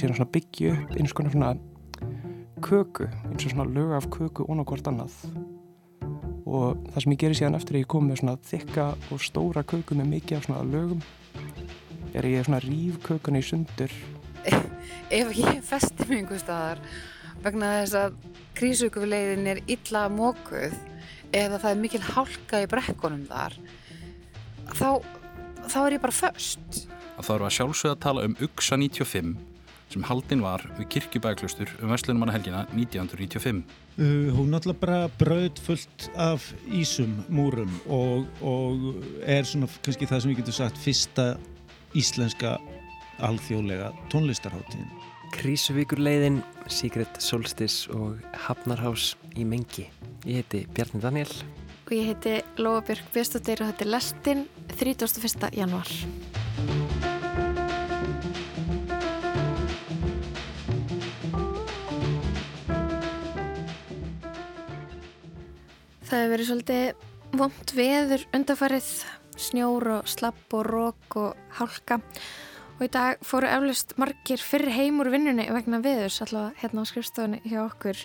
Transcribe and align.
síðan 0.00 0.18
svona 0.18 0.32
byggja 0.34 0.74
upp 0.74 0.96
eins 0.96 1.14
konar 1.16 1.34
svona 1.34 1.52
köku, 2.64 3.06
eins 3.30 3.46
og 3.46 3.54
svona 3.54 3.68
lög 3.68 3.94
af 3.98 4.08
köku 4.12 4.46
og 4.48 4.64
hvort 4.68 4.90
annað. 4.90 5.14
Og 6.50 6.80
það 6.90 7.02
sem 7.04 7.14
ég 7.14 7.20
gerir 7.22 7.38
síðan 7.38 7.58
eftir 7.60 7.78
að 7.78 7.84
ég 7.84 7.90
kom 7.94 8.08
með 8.08 8.22
svona 8.22 8.36
þykka 8.50 8.86
og 9.12 9.22
stóra 9.22 9.62
köku 9.62 9.98
með 9.98 10.12
mikið 10.16 10.40
af 10.40 10.48
svona 10.48 10.66
lögum 10.66 11.04
er 12.16 12.26
ég 12.26 12.44
svona 12.48 12.62
ríf 12.64 12.98
kökuna 13.06 13.38
í 13.38 13.46
sundur. 13.46 13.94
Ef 15.20 15.32
ég 15.36 15.62
festi 15.66 16.06
mig 16.08 16.24
einhver 16.24 16.40
staðar 16.42 16.82
vegna 17.44 17.72
þess 17.80 17.96
að 17.98 18.16
krísugulegin 18.58 19.48
er 19.48 19.62
illa 19.70 20.08
mókuð 20.12 20.74
eða 21.32 21.60
það 21.60 21.70
er 21.70 21.80
mikil 21.80 22.02
hálka 22.04 22.62
í 22.64 22.68
brekkunum 22.70 23.22
þar 23.30 23.56
þá, 24.74 24.88
þá 25.70 25.78
er 25.84 25.96
ég 25.96 26.02
bara 26.02 26.16
först 26.16 26.86
Þá 27.20 27.34
erum 27.34 27.44
við 27.44 27.50
að 27.50 27.56
sjálfsögða 27.58 27.94
að 27.94 28.02
tala 28.04 28.22
um 28.24 28.34
UXA 28.40 28.78
95 28.80 29.32
sem 29.90 30.04
haldinn 30.06 30.42
var 30.44 30.62
við 30.78 30.88
kirkjubæklustur 30.94 31.70
um 31.82 31.90
Vestlunumanahelgina 31.90 32.64
1995. 32.72 33.62
Uh, 33.98 34.30
hún 34.36 34.52
náttúrulega 34.54 34.80
bara 34.80 35.00
bröð 35.20 35.60
fullt 35.66 36.10
af 36.14 36.52
ísum, 36.70 37.24
múrum 37.28 37.72
og, 37.90 38.26
og 38.42 39.00
er 39.26 39.46
svona 39.48 39.70
kannski 39.84 40.08
það 40.08 40.22
sem 40.22 40.32
við 40.32 40.42
getum 40.42 40.58
sagt 40.60 40.80
fyrsta 40.80 41.30
íslenska 41.98 42.58
alþjóðlega 43.26 43.90
tónlistarháttíðin. 44.12 44.90
Krísuvíkurleiðin, 45.34 46.40
Secret 46.70 47.20
Solstice 47.22 47.90
og 47.94 48.18
Hafnarhás 48.46 49.14
í 49.38 49.46
Mengi. 49.46 49.86
Ég 50.26 50.42
heiti 50.42 50.64
Bjarni 50.74 51.02
Daniel. 51.02 51.30
Og 51.86 51.94
ég 51.94 52.12
heiti 52.12 52.36
Lóabjörg 52.62 53.10
Björnstóttir 53.14 53.62
og 53.62 53.72
þetta 53.72 53.86
er 53.86 53.92
Lestin 53.94 54.46
31. 54.78 55.50
januar. 55.58 55.90
Það 66.10 66.18
hefur 66.18 66.32
verið 66.32 66.48
svolítið 66.48 67.02
vond 67.38 67.72
veður 67.78 68.22
undarfarið, 68.34 68.86
snjór 69.38 69.84
og 69.94 70.08
slapp 70.10 70.56
og 70.58 70.64
rók 70.66 71.16
og 71.20 71.54
hálka 71.54 72.00
og 72.00 72.82
í 72.82 72.88
dag 72.90 73.22
fóru 73.22 73.46
eflust 73.46 73.94
margir 73.94 74.42
fyrir 74.42 74.74
heim 74.74 74.98
úr 75.04 75.12
vinnunni 75.14 75.46
vegna 75.54 75.78
veðurs 75.84 76.18
allavega 76.26 76.64
hérna 76.64 76.82
á 76.82 76.90
skrifstofunni 76.90 77.40
hjá 77.46 77.60
okkur. 77.62 78.02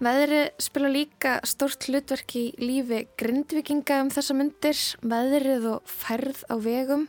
Veðri 0.00 0.42
spila 0.64 0.88
líka 0.96 1.36
stórt 1.44 1.84
hlutverk 1.90 2.38
í 2.40 2.46
lífi 2.56 3.04
grindvikinga 3.20 4.00
um 4.06 4.16
þessa 4.16 4.40
myndir, 4.40 4.80
veðrið 5.04 5.70
og 5.74 5.92
færð 5.92 6.40
á 6.48 6.56
vegum. 6.56 7.08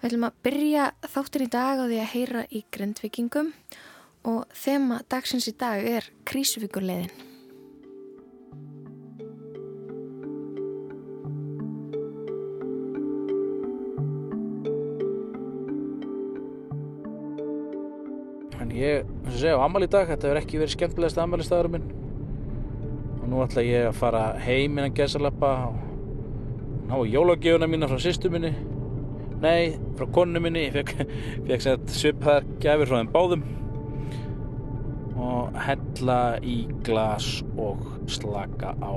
Við 0.00 0.08
ætlum 0.08 0.30
að 0.30 0.44
byrja 0.48 0.92
þáttin 1.04 1.50
í 1.50 1.52
dag 1.52 1.80
á 1.80 1.84
því 1.84 2.00
að 2.00 2.12
heyra 2.16 2.48
í 2.48 2.64
grindvikingum 2.72 3.56
og 4.24 4.46
þema 4.56 5.04
dagsins 5.12 5.52
í 5.52 5.60
dag 5.60 5.84
er 5.84 6.08
krísuvíkurleiðin. 6.24 7.29
Ég, 18.80 19.12
og 19.24 19.36
segja, 19.36 19.58
á 19.60 19.64
amal 19.64 19.84
í 19.84 19.90
dag, 19.90 20.08
þetta 20.08 20.28
hefur 20.28 20.40
ekki 20.40 20.60
verið 20.60 20.74
skemmtilegast 20.74 21.20
amalistagarum 21.20 21.76
minn. 21.76 21.86
Og 23.20 23.28
nú 23.30 23.44
ætla 23.44 23.64
ég 23.66 23.88
að 23.90 24.00
fara 24.00 24.24
heim 24.40 24.78
innan 24.78 24.96
gesalappa 24.96 25.52
og 25.68 25.78
ná 26.90 26.96
jólagjöfuna 27.12 27.68
mína 27.70 27.90
frá 27.90 28.00
sýstu 28.02 28.32
minni. 28.32 28.52
Nei, 29.40 29.76
frá 29.96 30.08
konu 30.12 30.42
minni, 30.42 30.66
ég 30.68 30.76
fekk, 30.76 30.94
fekk 31.48 31.88
svipaðar 31.94 32.48
gæfir 32.62 32.90
frá 32.90 33.00
þeim 33.00 33.14
báðum. 33.14 33.48
Og 35.20 35.58
hella 35.66 36.20
í 36.40 36.62
glas 36.86 37.40
og 37.60 37.84
slaka 38.08 38.72
á. 38.80 38.92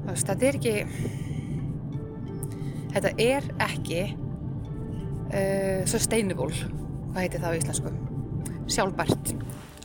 Þú 0.00 0.14
veist, 0.14 0.30
þetta 0.30 0.48
er 0.48 0.60
ekki 0.60 0.76
þetta 2.94 3.12
er 3.22 3.48
ekki 3.62 4.04
uh, 4.10 5.82
sustainable 5.90 6.54
hvað 7.10 7.20
heitir 7.22 7.42
það 7.42 7.54
á 7.54 7.58
íslensku 7.60 7.92
sjálfbært. 8.70 9.34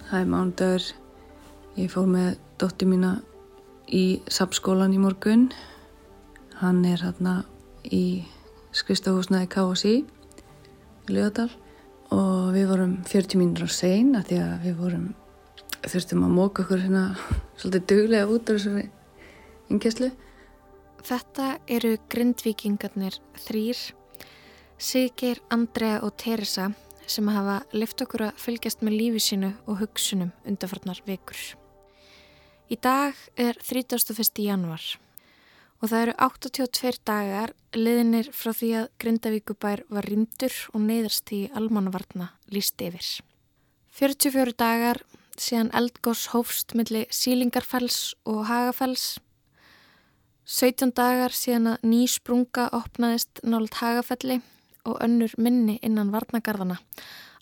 Það 0.10 0.20
er 0.20 0.30
mándagur 0.30 0.86
ég 1.76 1.92
fór 1.92 2.08
með 2.10 2.38
dótti 2.62 2.88
mína 2.88 3.18
í 3.92 4.22
sapskólan 4.32 4.94
í 4.96 5.02
morgun. 5.02 5.50
Hann 6.62 6.84
er 6.88 7.04
hérna 7.04 7.42
í 7.84 8.26
skristahúsnaði 8.76 9.50
KSI 9.52 9.96
í 10.00 11.16
Ljóðadal 11.16 11.50
og 12.16 12.54
við 12.56 12.70
vorum 12.70 12.98
40 13.08 13.42
mínur 13.42 13.68
á 13.68 13.70
sein 13.72 14.14
að 14.18 14.30
því 14.30 14.42
að 14.44 14.54
við 14.66 14.78
vorum 14.80 15.08
þurftum 15.86 16.24
að 16.26 16.38
móka 16.38 16.64
okkur 16.66 16.86
hérna 16.86 17.08
svolítið 17.60 17.90
duglega 17.92 18.30
út 18.30 18.50
af 18.50 18.60
þessari 18.60 18.88
innkesslu 19.74 20.12
Þetta 21.06 21.60
eru 21.70 21.92
grindvíkingarnir 22.10 23.20
þrýr, 23.38 23.78
Siggeir, 24.82 25.38
Andrea 25.54 26.00
og 26.02 26.16
Teresa 26.18 26.72
sem 27.08 27.28
hafa 27.30 27.62
lift 27.76 28.02
okkur 28.04 28.28
að 28.28 28.42
fylgjast 28.42 28.84
með 28.86 28.98
lífi 29.00 29.22
sínu 29.24 29.52
og 29.66 29.80
hugsunum 29.82 30.32
undarfarnar 30.48 31.02
vikur. 31.08 31.40
Í 32.72 32.78
dag 32.82 33.18
er 33.38 33.58
31. 33.62 34.42
januar 34.42 34.86
og 35.82 35.92
það 35.92 36.02
eru 36.02 36.16
82 36.26 37.02
dagar 37.06 37.54
liðinir 37.76 38.32
frá 38.34 38.54
því 38.56 38.72
að 38.80 38.88
Grindavíkubær 39.04 39.84
var 39.92 40.08
rindur 40.10 40.56
og 40.74 40.82
neyðarst 40.88 41.34
í 41.36 41.42
almannavarna 41.54 42.32
líst 42.54 42.82
yfir. 42.82 43.06
44 43.96 44.56
dagar 44.58 45.04
síðan 45.38 45.70
eldgós 45.76 46.30
hófst 46.34 46.74
millir 46.76 47.06
sílingarfells 47.14 48.16
og 48.26 48.46
hagafells 48.50 49.16
17 50.46 50.94
dagar 50.94 51.34
síðan 51.34 51.72
að 51.74 51.86
ný 51.90 52.04
sprunga 52.12 52.68
opnaðist 52.76 53.42
nált 53.44 53.80
hagafelli 53.82 54.42
og 54.86 55.00
önnur 55.04 55.34
minni 55.38 55.78
innan 55.84 56.12
varnagarðana, 56.14 56.78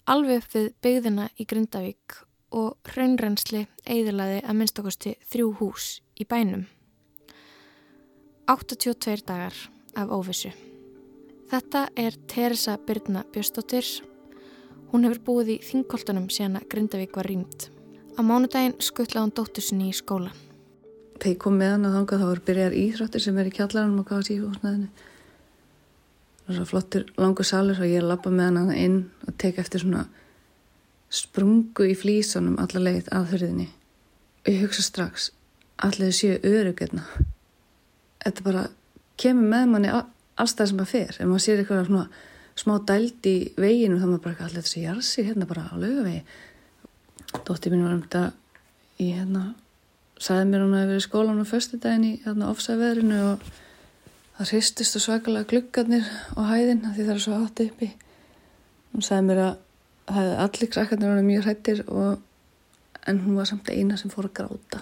alveg 0.10 0.42
upp 0.42 0.56
við 0.56 0.70
byggðina 0.84 1.28
í 1.40 1.46
Grindavík 1.50 2.18
og 2.54 2.78
hraunrensli 2.94 3.66
eiðilaði 3.86 4.44
að 4.44 4.60
minnstakosti 4.60 5.16
þrjú 5.32 5.50
hús 5.60 5.90
í 6.20 6.28
bænum. 6.30 6.68
82 8.48 9.26
dagar 9.28 9.56
af 9.96 10.12
óvissu. 10.12 10.54
Þetta 11.52 11.88
er 11.96 12.18
Teresa 12.28 12.78
Byrna 12.78 13.24
Björnsdóttir. 13.34 13.86
Hún 14.92 15.06
hefur 15.08 15.22
búið 15.28 15.54
í 15.56 15.60
þingkoltunum 15.68 16.30
síðan 16.34 16.60
að 16.60 16.70
Grindavík 16.74 17.16
var 17.18 17.30
rýmt. 17.30 17.70
Á 18.18 18.22
mánudaginn 18.22 18.80
skuttlaði 18.82 19.28
hún 19.28 19.38
dóttur 19.38 19.66
sinni 19.66 19.90
í 19.90 19.96
skólan 19.98 20.34
þegar 21.24 21.36
ég 21.38 21.40
kom 21.40 21.56
með 21.56 21.70
hann 21.72 21.88
og 21.88 21.94
þangað 21.96 22.22
þá 22.22 22.28
voru 22.28 22.44
byrjar 22.48 22.74
íþróttir 22.76 23.24
sem 23.24 23.38
er 23.40 23.48
í 23.48 23.54
kjallarannum 23.56 24.04
á 24.04 24.10
KSI 24.10 24.36
húsnaðinu 24.42 24.88
það 26.44 26.54
er 26.54 26.58
svo 26.60 26.66
flottur 26.70 27.06
langur 27.18 27.48
salur 27.48 27.80
og 27.80 27.90
ég 27.90 28.06
lappa 28.06 28.32
með 28.34 28.58
hann 28.60 28.74
inn 28.76 28.98
og 29.28 29.38
tek 29.42 29.60
eftir 29.62 29.84
svona 29.84 30.08
sprungu 31.14 31.88
í 31.92 31.96
flísanum 31.98 32.58
alla 32.62 32.82
leið 32.82 33.12
að 33.14 33.30
hurðinni. 33.34 33.70
Og 34.44 34.52
ég 34.52 34.66
hugsa 34.66 34.84
strax 34.86 35.32
allir 35.84 36.14
séu 36.16 36.40
örugetna 36.44 37.06
þetta 38.24 38.46
bara 38.46 38.68
kemur 39.20 39.50
með 39.50 39.72
manni 39.72 39.92
allstað 39.94 40.72
sem 40.72 40.84
að 40.84 40.92
fer. 40.94 41.18
Ef 41.18 41.28
maður 41.28 41.46
sér 41.46 41.62
eitthvað 41.62 41.90
svona 41.90 42.06
smá 42.60 42.74
dælt 42.88 43.28
í 43.30 43.36
veginu 43.60 44.00
þá 44.00 44.08
maður 44.08 44.24
bara 44.28 44.48
allir 44.48 44.66
þessi 44.66 44.86
jarsi 44.86 45.26
hérna 45.28 45.50
bara 45.50 45.68
á 45.70 45.74
laugavegi. 45.76 46.24
Dótti 47.44 47.74
mín 47.74 47.84
var 47.86 47.96
um 47.98 48.04
þetta 48.06 48.24
í 49.02 49.10
hérna 49.12 49.44
sagði 50.22 50.50
mér 50.52 50.64
hún 50.64 50.76
að 50.76 50.84
hefði 50.84 50.94
verið 50.94 51.06
skólan 51.08 51.44
á 51.44 51.46
förstu 51.50 51.80
daginn 51.82 52.06
í 52.08 52.14
hérna, 52.24 52.52
ofsæðveðrinu 52.54 53.20
og 53.32 53.48
það 54.38 54.54
hristist 54.54 54.98
og 54.98 55.04
svakalega 55.06 55.50
gluggarnir 55.52 56.08
á 56.34 56.42
hæðin 56.50 56.86
því 56.88 57.08
það 57.08 57.14
er 57.16 57.24
svo 57.26 57.40
hátt 57.42 57.64
uppi. 57.66 57.90
Hún 58.94 59.06
sagði 59.06 59.28
mér 59.30 59.42
að 59.44 59.54
það 60.08 60.20
hefði 60.20 60.38
allir 60.46 60.72
krakkarnir 60.76 61.14
verið 61.14 61.28
mjög 61.30 61.48
hrættir 61.48 61.84
en 63.04 63.20
hún 63.26 63.38
var 63.40 63.50
samt 63.50 63.70
eina 63.74 64.00
sem 64.00 64.14
fór 64.14 64.30
að 64.30 64.36
gráta. 64.40 64.82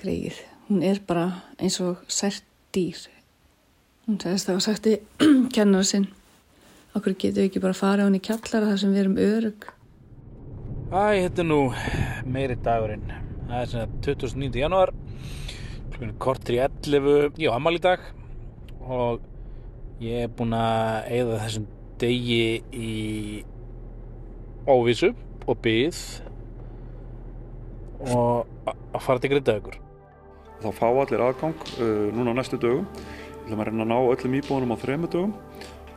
Greið 0.00 0.42
hún 0.68 0.82
er 0.84 1.00
bara 1.06 1.28
eins 1.58 1.78
og 1.84 2.04
sært 2.08 2.44
dýr. 2.74 2.98
Hún 4.08 4.20
segist 4.20 4.48
það 4.48 4.58
var 4.58 4.66
sagt 4.66 4.90
í 4.90 4.98
kennara 5.54 5.86
sinn 5.88 6.10
okkur 6.94 7.16
getur 7.18 7.42
við 7.42 7.48
ekki 7.48 7.62
bara 7.64 7.76
farið 7.76 8.04
á 8.04 8.08
hún 8.08 8.18
í 8.18 8.22
kjallara 8.22 8.68
þar 8.70 8.80
sem 8.82 8.92
við 8.94 9.02
erum 9.04 9.16
örug 9.22 9.70
Æ, 10.94 11.26
þetta 11.26 11.40
er 11.42 11.46
nú 11.48 11.60
meiri 12.30 12.54
dagurinn. 12.62 13.08
Það 13.48 13.56
er 13.58 13.70
svona 13.72 14.02
29. 14.04 14.58
januar 14.60 14.92
kortir 16.22 16.58
í 16.58 16.60
11 16.62 17.40
ég 17.40 17.50
á 17.50 17.56
amal 17.56 17.74
í 17.74 17.80
dag 17.82 18.02
og 18.84 19.24
ég 20.02 20.24
er 20.24 20.32
búinn 20.32 20.54
að 20.56 21.10
eigða 21.14 21.40
þessum 21.44 21.66
degi 22.00 22.46
í 22.74 22.92
óvísu 24.68 25.12
og 25.44 25.60
byð 25.64 26.00
og 28.14 28.66
að 28.66 29.02
fara 29.04 29.22
til 29.22 29.32
Grindavíkur. 29.32 29.78
Þá 30.64 30.68
fá 30.76 30.86
allir 30.88 31.22
aðgang 31.24 31.66
uh, 31.76 32.10
núna 32.14 32.32
á 32.32 32.38
næstu 32.38 32.58
dögum. 32.60 32.86
Við 33.44 33.52
ætlum 33.52 33.60
að 33.60 33.68
reyna 33.68 33.84
að 33.84 33.90
ná 33.92 33.98
öllum 34.00 34.36
íbúinum 34.40 34.72
á 34.72 34.76
þremu 34.80 35.10
dögum 35.12 35.34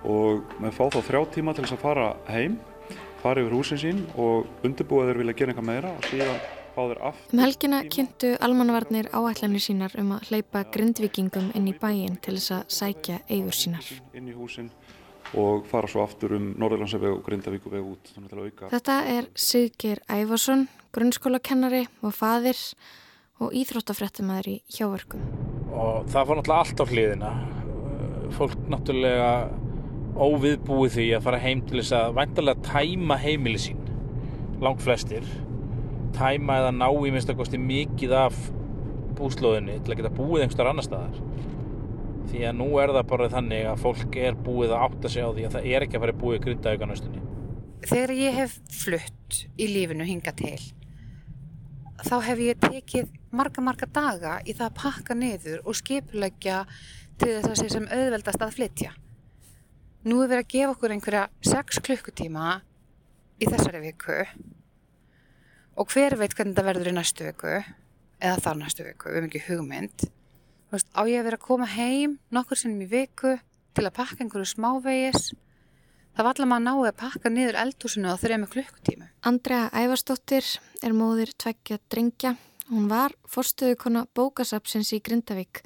og 0.08 0.58
við 0.62 0.76
fá 0.76 0.84
þá 0.94 1.00
þrjá 1.08 1.22
tíma 1.36 1.56
til 1.56 1.66
þess 1.66 1.78
að 1.78 1.84
fara 1.84 2.10
heim 2.32 2.58
fara 3.22 3.42
yfir 3.42 3.56
húsin 3.58 3.82
sín 3.82 4.04
og 4.20 4.48
undirbúa 4.66 5.08
þeir 5.08 5.22
vilja 5.24 5.36
gera 5.40 5.54
eitthvað 5.54 5.68
meira 5.68 5.92
og 5.92 6.06
síðan 6.08 6.38
þeir 6.78 7.02
aftur. 7.10 7.34
Um 7.34 7.42
helgina 7.44 7.82
kynntu 7.94 8.34
almannavarnir 8.48 9.10
áætlanir 9.12 9.64
sínar 9.64 9.96
um 10.02 10.14
að 10.18 10.30
hleypa 10.32 10.64
grindvikingum 10.74 11.52
inn 11.58 11.72
í 11.72 11.76
bæin 11.78 12.20
til 12.22 12.38
þess 12.38 12.54
að 12.60 12.78
sækja 12.78 13.20
eigur 13.30 13.58
sínar. 13.58 13.90
Inn 14.14 14.30
í 14.30 14.38
húsin 14.38 14.72
og 15.36 15.66
fara 15.68 15.90
svo 15.92 16.06
aftur 16.06 16.38
um 16.38 16.54
Norðurlandsveg 16.60 17.10
og 17.12 17.24
Grindavíkuveg 17.26 17.84
út 17.84 18.14
þannig 18.14 18.32
til 18.32 18.40
að 18.40 18.48
auka. 18.48 18.70
Þetta 18.72 18.98
er 19.12 19.28
Siggeir 19.36 20.02
Ævarsson, 20.08 20.68
grunnskólakennari 20.96 21.84
og 22.02 22.16
fadir 22.16 22.62
og 23.44 23.54
íþróttafrættumæður 23.54 24.52
í 24.54 24.58
hjáverkum. 24.78 25.24
Og 25.68 26.08
það 26.10 26.30
fór 26.30 26.40
náttúrulega 26.40 26.62
allt 26.64 26.82
á 26.82 26.86
hliðina. 26.92 27.32
Fólk 28.38 28.56
náttúrulega 28.72 29.32
óviðbúið 30.18 30.96
því 30.96 31.10
að 31.18 31.28
fara 31.28 31.42
heim 31.44 31.62
til 31.68 31.82
þess 31.82 31.94
að 32.00 32.16
væntalega 32.18 32.72
tæma 32.72 33.20
heimili 33.22 33.62
sín, 33.62 33.84
langt 34.64 34.82
flestir. 34.82 35.28
Tæma 36.18 36.62
eða 36.64 36.72
ná 36.74 36.88
í 36.90 37.12
minnst 37.14 37.30
að 37.30 37.38
kosti 37.44 37.60
mikið 37.62 38.14
af 38.18 38.38
búslóðinni 39.18 39.78
til 39.84 39.94
að 39.94 40.00
geta 40.00 40.14
búið 40.18 40.46
einhverjar 40.46 40.72
annar 40.72 40.86
staðar. 40.86 41.20
Því 42.28 42.42
að 42.50 42.58
nú 42.58 42.68
er 42.82 42.92
það 42.96 43.06
bara 43.12 43.30
þannig 43.32 43.68
að 43.70 43.84
fólk 43.84 44.18
er 44.20 44.40
búið 44.48 44.74
að 44.74 44.86
átta 44.88 45.12
sig 45.14 45.24
á 45.24 45.30
því 45.30 45.46
að 45.48 45.54
það 45.56 45.68
er 45.72 45.86
ekki 45.86 46.00
að 46.00 46.04
fara 46.04 46.16
búið 46.24 46.42
grindaðuga 46.46 46.90
næstunni. 46.90 47.22
Þegar 47.88 48.14
ég 48.18 48.40
hef 48.42 48.58
flutt 48.74 49.40
í 49.62 49.70
lífinu 49.70 50.08
hinga 50.10 50.34
til, 50.42 50.58
þá 52.02 52.16
hef 52.26 52.42
ég 52.42 52.60
tekið 52.66 53.14
marga, 53.38 53.64
marga 53.64 53.88
daga 53.94 54.36
í 54.44 54.58
það 54.58 54.68
að 54.72 54.78
pakka 54.82 55.18
niður 55.18 55.64
og 55.64 55.78
skipulegja 55.78 56.64
til 57.22 57.32
þess 57.38 57.52
að 57.54 57.58
sé 57.62 57.70
sem 57.76 57.88
auðveldast 57.94 58.44
að 58.44 58.58
flytja. 58.58 58.92
Nú 60.08 60.22
er 60.24 60.34
verið 60.34 60.44
að 60.44 60.52
gefa 60.56 60.74
okkur 60.74 60.98
einhverja 60.98 61.26
6 61.46 61.82
klukkutíma 61.86 62.60
í 63.38 63.50
þessari 63.50 63.86
viku 63.86 64.24
og 65.78 65.92
hver 65.94 66.18
veit 66.18 66.34
hvernig 66.34 66.56
þetta 66.56 66.66
verður 66.66 66.92
í 66.92 66.96
næstu 66.98 67.28
viku 67.28 67.52
eða 68.18 68.38
þar 68.42 68.62
næstu 68.62 68.86
viku, 68.88 69.10
við 69.12 69.18
hefum 69.18 69.28
ekki 69.30 69.44
hugmynd. 69.46 70.08
Veist, 70.74 70.90
á 70.98 71.02
ég 71.08 71.22
að 71.22 71.28
vera 71.30 71.38
að 71.40 71.46
koma 71.46 71.68
heim 71.70 72.18
nokkur 72.34 72.60
sinnum 72.60 72.84
í 72.84 72.90
viku 72.92 73.38
til 73.78 73.86
að 73.86 73.94
pakka 74.00 74.24
einhverju 74.26 74.50
smávegis. 74.50 75.30
Það 76.18 76.26
var 76.26 76.34
allavega 76.34 76.58
að 76.58 76.66
náðu 76.66 76.88
að 76.90 76.98
pakka 77.04 77.30
niður 77.32 77.60
eldhúsinu 77.62 78.10
á 78.10 78.18
þrejum 78.18 78.48
klukkutímu. 78.50 79.10
Andrea 79.30 79.68
Ævarsdóttir 79.70 80.48
er 80.82 80.96
móðir 80.98 81.32
tveggja 81.38 81.78
drengja. 81.94 82.34
Hún 82.72 82.90
var 82.90 83.14
forstöðukona 83.30 84.08
bókasapsins 84.18 84.90
í 84.98 85.00
Grindavík. 85.06 85.62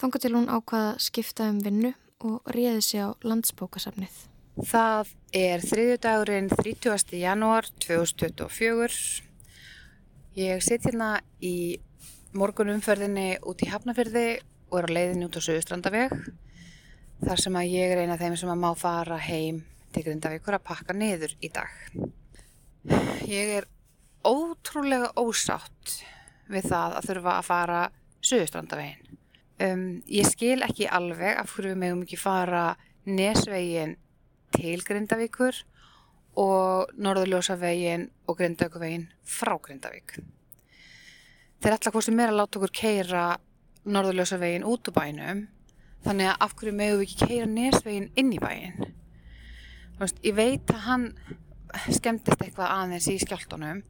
Þanga 0.00 0.22
til 0.24 0.32
hún 0.34 0.48
ákvaða 0.48 0.96
skipta 1.04 1.50
um 1.52 1.60
vinnu 1.62 1.92
og 2.24 2.40
réði 2.56 2.80
sig 2.82 3.04
á 3.04 3.12
landsbókasafnið. 3.22 4.16
Það 4.64 5.12
er 5.34 5.62
þriðju 5.66 6.00
dagurinn 6.02 6.50
30. 6.50 7.14
janúar 7.20 7.68
2024. 7.84 9.23
Ég 10.34 10.64
sitt 10.66 10.82
hérna 10.82 11.20
í 11.46 11.78
morgunumferðinni 12.34 13.36
út 13.46 13.60
í 13.62 13.68
Hafnafyrði 13.70 14.40
og 14.66 14.80
er 14.80 14.88
á 14.90 14.94
leiðinni 14.96 15.28
út 15.28 15.36
á 15.38 15.46
Suðustrandaveg. 15.46 16.14
Þar 17.22 17.42
sem 17.44 17.58
að 17.60 17.70
ég 17.70 17.92
er 17.94 18.00
eina 18.02 18.16
af 18.16 18.24
þeim 18.24 18.34
sem 18.40 18.50
að 18.50 18.58
má 18.64 18.72
fara 18.74 19.18
heim 19.22 19.60
til 19.94 20.02
Grindavíkur 20.02 20.56
að 20.58 20.64
pakka 20.66 20.96
niður 20.98 21.36
í 21.38 21.52
dag. 21.54 21.70
Ég 23.30 23.52
er 23.60 23.68
ótrúlega 24.26 25.12
ósátt 25.22 26.00
við 26.50 26.66
það 26.66 26.98
að 26.98 27.08
þurfa 27.12 27.36
að 27.36 27.48
fara 27.52 27.84
Suðustrandavegin. 28.18 29.20
Um, 29.62 29.86
ég 30.10 30.26
skil 30.26 30.66
ekki 30.66 30.90
alveg 30.90 31.38
af 31.38 31.54
hverju 31.54 31.76
við 31.76 31.82
megum 31.84 32.02
ekki 32.08 32.18
fara 32.18 32.72
Nesvegin 33.06 33.94
til 34.58 34.80
Grindavíkur 34.82 35.62
og 36.40 36.92
Norðurljósavegin 36.98 38.08
og 38.28 38.38
Grindavíkuvegin 38.38 39.08
frá 39.28 39.54
Grindavík. 39.62 40.16
Þeir 41.62 41.76
ætla 41.76 41.92
hvort 41.94 42.06
sem 42.06 42.20
er 42.20 42.32
að 42.32 42.40
láta 42.40 42.60
okkur 42.60 42.74
keira 42.74 43.24
Norðurljósavegin 43.84 44.66
út 44.68 44.90
úr 44.90 44.96
bænum 44.96 45.44
þannig 46.04 46.30
að 46.30 46.44
af 46.46 46.54
hverju 46.58 46.76
megum 46.76 47.00
við 47.00 47.06
ekki 47.06 47.28
keira 47.30 47.48
Nesvegin 47.50 48.10
inn 48.20 48.32
í 48.34 48.40
bæin. 48.42 48.94
Veist, 49.98 50.18
ég 50.26 50.36
veit 50.36 50.72
að 50.74 50.86
hann 50.88 51.06
skemmtist 51.88 52.42
eitthvað 52.42 52.72
aðeins 52.72 53.06
í 53.10 53.18
skjáltunum 53.22 53.82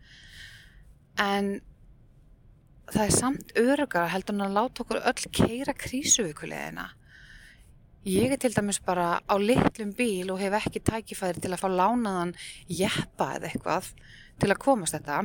en 1.21 1.49
það 2.91 3.05
er 3.07 3.15
samt 3.15 3.55
örugara 3.59 4.13
heldur 4.13 4.37
hann 4.37 4.47
að 4.49 4.59
láta 4.59 4.85
okkur 4.85 5.01
öll 5.01 5.33
keira 5.35 5.75
krísuvíkuleðina. 5.79 6.91
Ég 8.05 8.35
er 8.35 8.41
til 8.41 8.53
dæmis 8.53 8.83
bara 8.85 9.21
á 9.25 9.35
litlum 9.41 9.95
bíl 9.97 10.29
og 10.33 10.41
hef 10.43 10.59
ekki 10.59 10.83
tækifæri 10.85 11.41
til 11.41 11.55
að 11.55 11.63
fá 11.63 11.69
lánaðan 11.73 12.35
jeppa 12.69 13.31
eða 13.39 13.49
eitthvað 13.49 13.91
til 14.43 14.51
að 14.53 14.61
komast 14.61 14.97
þetta. 14.97 15.23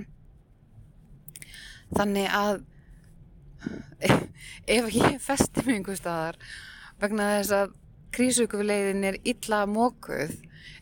Þannig 1.98 2.30
að 2.40 2.62
ef 4.78 4.90
ég 4.96 5.20
festi 5.20 5.66
mig 5.66 5.80
einhver 5.80 6.00
staðar 6.00 6.40
vegna 7.02 7.34
þess 7.40 7.56
að 7.58 7.74
krísuvíkuleiðin 8.16 9.08
er 9.10 9.18
illa 9.28 9.66
mókuð 9.70 10.38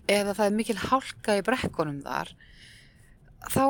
eða 0.08 0.36
það 0.38 0.46
er 0.46 0.58
mikil 0.60 0.78
hálka 0.80 1.38
í 1.40 1.44
brekkunum 1.46 2.04
þar 2.06 2.32
þá, 3.52 3.64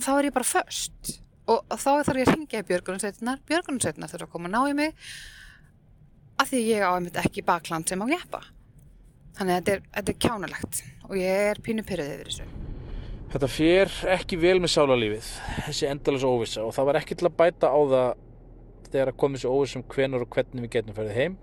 þá 0.00 0.10
er 0.16 0.28
ég 0.28 0.34
bara 0.34 0.48
först 0.48 1.14
og 1.50 1.64
þá 1.70 1.90
þarf 2.04 2.18
ég 2.18 2.28
að 2.28 2.34
ringja 2.34 2.62
í 2.62 2.68
björgunarsveitinar 2.68 3.42
björgunarsveitinar 3.48 4.12
þurfa 4.12 4.28
að 4.28 4.34
koma 4.34 4.50
að 4.50 4.54
ná 4.54 4.70
í 4.70 4.76
mig 4.78 5.08
af 6.40 6.50
því 6.50 6.60
ég 6.66 6.82
á 6.84 6.90
einmitt 6.94 7.18
ekki 7.20 7.44
bakland 7.46 7.88
sem 7.88 8.02
á 8.02 8.06
jeppa. 8.10 8.42
Þannig 9.34 9.54
að 9.54 9.58
þetta 9.58 9.72
er, 9.74 9.86
þetta 9.96 10.12
er 10.12 10.20
kjánulegt 10.24 10.82
og 11.08 11.16
ég 11.18 11.48
er 11.50 11.60
pínu 11.62 11.84
pyrrið 11.86 12.12
yfir 12.14 12.30
þessu. 12.30 12.50
Þetta 13.34 13.50
fer 13.50 13.94
ekki 14.14 14.38
vel 14.38 14.60
með 14.62 14.74
sálarlífið 14.76 15.30
þessi 15.66 15.88
endalins 15.90 16.26
óvisa 16.28 16.62
og 16.62 16.74
það 16.76 16.88
var 16.90 16.98
ekki 17.00 17.16
til 17.18 17.26
að 17.26 17.38
bæta 17.40 17.70
á 17.70 17.80
það 17.90 18.20
þegar 18.92 19.10
að 19.10 19.18
komið 19.22 19.40
þessi 19.40 19.50
óvisa 19.50 19.80
um 19.80 19.86
hvenar 19.94 20.22
og 20.22 20.36
hvernig 20.36 20.66
við 20.66 20.72
getum 20.76 20.98
ferðið 20.98 21.18
heim. 21.18 21.34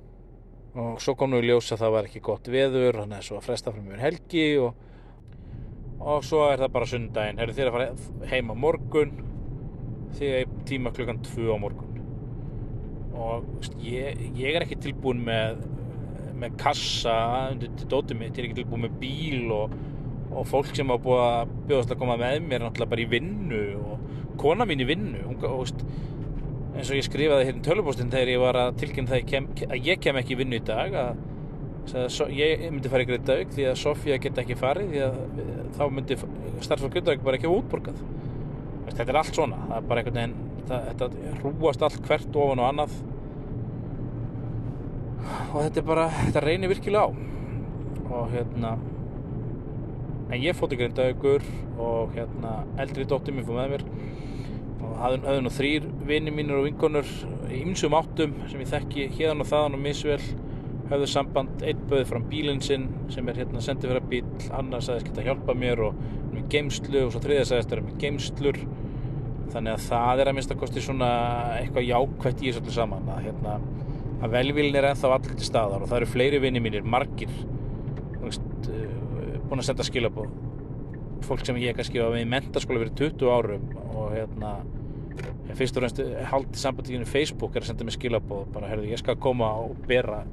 Og 0.71 1.01
svo 1.03 1.17
kom 1.19 1.33
nú 1.33 1.41
í 1.41 1.49
ljós 1.49 1.73
að 1.75 1.83
það 1.83 1.93
var 1.97 2.07
ekki 2.07 2.23
gott 2.23 2.47
veður 2.47 3.01
þannig 3.01 3.17
að 3.17 3.27
svo 3.27 3.41
að 3.41 3.47
fresta 3.49 3.73
fram 3.75 3.89
yfir 3.89 4.05
helgi 4.05 4.45
og, 4.63 4.85
og 5.99 6.23
svo 6.23 6.45
er 6.47 6.63
það 6.63 6.75
bara 6.77 6.91
sundaginn 6.93 7.43
er 7.43 7.51
þið 7.57 7.67
að 7.67 7.75
fara 7.75 8.29
heim 8.31 8.53
á 8.53 8.55
morgun. 8.55 9.17
Þegar 10.15 10.55
tíma 10.67 10.95
klukkan 10.95 11.19
2 11.27 11.51
á 11.51 11.57
morgun 11.60 11.90
og 13.18 13.68
ég, 13.84 14.20
ég 14.39 14.56
er 14.56 14.65
ekki 14.65 14.80
tilbúin 14.88 15.22
með 15.25 15.62
með 16.41 16.58
kassa 16.62 17.15
undir 17.51 17.88
dótið 17.89 18.18
mitt, 18.18 18.36
ég 18.36 18.44
er 18.44 18.50
ekki 18.50 18.62
tilbúin 18.62 18.86
með 18.88 18.96
bíl 19.01 19.51
og, 19.56 19.75
og 20.32 20.48
fólk 20.50 20.72
sem 20.74 20.89
hafa 20.89 21.03
búið 21.03 21.25
að 21.25 21.51
bjóðast 21.70 21.94
að 21.94 22.00
koma 22.01 22.18
með 22.22 22.38
mér 22.48 22.63
náttúrulega 22.65 22.94
bara 22.94 23.03
í 23.03 23.10
vinnu 23.12 23.65
og 23.82 24.08
kona 24.41 24.65
mín 24.68 24.82
í 24.82 24.88
vinnu 24.89 25.25
hún, 25.27 25.38
og, 25.46 25.74
eins 26.72 26.89
og 26.89 26.98
ég 26.98 27.06
skrifaði 27.06 27.50
hérna 27.50 27.65
tölubóstinn 27.68 28.13
þegar 28.13 28.32
ég 28.34 28.41
var 28.41 28.60
að 28.62 28.80
tilkynna 28.82 29.13
það 29.13 29.27
kem, 29.30 29.50
að 29.68 29.91
ég 29.91 30.01
kem 30.01 30.22
ekki 30.22 30.36
í 30.36 30.39
vinnu 30.39 30.58
í 30.58 30.65
dag 30.72 30.98
að, 31.03 31.22
að 32.00 32.36
ég 32.38 32.65
myndi 32.70 32.94
fara 32.94 33.06
í 33.06 33.10
Grindavík 33.12 33.53
því 33.58 33.68
að 33.70 33.82
Sofía 33.84 34.20
geta 34.24 34.46
ekki 34.46 34.58
farið 34.60 34.96
því 34.96 35.03
að 35.10 35.20
þá 35.77 35.84
myndi 35.98 36.18
starfsfólk 36.22 36.96
Grindavík 36.96 37.25
bara 37.27 37.38
ekki 37.38 37.51
útborgað 37.51 38.01
þetta 38.88 39.08
er 39.12 39.22
allt 39.22 39.38
svona 39.38 39.62
það 39.68 39.77
er 39.77 39.91
bara 39.91 40.01
einhvern 40.01 40.22
veginn 40.22 40.50
þetta 40.70 41.10
hrúast 41.41 41.84
allt 41.86 42.06
hvert 42.08 42.38
ofan 42.44 42.62
og 42.62 42.70
annað. 42.70 42.96
Og 45.51 45.58
þetta 45.58 45.82
er 45.82 45.88
bara 45.88 46.08
þetta 46.15 46.44
reynir 46.46 46.72
virkilega 46.72 47.08
á. 47.08 47.10
Og 48.12 48.34
hérna 48.34 48.75
en 50.32 50.39
ég 50.39 50.56
fótt 50.56 50.75
í 50.75 50.80
Grindavíkur 50.80 51.44
og 51.82 52.13
hérna 52.15 52.62
eldri 52.80 53.08
dóttir 53.08 53.36
mér 53.36 53.48
fór 53.48 53.60
með 53.60 53.74
mér. 53.75 53.86
Og 54.82 54.96
hafði 55.01 55.41
nú 55.44 55.51
þrýr 55.53 55.89
vini 56.08 56.34
mínur 56.34 56.62
og 56.62 56.70
vinkonur 56.70 57.12
í 57.51 57.62
ymsum 57.65 57.96
áttum 57.98 58.38
sem 58.51 58.63
ég 58.63 58.72
þekki 58.72 59.10
hérna 59.18 59.46
og 59.46 59.51
þaðan 59.51 59.77
og 59.77 59.86
misvel. 59.86 60.22
Höfðu 60.91 61.08
samband, 61.08 61.62
einn 61.63 61.84
böði 61.88 62.08
fram 62.10 62.24
bílinn 62.27 62.60
sinn 62.63 62.89
sem 63.12 63.27
er 63.32 63.38
hérna 63.39 63.62
sendið 63.63 63.94
fyrir 63.94 64.08
bíl 64.12 64.50
annar 64.58 64.84
sagðist 64.84 65.08
geta 65.08 65.24
hjálpa 65.24 65.56
mér 65.56 65.86
og 65.88 66.00
með 66.34 66.50
geimslu 66.51 67.06
og 67.06 67.13
svo 67.13 67.22
þriðja 67.24 67.46
sagðist 67.48 67.72
vera 67.72 67.86
með 67.86 68.01
geimslur 68.01 68.60
þannig 69.53 69.75
að 69.75 69.88
það 69.88 70.22
er 70.24 70.31
að 70.31 70.38
minnst 70.38 70.53
að 70.53 70.62
kosti 70.62 70.84
svona 70.86 71.10
eitthvað 71.60 71.89
jákvætt 71.89 72.43
í 72.43 72.53
þessu 72.55 72.75
saman 72.75 73.10
að, 73.12 73.24
hérna, 73.27 73.58
að 74.22 74.36
velvílin 74.38 74.77
er 74.79 74.89
ennþá 74.91 75.13
allir 75.15 75.38
til 75.39 75.48
staðar 75.48 75.84
og 75.84 75.91
það 75.91 76.01
eru 76.01 76.12
fleiri 76.13 76.41
vini 76.43 76.63
mínir, 76.63 76.86
margir 76.88 77.34
veist, 78.22 78.46
búin 79.50 79.62
að 79.62 79.67
senda 79.70 79.88
skilabóð 79.88 80.31
fólk 81.25 81.46
sem 81.46 81.60
ég 81.62 81.75
kannski 81.77 82.01
var 82.01 82.13
með 82.15 82.25
í 82.25 82.29
mentaskóla 82.31 82.81
fyrir 82.84 82.96
20 83.13 83.34
árum 83.36 83.67
og 83.91 84.13
hérna 84.15 84.55
fyrst 85.58 85.77
og 85.77 85.84
reynst 85.84 86.00
haldið 86.31 86.62
sambandíðinu 86.62 87.10
Facebook 87.10 87.55
er 87.55 87.65
að 87.65 87.72
senda 87.72 87.86
mig 87.86 87.96
skilabóð 87.98 88.48
bara, 88.55 88.70
herðu, 88.72 88.89
ég 88.91 89.01
skal 89.01 89.17
koma 89.22 89.51
og 89.62 89.75
bera 89.88 90.24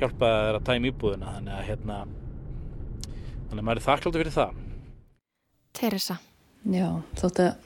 hjálpa 0.00 0.30
þér 0.30 0.58
að 0.58 0.66
tæma 0.68 0.90
íbúðina. 0.90 1.34
Þannig 1.38 1.54
að 1.56 1.68
hérna 1.70 1.98
þannig 3.48 3.60
að 3.60 3.66
maður 3.68 3.80
er 3.80 3.86
þakkláttu 3.86 4.22
fyrir 4.22 4.36
það. 4.36 4.60
Teresa. 5.76 6.18
Já, 6.66 6.88
þótt 7.20 7.42
að 7.44 7.65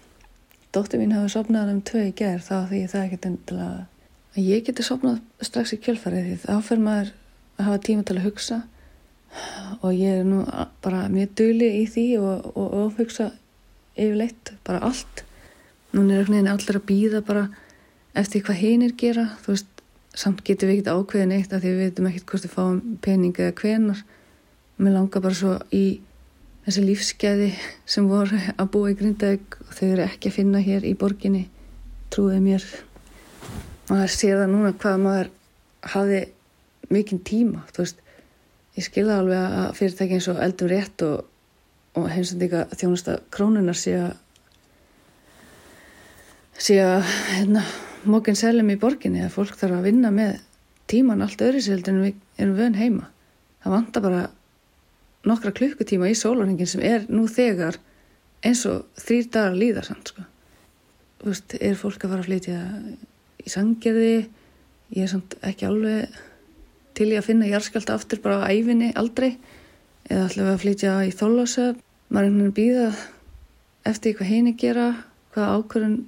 dóttir 0.75 1.01
mín 1.01 1.15
hafi 1.15 1.33
sopnað 1.33 1.73
um 1.75 1.81
tvö 1.87 2.05
í 2.09 2.13
gerð 2.17 2.45
þá 2.47 2.57
því 2.71 2.83
það 2.93 3.07
ekkert 3.07 3.27
endilega 3.31 3.87
að 4.35 4.45
ég 4.47 4.67
geti 4.67 4.87
sopnað 4.87 5.19
strax 5.43 5.75
í 5.75 5.81
kjölfarið 5.83 6.29
því 6.29 6.37
þá 6.45 6.67
fyrir 6.67 6.85
maður 6.85 7.11
að 7.59 7.67
hafa 7.67 7.83
tíma 7.87 8.07
til 8.07 8.19
að 8.19 8.27
hugsa. 8.29 8.61
Og 9.81 9.91
ég 9.95 10.21
er 10.21 10.27
nú 10.27 10.45
bara 10.83 11.09
mjög 11.11 11.35
duli 11.39 11.73
í 11.81 11.83
því 11.91 12.07
og, 12.19 12.47
og 12.55 12.79
ofhugsa 12.85 13.31
yfirleitt 13.95 14.55
bara 14.67 14.83
allt. 14.87 15.25
Núna 15.95 16.15
er 16.15 16.23
einhvern 16.23 16.37
veginn 16.37 16.53
allir 16.55 16.79
að 16.79 16.89
býða 16.89 17.21
bara 17.27 17.45
eftir 18.19 18.43
hvað 18.47 18.63
hinir 18.63 18.97
gera. 18.99 19.27
Þú 19.45 19.55
veist, 19.55 19.85
samt 20.15 20.43
getur 20.47 20.71
við 20.71 20.81
ekkert 20.81 20.95
ákveðin 20.97 21.37
eitt 21.37 21.53
af 21.55 21.63
því 21.63 21.75
við 21.75 21.85
veitum 21.85 22.11
ekkert 22.11 22.31
hvort 22.31 22.47
við 22.47 22.57
fáum 22.57 22.81
pening 23.03 23.39
eða 23.39 23.55
hvenar 23.61 24.03
mér 24.81 24.97
langar 24.97 25.23
bara 25.23 25.37
svo 25.37 25.57
í 25.77 26.01
þessi 26.71 26.85
lífsgæði 26.87 27.49
sem 27.91 28.07
voru 28.07 28.39
að 28.55 28.69
búa 28.71 28.93
í 28.93 28.97
Grindavík 28.99 29.57
og 29.65 29.73
þau 29.75 29.87
eru 29.89 30.05
ekki 30.05 30.31
að 30.31 30.37
finna 30.37 30.61
hér 30.63 30.85
í 30.87 30.93
borginni 30.99 31.49
trúið 32.15 32.39
mér. 32.45 32.67
Maður 33.89 34.13
sér 34.15 34.39
það 34.39 34.53
núna 34.53 34.71
hvað 34.79 35.03
maður 35.03 35.33
hafi 35.91 36.21
mikinn 36.95 37.23
tíma 37.27 37.65
þú 37.75 37.83
veist, 37.83 38.01
ég 38.79 38.87
skilða 38.87 39.19
alveg 39.19 39.59
að 39.65 39.69
fyrirtæki 39.81 40.19
eins 40.19 40.31
og 40.31 40.43
eldum 40.47 40.71
rétt 40.71 41.07
og, 41.09 41.27
og 41.99 42.09
heimsendika 42.15 42.65
þjónusta 42.71 43.19
krónunar 43.35 43.79
sé 43.79 43.97
að 43.99 44.13
sé 46.61 46.77
að 46.85 47.03
hérna, 47.33 47.65
mókinn 48.07 48.39
selum 48.39 48.71
í 48.71 48.79
borginni 48.79 49.25
að 49.25 49.35
fólk 49.41 49.59
þarf 49.59 49.81
að 49.81 49.89
vinna 49.91 50.15
með 50.15 50.37
tíman 50.91 51.27
allt 51.27 51.43
öðru 51.43 51.65
sér 51.65 51.83
en 51.91 52.05
við 52.05 52.15
erum 52.39 52.59
vön 52.59 52.79
heima. 52.79 53.09
Það 53.65 53.75
vantar 53.75 54.07
bara 54.07 54.29
nokkra 55.29 55.53
klukkutíma 55.57 56.09
í 56.11 56.17
sólarhengin 56.17 56.69
sem 56.69 56.83
er 56.85 57.07
nú 57.13 57.27
þegar 57.29 57.77
eins 58.47 58.65
og 58.69 58.87
þrýr 59.01 59.29
dagar 59.35 59.57
líðar 59.59 59.89
samt 59.91 60.13
sko. 60.13 60.25
Vist, 61.27 61.57
er 61.61 61.77
fólk 61.77 62.05
að 62.05 62.15
fara 62.15 62.25
að 62.25 62.29
flytja 62.31 62.59
í 63.45 63.53
sangerði 63.53 64.15
ég 64.97 65.05
er 65.05 65.11
samt 65.13 65.37
ekki 65.47 65.69
alveg 65.69 66.21
til 66.97 67.11
ég 67.13 67.21
að 67.21 67.29
finna 67.29 67.51
jarðskjálta 67.51 67.97
aftur 67.97 68.23
bara 68.25 68.49
á 68.49 68.51
æfinni 68.51 68.93
aldrei. 68.99 69.35
Eða 70.11 70.29
við 70.33 70.49
að 70.51 70.63
flytja 70.65 70.95
í 71.07 71.13
þólasöf 71.15 71.83
maður 72.11 72.25
er 72.25 72.31
einhvern 72.31 72.41
veginn 72.41 72.57
býða 72.57 72.87
eftir 73.91 74.17
hvað 74.17 74.33
heini 74.33 74.55
gera 74.59 74.87
hvað 75.35 75.53
ákvörðun 75.59 75.99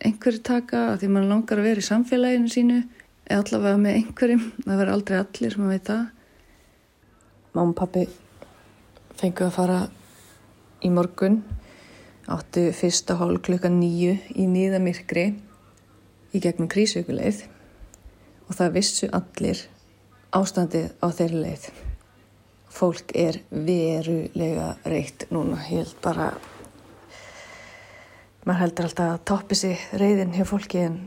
einhverju 0.00 0.42
taka 0.44 0.82
að 0.90 1.02
því 1.02 1.12
maður 1.14 1.30
langar 1.34 1.60
að 1.60 1.68
vera 1.70 1.82
í 1.82 1.86
samfélaginu 1.86 2.50
sínu 2.52 2.80
eða 3.30 3.44
allavega 3.44 3.82
með 3.84 4.00
einhverjum. 4.00 4.42
Það 4.64 4.80
verður 4.80 4.96
aldrei 4.96 5.20
allir 5.20 5.54
sem 5.54 5.68
að 5.68 5.76
veit 5.76 5.92
það 5.92 6.08
Máma 7.50 7.74
pappi 7.74 8.04
fengu 9.20 9.46
að 9.46 9.56
fara 9.56 9.80
í 10.84 10.90
morgun. 10.92 11.42
Áttu 12.30 12.70
fyrsta 12.76 13.16
hálf 13.20 13.42
klukka 13.44 13.70
nýju 13.72 14.16
í 14.38 14.46
nýðamirkri 14.48 15.26
í 16.30 16.42
gegnum 16.42 16.70
krísaukuleið 16.70 17.44
og 18.46 18.56
það 18.58 18.74
vissu 18.76 19.08
allir 19.14 19.64
ástandið 20.36 20.92
á 21.02 21.06
þeirri 21.10 21.42
leið. 21.44 21.66
Fólk 22.70 23.12
er 23.18 23.40
verulega 23.50 24.76
reitt 24.86 25.26
núna, 25.34 25.58
ég 25.66 25.82
held 25.82 25.96
bara 26.04 26.30
maður 28.46 28.62
heldur 28.62 28.86
alltaf 28.88 29.10
að 29.14 29.24
toppi 29.28 29.58
sig 29.58 29.82
reyðin 30.00 30.32
hjá 30.36 30.46
fólki 30.48 30.84
en 30.86 31.00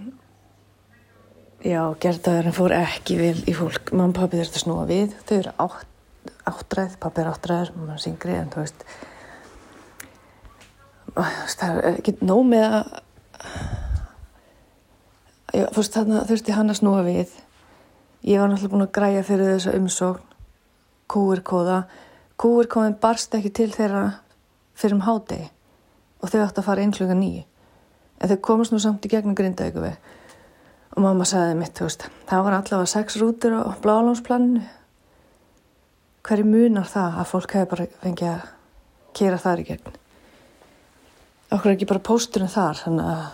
já, 1.63 1.81
gerðaðurinn 2.03 2.55
fór 2.55 2.75
ekki 2.77 3.17
vel 3.19 3.39
í 3.47 3.55
fólk. 3.57 3.93
Og 3.95 4.13
pappi 4.15 4.39
þurfti 4.39 4.59
að 4.59 4.65
snúa 4.65 4.85
við. 4.89 5.15
Þau 5.27 5.35
eru 5.39 5.55
átt, 5.65 5.92
áttræð, 6.49 6.97
pappi 6.99 7.23
er 7.23 7.31
áttræður 7.31 7.73
mamma 7.77 7.95
er 7.95 8.03
syngri 8.03 8.35
en 8.37 8.51
þú 8.53 8.63
veist 8.63 8.85
það 11.59 11.79
er 11.79 11.97
ekki 11.99 12.15
nóg 12.25 12.43
með 12.49 12.67
að 12.79 12.85
já, 15.53 15.65
fyrst 15.75 15.95
þarna 15.97 16.27
þurfti 16.29 16.55
hann 16.57 16.73
að 16.73 16.79
snúa 16.79 17.01
við. 17.05 17.33
Ég 18.23 18.39
var 18.39 18.49
náttúrulega 18.49 18.73
búin 18.73 18.87
að 18.87 18.95
græja 18.95 19.23
fyrir 19.27 19.51
þessa 19.53 19.75
umsókn 19.77 20.33
kúirkóða 21.13 21.83
kúirkóðin 22.39 22.97
barst 23.01 23.35
ekki 23.37 23.51
til 23.53 23.69
þeirra 23.73 24.03
fyrir 24.77 24.97
um 24.97 25.03
hádegi 25.05 25.49
og 26.23 26.31
þau 26.31 26.39
átti 26.45 26.61
að 26.61 26.67
fara 26.67 26.85
inn 26.85 26.93
klukka 26.95 27.17
nýju 27.17 27.43
en 28.19 28.31
þau 28.31 28.39
komast 28.47 28.73
nú 28.73 28.79
samt 28.81 29.05
í 29.05 29.11
gegnum 29.11 29.37
grindavíku 29.37 29.83
við 29.83 29.97
og 30.93 31.03
mamma 31.03 31.27
sagði 31.27 31.57
mitt, 31.59 31.75
þú 31.77 31.89
veist 31.89 32.07
það 32.29 32.45
var 32.47 32.57
allavega 32.57 32.89
sex 32.89 33.19
rútur 33.21 33.57
á 33.59 33.61
blálánsplaninu 33.83 34.63
hverju 36.23 36.47
munar 36.47 36.87
það 36.87 37.19
að 37.19 37.29
fólk 37.31 37.55
hefur 37.57 37.71
bara 37.73 37.87
fengið 38.03 38.29
að 38.31 38.43
kera 39.17 39.39
þar 39.43 39.61
í 39.61 39.65
gegn? 39.67 39.97
Okkur 41.53 41.69
er 41.69 41.75
ekki 41.75 41.89
bara 41.89 42.05
pósturinn 42.07 42.51
þar 42.51 42.79
þannig 42.79 43.09
að 43.13 43.25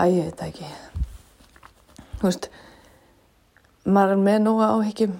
að 0.00 0.14
ég 0.16 0.28
veit 0.28 0.42
ekki. 0.46 0.68
Þú 2.20 2.26
veist 2.26 2.50
maður 3.86 4.16
er 4.16 4.22
með 4.26 4.38
nóga 4.44 4.70
áhyggjum. 4.76 5.16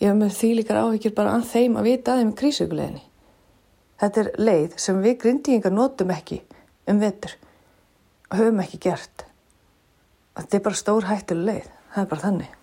Ég 0.00 0.10
hef 0.10 0.18
með 0.18 0.38
því 0.38 0.50
líkar 0.58 0.80
áhyggjur 0.82 1.14
bara 1.16 1.36
að 1.38 1.50
þeim 1.52 1.78
að 1.78 1.88
vita 1.88 2.14
aðeins 2.14 2.30
með 2.30 2.38
krísuguleginni 2.42 3.04
þetta 4.04 4.24
er 4.24 4.30
leið 4.40 4.74
sem 4.80 5.02
við 5.04 5.18
grindíingar 5.22 5.74
notum 5.74 6.12
ekki 6.14 6.40
um 6.90 7.00
vetur. 7.02 7.36
Og 8.30 8.40
höfum 8.40 8.64
ekki 8.64 8.80
gert. 8.88 9.26
Þetta 10.34 10.58
er 10.58 10.64
bara 10.64 10.80
stór 10.80 11.06
hættuleg 11.08 11.46
leið. 11.50 11.70
Það 11.94 12.02
er 12.02 12.10
bara 12.10 12.26
þannig. 12.26 12.58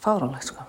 Fáránlegt 0.00 0.52
sko 0.52 0.68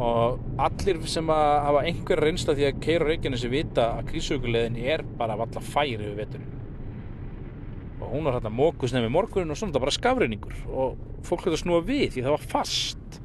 og 0.00 0.40
allir 0.62 1.00
sem 1.10 1.28
hafa 1.28 1.82
einhver 1.84 2.22
reynsla 2.24 2.54
því 2.56 2.68
að 2.68 2.80
keira 2.84 3.08
Reykjanesi 3.08 3.50
vita 3.52 3.88
að 3.98 4.08
krísugulegin 4.12 4.78
er 4.80 5.04
bara 5.18 5.36
valla 5.38 5.62
færi 5.62 5.98
við 6.00 6.14
veturinn. 6.22 6.58
Og 8.02 8.14
hún 8.16 8.24
var 8.26 8.38
hérna 8.38 8.52
mókus 8.54 8.94
nefnir 8.94 9.12
morgunin 9.12 9.52
og 9.52 9.58
svona 9.58 9.82
bara 9.82 9.94
skafreiningur 9.94 10.56
og 10.72 10.96
fólk 11.26 11.46
höfði 11.46 11.58
að 11.58 11.62
snúa 11.62 11.84
við 11.86 12.08
því 12.14 12.24
það 12.24 12.36
var 12.36 12.48
fast. 12.54 13.20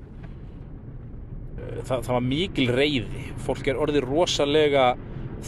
Það, 1.57 2.03
það 2.05 2.13
var 2.13 2.27
mikil 2.27 2.67
reyði 2.73 3.23
fólk 3.43 3.67
er 3.67 3.79
orðið 3.81 4.05
rosalega 4.05 4.85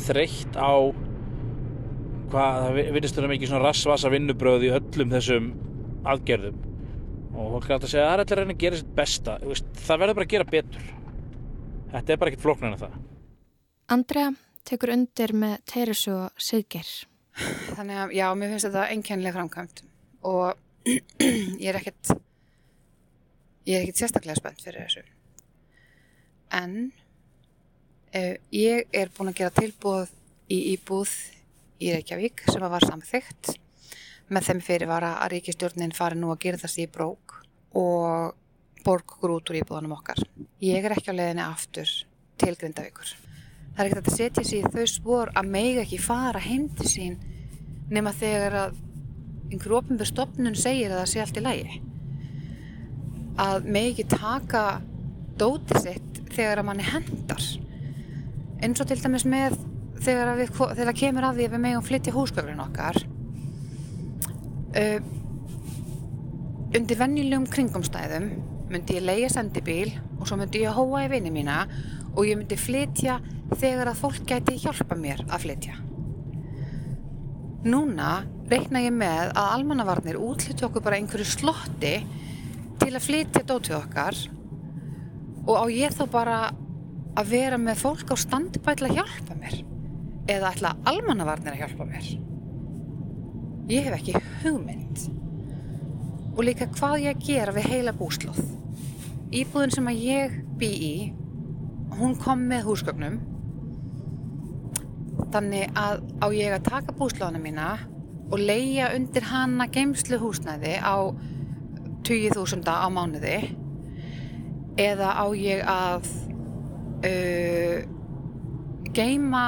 þreytt 0.08 0.58
á 0.58 0.74
hvað, 2.30 2.58
það 2.64 2.80
finnst 2.96 3.20
þetta 3.20 3.32
mikið 3.34 3.52
svona 3.52 3.66
rassvasa 3.66 4.12
vinnubröð 4.14 4.66
í 4.68 4.74
öllum 4.78 5.14
þessum 5.14 5.52
aðgerðum. 6.10 6.66
Og 7.40 7.54
fólk 7.54 7.70
er 7.70 7.76
alltaf 7.76 7.90
að 7.90 7.94
segja 7.94 8.06
að 8.06 8.10
það 8.10 8.16
er 8.16 8.24
alltaf 8.24 8.36
að 8.36 8.42
reyna 8.42 8.56
að 8.56 8.64
gera 8.64 8.80
sitt 8.80 8.96
besta. 8.98 9.38
Það 9.80 10.02
verður 10.04 10.18
bara 10.20 10.28
að 10.28 10.34
gera 10.34 10.50
betur 10.50 10.90
þetta 11.94 12.14
er 12.14 12.22
bara 12.22 12.32
ekkert 12.32 12.46
flóknar 12.46 12.74
en 12.74 12.82
það. 12.84 12.98
Andrea 13.90 14.34
tekur 14.70 14.94
undir 14.94 15.34
með 15.34 15.56
Teresu 15.70 16.14
og 16.14 16.42
Sigger 16.42 16.90
Þannig 17.40 18.00
að 18.04 18.16
já, 18.18 18.26
mér 18.36 18.52
finnst 18.54 18.68
þetta 18.68 18.88
enkennilega 18.94 19.38
framkvæmt 19.38 19.84
og 20.28 20.90
ég 21.64 21.70
er 21.72 21.80
ekkert 21.80 22.12
ég 23.70 23.78
er 23.78 23.84
ekkert 23.84 24.02
sérstaklega 24.02 24.40
spennt 24.40 24.64
fyrir 24.64 24.86
þessu. 24.88 25.04
En 26.56 26.76
uh, 26.90 28.36
ég 28.56 28.90
er 28.92 29.12
búin 29.16 29.32
að 29.32 29.40
gera 29.40 29.56
tilbúð 29.56 30.12
í 30.52 30.60
íbúð 30.74 31.14
í 31.80 31.94
Reykjavík 31.94 32.44
sem 32.50 32.66
var 32.74 32.84
samþygt 32.84 33.54
með 34.30 34.50
þeim 34.50 34.64
fyrirvara 34.66 35.16
að 35.24 35.38
ríkistjórnin 35.38 35.96
fari 35.96 36.20
nú 36.20 36.34
að 36.34 36.44
gera 36.44 36.62
þessi 36.62 36.86
í 36.86 36.92
brók 36.92 37.40
og 37.78 38.36
borg 38.86 39.16
okkur 39.16 39.36
út 39.38 39.52
úr 39.52 39.60
íbúðanum 39.62 39.96
okkar. 39.98 40.22
Ég 40.64 40.86
er 40.86 40.96
ekki 40.96 41.12
á 41.12 41.20
leðinni 41.20 41.46
aftur 41.46 41.90
til 42.40 42.54
Grindavíkur. 42.60 43.14
Það 43.76 43.82
er 43.84 43.90
ekkert 43.90 44.12
að 44.12 44.18
setja 44.18 44.46
sér 44.48 44.68
í 44.68 44.72
þau 44.74 44.88
spór 44.92 45.32
að 45.38 45.52
meiga 45.54 45.84
ekki 45.86 46.00
fara 46.02 46.42
heimdi 46.44 46.88
sín 46.90 47.18
nema 47.90 48.14
þegar 48.16 48.58
að 48.64 48.78
einhver 49.50 49.76
ofinbjörn 49.80 50.12
stopnun 50.12 50.60
segir 50.60 50.92
að 50.94 51.02
það 51.02 51.12
sé 51.14 51.24
allt 51.24 51.40
í 51.40 51.46
lægi. 51.46 51.80
Að 53.40 53.70
megi 53.72 53.94
ekki 53.94 54.08
taka 54.14 54.64
dótið 55.40 55.82
sitt 55.86 56.22
þegar 56.36 56.62
að 56.62 56.70
manni 56.70 56.86
hendar. 56.86 57.46
Eins 58.60 58.84
og 58.84 58.90
til 58.90 59.00
dæmis 59.00 59.26
með 59.26 59.56
þegar, 60.04 60.34
við, 60.40 60.52
þegar 60.58 60.90
það 60.92 61.00
kemur 61.02 61.28
að 61.28 61.40
því 61.40 61.48
að 61.48 61.56
við 61.56 61.64
megum 61.66 61.88
flytja 61.88 62.16
húsgöflun 62.16 62.62
okkar 62.64 63.00
uh, 64.80 65.00
undir 66.78 67.00
vennilegum 67.00 67.48
kringumstæðum 67.50 68.30
myndi 68.70 68.98
ég 69.00 69.06
leiða 69.06 69.30
sendibíl 69.34 69.92
og 70.20 70.28
svo 70.28 70.38
myndi 70.40 70.64
ég 70.64 70.76
hóa 70.78 71.06
í 71.06 71.12
vini 71.12 71.32
mína 71.34 71.64
og 72.16 72.26
ég 72.28 72.38
myndi 72.40 72.58
flytja 72.60 73.20
þegar 73.58 73.92
að 73.92 74.02
fólk 74.04 74.26
gæti 74.30 74.58
hjálpa 74.62 74.98
mér 74.98 75.24
að 75.28 75.46
flytja. 75.46 75.78
Núna 77.70 78.24
reikna 78.50 78.82
ég 78.86 78.94
með 78.96 79.34
að 79.34 79.54
almannavarnir 79.58 80.20
útluti 80.22 80.66
okkur 80.66 80.86
bara 80.86 81.00
einhverju 81.00 81.28
slotti 81.28 81.96
til 82.80 82.92
að 82.94 83.06
flytja 83.06 83.44
dótið 83.46 83.78
okkar 83.82 84.20
og 85.46 85.56
á 85.60 85.66
ég 85.74 85.94
þá 85.96 86.04
bara 86.14 86.40
að 87.20 87.32
vera 87.34 87.60
með 87.62 87.82
fólk 87.84 88.14
á 88.14 88.16
standbæl 88.20 88.78
að 88.88 88.96
hjálpa 89.00 89.38
mér 89.38 89.60
eða 90.30 90.54
ætla 90.54 90.76
almannavarnir 90.88 91.56
að 91.56 91.64
hjálpa 91.64 91.90
mér. 91.90 92.10
Ég 93.70 93.86
hef 93.86 93.98
ekki 94.00 94.22
hugmynd 94.44 95.04
og 96.36 96.46
líka 96.48 96.70
hvað 96.78 97.04
ég 97.04 97.18
að 97.18 97.26
gera 97.28 97.54
við 97.54 97.70
heila 97.74 97.94
búslóð. 97.98 98.59
Íbúðin 99.30 99.74
sem 99.76 99.88
að 99.92 100.00
ég 100.02 100.38
bý 100.58 100.70
í, 100.74 100.94
hún 102.00 102.16
kom 102.18 102.48
með 102.50 102.64
húsgögnum. 102.66 103.20
Þannig 105.30 105.76
að 105.78 106.00
á 106.18 106.28
ég 106.34 106.56
að 106.56 106.66
taka 106.66 106.96
búslóðana 106.98 107.42
mína 107.44 107.68
og 108.30 108.42
leia 108.42 108.88
undir 108.96 109.28
hana 109.30 109.68
geimslu 109.70 110.18
húsnæði 110.22 110.80
á 110.82 111.14
20.000 112.08 112.66
á 112.66 112.90
mánuði? 112.90 113.38
Eða 114.80 115.12
á 115.14 115.26
ég 115.38 115.62
að 115.70 116.10
uh, 117.06 117.78
geima 118.98 119.44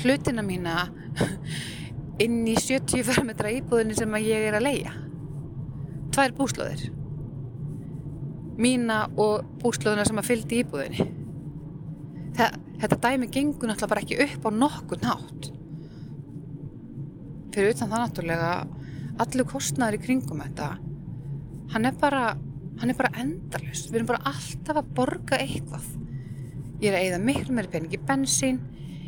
hlutina 0.00 0.46
mína 0.46 0.86
inn 2.24 2.40
í 2.48 2.56
70 2.56 3.04
fermetra 3.04 3.52
íbúðinni 3.52 3.98
sem 3.98 4.16
að 4.16 4.30
ég 4.30 4.48
er 4.48 4.56
að 4.56 4.66
leia 4.68 4.96
tvær 6.14 6.34
búslóðir 6.38 6.88
mína 8.60 9.04
og 9.20 9.46
búslóðina 9.62 10.04
sem 10.08 10.20
að 10.20 10.28
fylgdi 10.30 10.60
íbúðinni. 10.64 11.06
Þa, 12.36 12.50
þetta 12.82 13.00
dæmi 13.06 13.30
gengur 13.32 13.70
náttúrulega 13.70 13.92
bara 13.92 14.04
ekki 14.04 14.20
upp 14.26 14.46
á 14.46 14.50
nokkur 14.54 15.02
nátt 15.04 15.50
fyrir 17.50 17.74
utan 17.74 17.90
það 17.90 18.04
náttúrulega 18.04 18.50
allur 19.24 19.48
kostnæður 19.50 19.96
í 19.98 20.02
kringum 20.04 20.42
þetta 20.44 20.68
hann 21.74 21.88
er 21.88 21.96
bara 21.98 22.24
bara 22.96 23.10
endalust, 23.20 23.90
við 23.90 23.98
erum 23.98 24.08
bara 24.08 24.30
alltaf 24.30 24.78
að 24.80 24.92
borga 24.96 25.38
eitthvað. 25.42 25.88
Ég 26.80 26.88
er 26.88 26.96
að 26.96 27.02
eigða 27.04 27.18
miklu 27.26 27.56
meiri 27.56 27.72
pening 27.74 27.96
í 27.96 28.00
bensín 28.08 28.60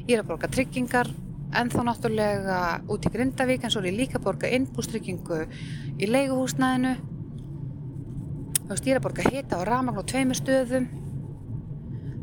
ég 0.02 0.16
er 0.16 0.24
að 0.24 0.32
borga 0.32 0.50
tryggingar 0.52 1.08
en 1.56 1.70
þá 1.72 1.80
náttúrulega 1.86 2.58
út 2.90 3.06
í 3.06 3.12
Grindavík 3.14 3.64
en 3.64 3.72
svo 3.72 3.82
er 3.82 3.90
ég 3.90 3.98
líka 4.00 4.18
að 4.18 4.26
borga 4.26 4.50
innbústryggingu 4.56 5.38
í 5.96 6.08
leiguhúsnæðinu 6.10 6.92
þú 8.62 8.72
veist, 8.72 8.86
ég 8.86 8.94
er 8.94 9.00
að 9.00 9.06
borga 9.06 9.28
hita 9.28 9.60
og 9.60 9.68
ramagn 9.68 10.00
á 10.00 10.10
tveimur 10.12 10.38
stöðum. 10.38 10.90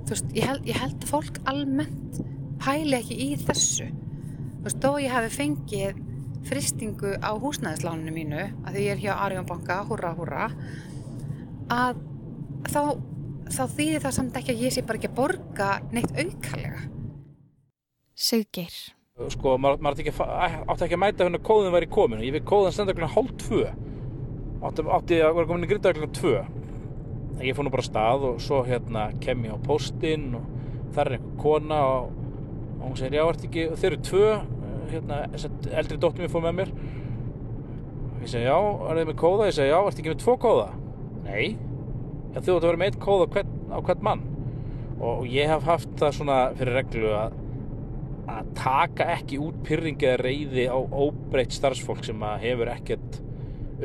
Þú 0.03 0.13
veist, 0.13 0.35
ég 0.35 0.49
held, 0.49 0.67
ég 0.69 0.79
held 0.79 0.99
að 0.99 1.11
fólk 1.13 1.41
almennt 1.49 2.21
pæli 2.59 2.97
ekki 2.99 3.17
í 3.23 3.29
þessu. 3.47 3.89
Þú 3.89 4.67
veist, 4.67 4.83
þó 4.83 4.91
ég 5.03 5.13
hafi 5.13 5.33
fengið 5.35 6.05
fristingu 6.49 7.15
á 7.19 7.31
húsnæðisláninu 7.39 8.13
mínu 8.15 8.43
að 8.63 8.75
því 8.75 8.85
ég 8.85 8.93
er 8.95 9.01
hjá 9.03 9.11
Arjónbanka, 9.25 9.81
húrra, 9.89 10.13
húrra 10.17 10.47
að 11.69 11.99
þá, 12.69 12.81
þá 13.51 13.63
þýðir 13.75 14.05
það 14.05 14.15
samt 14.15 14.39
ekki 14.39 14.55
að 14.55 14.63
ég 14.65 14.75
sé 14.75 14.85
bara 14.85 15.01
ekki 15.01 15.11
að 15.11 15.19
borga 15.19 15.69
neitt 15.93 16.15
aukalega. 16.15 16.87
Siggeir. 18.19 18.73
sko, 19.31 19.57
maður, 19.59 19.83
átti 19.91 20.05
ekki, 20.07 20.95
að 20.95 20.99
mæta 20.99 21.25
hvernig 21.25 21.43
kóðin 21.43 21.75
væri 21.75 21.87
komin 21.91 22.23
ég 22.23 22.35
veit 22.35 22.47
kóðin 22.47 22.75
stenda 22.75 22.95
klukkan 22.95 23.15
hálf 23.15 23.35
tvö 23.43 23.63
átti, 24.65 24.85
átti 24.85 25.19
að 25.23 25.35
vera 25.37 25.49
komin 25.49 25.65
í 25.65 25.69
grinda 25.69 25.93
klukkan 25.95 26.15
tvö. 26.17 26.35
En 27.39 27.43
ég 27.47 27.55
fór 27.55 27.67
nú 27.67 27.73
bara 27.73 27.85
stað 27.85 28.25
og 28.29 28.39
svo 28.43 28.61
hérna 28.67 29.09
kem 29.23 29.45
ég 29.47 29.55
á 29.55 29.65
póstinn 29.65 30.33
og 30.37 30.47
þar 30.95 31.11
er 31.11 31.17
einhver 31.19 31.37
kona 31.39 31.81
og, 31.87 32.09
og 32.79 32.85
hún 32.87 32.97
segir 32.99 33.19
já, 33.19 33.25
ertu 33.25 33.47
ekki, 33.47 33.67
þeir 33.79 33.91
eru 33.91 34.01
tvö 34.09 34.31
hérna, 34.89 35.19
þess 35.35 35.49
að 35.49 35.69
eldri 35.81 35.99
dóttir 36.01 36.25
mér 36.25 36.33
fór 36.33 36.45
með 36.47 36.57
mér. 36.59 36.73
Ég 38.19 38.31
segi 38.33 38.49
já, 38.49 38.57
er 38.59 38.99
þið 38.99 39.11
með 39.11 39.19
kóða? 39.21 39.49
Ég 39.49 39.57
segi 39.59 39.71
já, 39.71 39.79
ertu 39.79 40.03
ekki 40.03 40.13
með 40.13 40.23
tvo 40.25 40.35
kóða? 40.43 40.69
Nei, 41.29 41.45
já, 42.33 42.39
þú 42.39 42.41
átti 42.41 42.57
að 42.57 42.67
vera 42.67 42.81
með 42.81 42.91
eitt 42.91 42.99
kóða 43.05 43.29
á 43.29 43.31
hvern, 43.35 43.53
á 43.69 43.79
hvern 43.79 44.07
mann. 44.09 44.25
Og, 44.99 45.23
ég 45.31 45.47
hef 45.47 45.63
haft 45.69 45.93
það 46.01 46.17
svona 46.17 46.39
fyrir 46.59 46.81
reglu 46.81 47.13
að 47.15 47.37
að 48.29 48.49
taka 48.57 49.07
ekki 49.15 49.39
út 49.41 49.57
pyrringi 49.65 50.05
eða 50.05 50.19
reyði 50.21 50.65
á 50.69 50.77
óbreytt 50.77 51.55
starfsfólk 51.55 52.03
sem 52.05 52.19
að 52.25 52.43
hefur 52.45 52.69
ekkert 52.69 53.17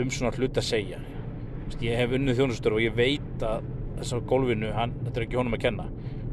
um 0.00 0.12
svona 0.12 0.32
hlut 0.36 0.60
að 0.60 0.68
segja. 0.68 1.00
Þú 1.00 1.66
veist, 1.68 1.84
ég 1.86 2.00
hef 2.00 2.16
unnið 2.18 2.40
þjónustur 2.40 2.76
og 2.76 2.84
ég 2.84 2.96
veit 2.96 3.44
að 3.46 3.68
þess 3.98 4.16
að 4.16 4.24
gólfinu, 4.30 4.72
hann, 4.74 4.96
þetta 5.04 5.20
er 5.20 5.26
ekki 5.26 5.40
honum 5.40 5.58
að 5.58 5.64
kenna. 5.66 5.90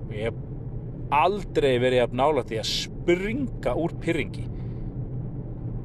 Og 0.08 0.16
ég 0.18 0.30
hef 0.30 0.40
aldrei 1.22 1.74
verið 1.84 2.06
að 2.06 2.18
nála 2.22 2.46
því 2.48 2.62
að 2.62 2.72
springa 2.72 3.76
úr 3.78 3.94
pyrringi 4.02 4.48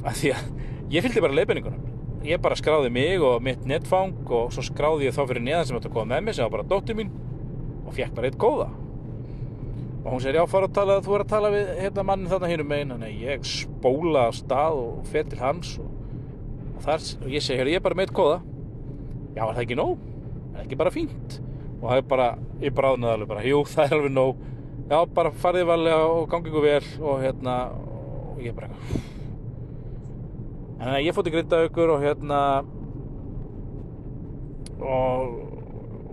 af 0.07 0.21
því 0.21 0.33
að 0.37 0.51
ég 0.95 1.03
fylgdi 1.03 1.23
bara 1.25 1.35
leiðbenningunum 1.35 1.87
ég 2.27 2.43
bara 2.43 2.57
skráði 2.59 2.91
mig 2.91 3.23
og 3.23 3.43
mitt 3.45 3.63
netfang 3.69 4.17
og 4.35 4.51
svo 4.55 4.65
skráði 4.67 5.07
ég 5.07 5.15
þá 5.15 5.23
fyrir 5.29 5.45
neðan 5.47 5.69
sem 5.69 5.79
átti 5.79 5.91
að 5.91 5.95
koma 5.95 6.15
með 6.15 6.27
mig 6.27 6.37
sem 6.37 6.47
var 6.47 6.55
bara 6.57 6.69
dóttir 6.71 6.99
mín 6.99 7.13
og 7.87 7.95
fekk 7.95 8.15
bara 8.17 8.31
eitt 8.31 8.39
góða. 8.41 8.69
Og 10.07 10.13
hún 10.15 10.23
segir 10.23 10.39
já 10.39 10.47
fara 10.51 10.69
að 10.69 10.75
tala, 10.75 10.97
þú 11.03 11.15
er 11.17 11.25
að 11.25 11.31
tala 11.33 11.51
við 11.55 11.71
hérna 11.83 12.05
mannin 12.07 12.31
þarna 12.31 12.51
hínum 12.51 12.69
megin. 12.71 12.93
Þannig 12.95 13.13
að 13.13 13.23
ég 13.27 13.47
spóla 13.51 14.27
stað 14.35 14.81
og 14.83 15.09
fer 15.11 15.27
til 15.31 15.41
hans 15.41 15.73
og, 15.83 15.89
þar, 16.85 17.09
og 17.23 17.33
ég 17.33 17.45
segi, 17.45 17.67
ég 17.73 17.81
er 17.81 17.85
bara 17.85 17.99
með 17.99 18.09
eitt 18.09 18.17
kóða 18.17 18.39
já, 19.37 19.43
er 19.43 19.57
það 19.57 19.65
ekki 19.65 19.79
nóg? 19.79 20.07
er 20.57 20.63
ekki 20.65 20.79
bara 20.81 20.95
fínt? 20.95 21.41
og 21.77 21.89
það 21.89 21.99
er 22.01 22.07
bara, 22.11 22.29
ég 22.63 22.77
bráðnaði 22.77 23.17
alveg 23.17 23.31
bara 23.33 23.45
jú, 23.47 23.59
það 23.73 23.85
er 23.85 23.97
alveg 23.99 24.15
nóg. 24.17 24.47
Já, 24.87 24.97
bara 25.17 25.33
farið 25.43 25.67
valega 25.67 26.07
og 26.07 26.29
gangi 26.31 26.51
ykkur 26.51 26.65
vel. 26.65 26.89
Og 27.03 27.21
hérna, 27.25 27.57
og 28.33 28.41
ég 28.45 28.57
bara 28.57 28.71
en 30.77 31.01
ég 31.01 31.15
fótti 31.17 31.33
grinda 31.33 31.63
ykkur 31.67 31.95
og 31.95 32.03
hérna 32.05 32.39
og, 34.77 35.39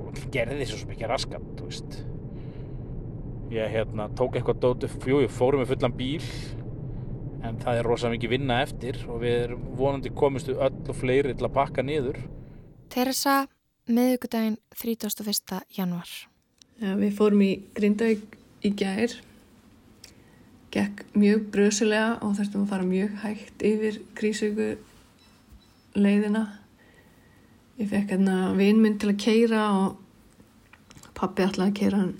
og 0.07 0.21
gerði 0.33 0.61
því 0.61 0.67
svo 0.69 0.89
mikið 0.89 1.11
raskat, 1.11 1.47
þú 1.59 1.67
veist. 1.67 1.97
Ég 3.53 3.73
hérna 3.75 4.07
tók 4.17 4.39
eitthvað 4.39 4.61
dóti, 4.63 4.89
jú, 5.05 5.19
ég 5.21 5.33
fórum 5.33 5.61
með 5.61 5.75
fullan 5.75 5.97
bíl 5.99 6.23
en 7.43 7.59
það 7.63 7.79
er 7.79 7.87
rosa 7.87 8.11
mikið 8.13 8.33
vinna 8.37 8.61
eftir 8.63 8.99
og 9.07 9.21
við 9.23 9.35
erum 9.47 9.65
vonandi 9.79 10.13
komistu 10.15 10.55
öll 10.55 10.79
og 10.87 10.95
fleiri 10.97 11.35
til 11.35 11.47
að 11.47 11.55
pakka 11.57 11.85
niður 11.85 12.19
Teresa, 12.93 13.47
miðugudaginn 13.89 14.59
31. 14.77 15.63
januar. 15.73 16.09
Já, 16.77 16.91
við 16.99 17.15
fórum 17.17 17.41
í 17.41 17.51
Grindavík 17.73 18.35
í 18.61 18.69
gær 18.77 19.15
gekk 20.73 21.03
mjög 21.17 21.47
brösulega 21.53 22.19
og 22.25 22.35
þurftum 22.37 22.65
að 22.65 22.73
fara 22.73 22.85
mjög 22.87 23.15
hægt 23.23 23.65
yfir 23.65 23.99
krísauku 24.17 24.69
leiðina 25.97 26.43
ég 27.79 27.89
fekk 27.89 28.15
hérna 28.15 28.37
vinminn 28.57 28.97
til 29.01 29.11
að 29.11 29.21
keira 29.25 29.65
og 29.77 31.11
pappi 31.17 31.45
ætlaði 31.45 31.73
að 31.73 31.79
keira 31.81 32.01
hann 32.03 32.15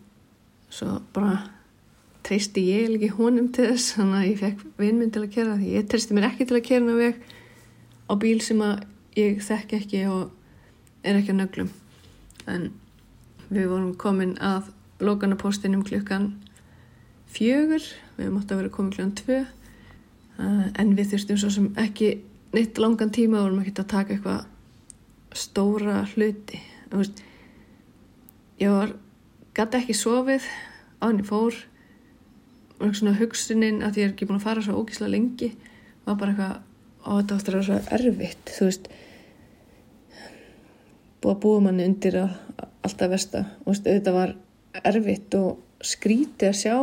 svo 0.74 1.00
bara 1.14 1.40
treysti 2.24 2.64
ég 2.70 2.94
ekki 2.96 3.12
honum 3.18 3.50
til 3.54 3.70
þess 3.72 3.98
þannig 3.98 4.20
að 4.20 4.28
ég 4.30 4.40
fekk 4.40 4.62
vinminn 4.80 5.12
til 5.14 5.24
að 5.26 5.34
keira 5.36 5.58
því 5.60 5.72
ég 5.76 5.90
treysti 5.92 6.16
mér 6.16 6.30
ekki 6.30 6.48
til 6.48 6.58
að 6.58 6.68
keira 6.70 6.86
hann 6.86 7.02
veg 7.02 7.20
á 8.08 8.14
bíl 8.20 8.40
sem 8.44 8.62
að 8.64 8.86
ég 9.20 9.44
þekk 9.44 9.76
ekki 9.80 10.06
og 10.12 10.32
er 11.04 11.20
ekki 11.20 11.36
á 11.36 11.40
nöglum. 11.42 11.70
En 12.48 12.72
við 13.52 13.68
vorum 13.72 13.94
komin 14.00 14.38
að 14.44 14.72
lókanapostinum 15.04 15.84
klukkan 15.86 16.32
fjögur 17.34 17.84
við 18.18 18.32
mátti 18.32 18.56
að 18.56 18.64
vera 18.64 18.74
komin 18.74 18.96
klukkan 18.96 19.16
tvö 19.20 19.40
uh, 19.44 20.66
en 20.80 20.96
við 20.98 21.14
þurftum 21.14 21.42
svo 21.42 21.52
sem 21.54 21.70
ekki 21.82 22.16
neitt 22.54 22.80
langan 22.80 23.12
tíma 23.14 23.42
vorum 23.42 23.62
ekki 23.64 23.76
að 23.82 23.92
taka 23.96 24.16
eitthvað 24.16 24.50
stóra 25.34 26.04
hluti. 26.14 26.60
Ég 28.62 28.70
var 28.70 28.94
gæti 29.58 29.80
ekki 29.80 29.96
sofið 29.98 30.46
á 31.02 31.10
henni 31.10 31.26
fór 31.26 31.58
svona 32.92 33.16
hugsunin 33.18 33.82
að 33.86 34.00
ég 34.02 34.10
er 34.10 34.14
ekki 34.14 34.28
búin 34.28 34.40
að 34.42 34.48
fara 34.48 34.64
svo 34.66 34.82
ógíslega 34.82 35.14
lengi 35.14 35.50
var 36.04 36.20
bara 36.20 36.34
eitthvað 36.34 36.56
á 37.04 37.12
þetta 37.18 37.38
áttur 37.38 37.58
að 37.58 37.60
vera 37.60 37.68
svo 37.68 37.98
erfitt 37.98 38.54
þú 38.58 38.68
veist. 38.70 38.88
Búið 41.24 41.34
að 41.34 41.42
búa 41.46 41.64
manni 41.64 41.88
undir 41.88 42.20
að 42.20 42.34
alltaf 42.84 43.14
versta. 43.14 43.44
Og 43.64 43.76
auðvitað 43.76 44.18
var 44.18 44.36
erfitt 44.84 45.38
og 45.40 45.84
skrítið 45.84 46.50
að 46.50 46.60
sjá 46.60 46.76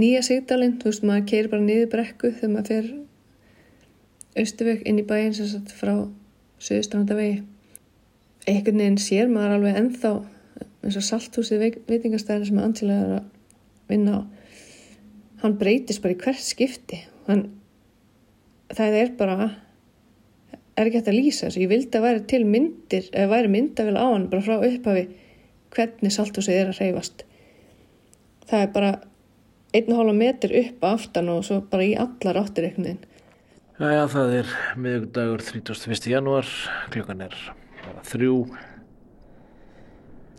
nýja 0.00 0.24
sigdalinn, 0.24 0.76
þú 0.80 0.90
veist 0.90 1.06
maður 1.06 1.28
keir 1.32 1.48
bara 1.52 1.64
niður 1.64 1.92
brekku 1.94 2.32
þegar 2.36 2.52
maður 2.54 2.70
fer 2.70 2.90
austuveg 4.40 4.84
inn 4.86 5.00
í 5.00 5.06
bæinn 5.06 5.34
sem 5.34 5.48
sagt 5.50 5.72
frá 5.74 5.94
söðustrandavegi 6.62 7.40
einhvern 8.48 8.80
veginn 8.80 9.00
sér 9.00 9.30
maður 9.32 9.56
alveg 9.56 9.80
ennþá 9.80 10.12
eins 10.84 10.96
og 10.96 11.04
salthúsið 11.04 11.64
veitingastæðin 11.88 12.46
sem 12.48 12.60
Angela 12.62 12.98
er 13.00 13.14
að 13.18 13.26
vinna 13.90 14.20
á 14.20 14.20
hann 15.42 15.56
breytist 15.60 16.02
bara 16.04 16.14
í 16.16 16.20
hvert 16.20 16.44
skipti. 16.44 17.00
Hann, 17.26 17.46
það 18.72 18.96
er 19.00 19.12
bara 19.18 19.50
er 20.80 20.88
ekki 20.88 21.00
hægt 21.00 21.10
að 21.12 21.18
lýsa 21.18 21.46
þessu. 21.48 21.64
Ég 21.64 21.72
vildi 21.72 21.98
að 21.98 22.06
væri 22.06 22.22
til 22.30 22.42
myndir 22.48 23.10
eða 23.10 23.32
væri 23.34 23.52
myndavel 23.52 23.96
á 23.98 24.06
hann 24.06 24.28
bara 24.32 24.46
frá 24.46 24.56
upphafi 24.58 25.06
hvernig 25.74 26.14
salthúsið 26.14 26.56
er 26.56 26.72
að 26.72 26.80
hreyfast. 26.80 27.24
Það 28.50 28.64
er 28.64 28.72
bara 28.74 28.92
einn 29.76 29.92
og 29.92 30.00
hálfa 30.00 30.16
metr 30.18 30.56
upp 30.62 30.86
aftan 30.88 31.30
og 31.30 31.44
svo 31.46 31.60
bara 31.70 31.86
í 31.86 31.94
allar 31.98 32.40
áttir 32.42 32.70
veginn. 32.70 33.04
Jæja, 33.80 34.08
það 34.12 34.34
er 34.40 34.50
miðugdagur 34.76 35.44
31. 35.46 36.10
janúar, 36.10 36.48
klukkan 36.92 37.22
er 37.24 37.36
þrjú, 38.04 38.34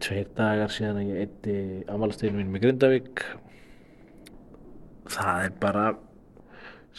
tveir 0.02 0.28
dagar 0.38 0.74
síðan 0.74 1.00
að 1.02 1.10
ég 1.10 1.24
eitti 1.24 1.56
amalasteginu 1.90 2.42
mín 2.42 2.52
með 2.54 2.68
Grindavík. 2.68 3.24
Það 5.12 5.46
er 5.46 5.54
bara 5.62 5.86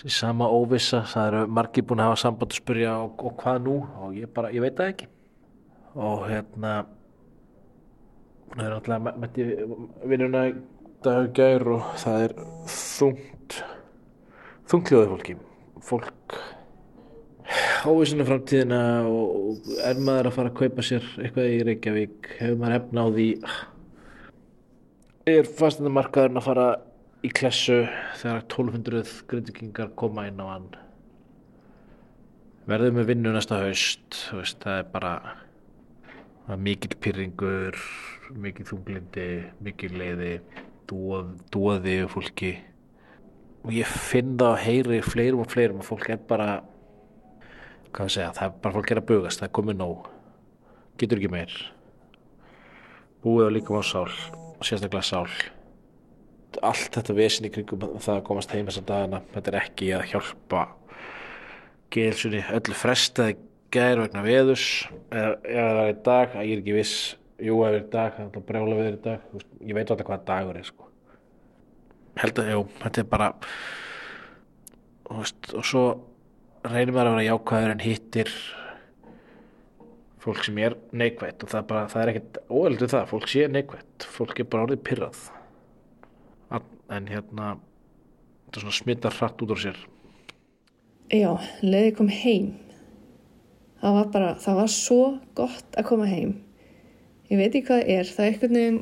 sama 0.08 0.48
óvissa, 0.48 1.02
það 1.08 1.26
eru 1.28 1.42
margir 1.58 1.84
búin 1.86 2.00
að 2.00 2.10
hafa 2.10 2.20
samband 2.22 2.54
að 2.54 2.60
spyrja 2.62 2.94
og, 3.04 3.24
og 3.28 3.34
hvað 3.42 3.58
nú? 3.66 3.76
Og 4.02 4.16
ég 4.16 4.30
bara, 4.34 4.52
ég 4.54 4.64
veit 4.64 4.78
það 4.78 4.92
ekki. 4.94 5.08
Og 5.92 6.24
hérna, 6.30 6.72
það 8.54 8.64
er 8.66 8.76
alltaf 8.78 9.20
mætti 9.20 9.46
vinnuna 10.08 10.46
í 10.48 10.56
dag 11.04 11.42
og 11.44 11.70
og 11.76 11.92
það 12.00 12.26
er 12.26 12.34
þungt, 12.72 13.60
þungtljóðið 14.72 15.14
fólki. 15.14 15.38
Fólk 15.82 16.36
óvísinu 17.82 18.24
framtíðina 18.26 18.80
og 19.10 19.66
er 19.82 19.98
maður 20.00 20.30
að 20.30 20.36
fara 20.36 20.52
að 20.52 20.58
kaupa 20.60 20.84
sér 20.86 21.06
eitthvað 21.20 21.50
í 21.50 21.60
Reykjavík? 21.66 22.30
Hefur 22.38 22.60
maður 22.60 22.76
hefna 22.78 23.04
á 23.04 23.08
því? 23.16 23.26
Er 25.32 25.50
fasteignamarkaðurinn 25.58 26.40
að 26.40 26.46
fara 26.46 26.68
í 27.22 27.30
klessu 27.30 27.84
þegar 28.18 28.42
1200 28.48 29.12
grindvikingar 29.30 29.92
koma 29.98 30.26
inn 30.26 30.42
á 30.42 30.46
hann. 30.48 30.72
Verðum 32.66 32.98
við 33.00 33.12
vinnu 33.12 33.34
næsta 33.34 33.60
haust 33.62 34.18
veist, 34.34 34.58
það 34.62 34.80
er 34.80 34.90
bara 34.90 35.12
það 36.46 36.56
er 36.56 36.64
mikill 36.66 36.98
pyrringur 37.02 37.78
mikill 38.42 38.66
þunglindi, 38.66 39.28
mikill 39.62 39.94
leiði 39.98 40.34
dóð, 40.90 41.32
dóði 41.52 41.96
fólki. 42.10 42.52
Og 43.62 43.74
ég 43.76 43.86
finn 43.86 44.34
það 44.40 44.56
að 44.56 44.62
heyri 44.64 45.00
fleirum 45.06 45.44
og 45.44 45.50
fleirum 45.52 45.82
og 45.82 45.86
fólk 45.86 46.10
er 46.10 46.22
bara 46.26 46.50
hvað 47.92 48.06
að 48.08 48.14
segja, 48.16 48.34
það 48.38 48.46
er 48.48 48.60
bara 48.64 48.76
fólk 48.78 48.90
er 48.90 49.02
að 49.02 49.08
bugast 49.10 49.42
það 49.42 49.48
er 49.48 49.56
komið 49.58 49.78
nóg, 49.78 50.06
getur 50.98 51.20
ekki 51.20 51.32
meir. 51.34 51.58
Búið 53.22 53.52
á 53.52 53.54
líka 53.54 53.78
á 53.78 53.82
sál 53.86 54.08
og 54.08 54.64
sérstaklega 54.66 55.06
sál 55.06 55.28
allt 56.60 56.94
þetta 56.96 57.16
vesin 57.16 57.48
í 57.48 57.50
kringum 57.54 57.84
það 57.96 58.14
að 58.18 58.24
komast 58.28 58.52
heim 58.54 58.68
þessar 58.68 58.86
dagana 58.88 59.22
þetta 59.32 59.52
er 59.52 59.58
ekki 59.62 59.90
að 59.96 60.06
hjálpa 60.12 60.66
Gilsunni. 61.92 62.40
Öllu 62.56 62.76
frestaði 62.76 63.36
gær 63.72 64.00
vegna 64.00 64.22
veðus 64.24 64.66
eða 65.12 65.34
ef 65.42 65.58
það 65.58 65.74
var 65.78 65.90
í 65.90 65.98
dag, 66.06 66.38
ég 66.38 66.54
er 66.54 66.62
ekki 66.62 66.76
viss. 66.76 66.94
Jú, 67.42 67.58
ef 67.58 67.68
það 67.68 67.76
er 67.76 67.82
í 67.82 67.90
dag, 67.92 68.14
það 68.14 68.22
er 68.22 68.28
alltaf 68.28 68.46
brjála 68.48 68.78
veður 68.78 68.96
í 68.96 69.02
dag. 69.06 69.44
Ég 69.60 69.76
veit 69.78 69.92
alltaf 69.92 70.08
hvaða 70.08 70.26
dagur 70.30 70.60
er 70.60 70.68
sko. 70.68 70.88
held 72.20 72.40
að, 72.42 72.50
jú, 72.52 72.64
þetta 72.82 73.00
er 73.00 73.06
bara 73.08 73.28
þú 75.06 75.20
veist, 75.20 75.52
og 75.56 75.68
svo 75.68 75.84
reynir 76.68 76.92
maður 76.92 77.10
að 77.10 77.14
vera 77.16 77.28
jákvæður 77.28 77.72
en 77.74 77.86
hittir 77.86 78.32
fólk 80.22 80.44
sem 80.46 80.58
er 80.62 80.76
neikvætt. 80.92 81.42
Og 81.42 81.52
það 81.52 81.60
er 81.62 81.70
bara, 81.72 81.86
það 81.92 82.02
er 82.02 82.12
ekkert 82.12 82.42
óeldur 82.48 82.92
það, 82.92 83.08
fólk 83.12 83.30
sé 83.32 83.46
neikvætt. 83.50 84.10
Fólk 84.16 84.42
er 84.42 84.52
bara 84.52 84.68
orðið 84.68 84.84
pyrrað 84.88 85.22
en 86.92 87.08
hérna 87.08 87.54
þetta 87.56 88.64
svona 88.64 88.76
smittar 88.76 89.16
hratt 89.16 89.42
út 89.42 89.54
á 89.54 89.58
sér 89.64 89.80
Já, 91.12 91.36
leiði 91.60 91.90
kom 91.92 92.08
heim. 92.08 92.52
Það 93.82 93.96
var 93.98 94.06
bara, 94.14 94.28
það 94.40 94.58
var 94.62 94.70
svo 94.72 95.00
gott 95.36 95.76
að 95.76 95.86
koma 95.90 96.06
heim. 96.08 96.30
Ég 97.28 97.36
veit 97.36 97.50
ekki 97.50 97.66
hvað 97.66 97.82
það 97.82 97.90
er, 97.92 98.12
það 98.14 98.24
er 98.24 98.30
einhvern 98.30 98.56
veginn, 98.56 98.78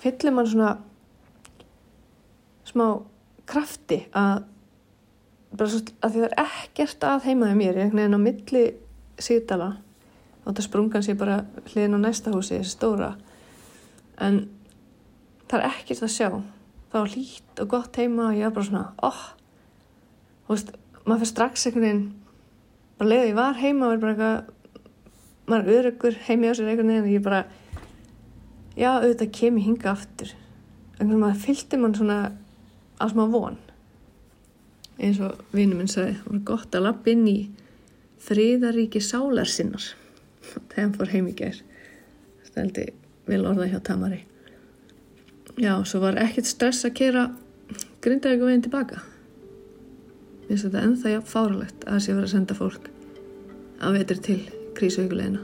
fyllir 0.00 0.34
mann 0.36 0.48
svona 0.48 0.70
smá 2.68 2.86
krafti 3.48 3.98
að, 4.16 4.46
bara 5.52 5.74
svo, 5.74 5.82
að 6.00 6.14
því 6.14 6.22
það 6.22 6.28
er 6.30 6.40
ekkert 6.46 7.06
að 7.10 7.28
heimaði 7.28 7.58
mér, 7.60 7.74
er 7.74 7.84
einhvern 7.84 8.00
veginn 8.00 8.16
á 8.16 8.26
milli 8.28 8.64
síðdala, 9.28 9.70
þátt 10.46 10.62
að 10.62 10.68
sprungan 10.70 11.04
sé 11.04 11.16
bara 11.20 11.42
hliðin 11.66 12.00
á 12.00 12.04
næsta 12.06 12.32
húsi, 12.32 12.56
þessi 12.62 12.78
stóra, 12.78 13.10
en 14.24 14.46
það 15.50 15.58
er 15.60 15.68
ekkert 15.74 16.06
að 16.08 16.14
sjá. 16.16 16.30
Var 16.92 17.10
lít 17.12 17.60
og 17.62 17.68
gott 17.68 17.98
heima 18.00 18.30
og 18.30 18.38
ég 18.38 18.48
var 18.48 18.54
bara 18.56 18.68
svona, 18.68 18.84
oh, 19.04 19.20
þú 20.46 20.54
veist, 20.54 20.72
maður 21.04 21.20
fyrir 21.22 21.30
strax 21.32 21.66
einhvern 21.68 21.84
veginn 21.84 22.06
bara 22.98 23.10
leiði 23.12 23.30
ég 23.30 23.38
var 23.38 23.60
heima 23.60 23.86
og 23.88 23.94
er 23.94 24.02
bara 24.02 24.14
eitthvað 24.14 25.48
maður 25.48 25.68
er 25.68 25.78
öryggur 25.80 26.18
heimi 26.26 26.50
á 26.50 26.52
sér 26.56 26.72
einhvern 26.72 26.92
veginn 26.92 27.06
og 27.06 27.12
ég 27.12 27.24
bara 27.28 27.44
já 28.78 28.90
auðvitað 28.94 29.32
kem 29.38 29.60
ég 29.60 29.68
hinga 29.68 29.92
aftur. 29.92 30.34
Einhvern 30.98 31.08
veginn 31.08 31.24
maður 31.26 31.44
fylgdi 31.44 31.80
mann 31.80 31.96
svona 31.98 32.18
á 32.98 33.04
smá 33.12 33.24
von. 33.30 33.60
Eins 34.98 35.20
og 35.22 35.38
vinnu 35.54 35.78
minn 35.78 35.90
sagði 35.90 36.18
það 36.18 36.32
var 36.32 36.44
gott 36.52 36.74
að 36.74 36.86
lappa 36.88 37.12
inn 37.12 37.26
í 37.30 37.38
þriðaríki 38.26 39.02
sálar 39.04 39.50
sinnar. 39.50 39.92
Þegar 40.70 40.82
hann 40.82 40.96
fór 40.98 41.12
heim 41.14 41.30
í 41.30 41.36
ger 41.38 41.62
það 42.58 42.64
held 42.64 42.80
ég 42.82 42.94
vel 43.28 43.44
orðað 43.46 43.72
hjá 43.72 43.80
Tamari 43.86 44.20
já, 45.58 45.74
svo 45.84 46.00
var 46.06 46.18
ekkert 46.22 46.46
stress 46.46 46.86
að 46.86 46.98
kera 47.02 47.28
grindaríku 48.04 48.48
veginn 48.48 48.64
tilbaka 48.64 49.02
Mér 50.48 50.56
finnst 50.56 50.64
þetta 50.64 50.82
ennþá 50.86 51.10
jafn 51.12 51.28
fáralegt 51.28 51.82
að 51.84 51.98
sé 52.00 52.12
að 52.12 52.16
vera 52.16 52.26
að 52.26 52.30
senda 52.32 52.54
fólk 52.56 52.86
að 53.84 53.96
vetur 53.98 54.20
til 54.24 54.36
krísuvíkulegina. 54.78 55.42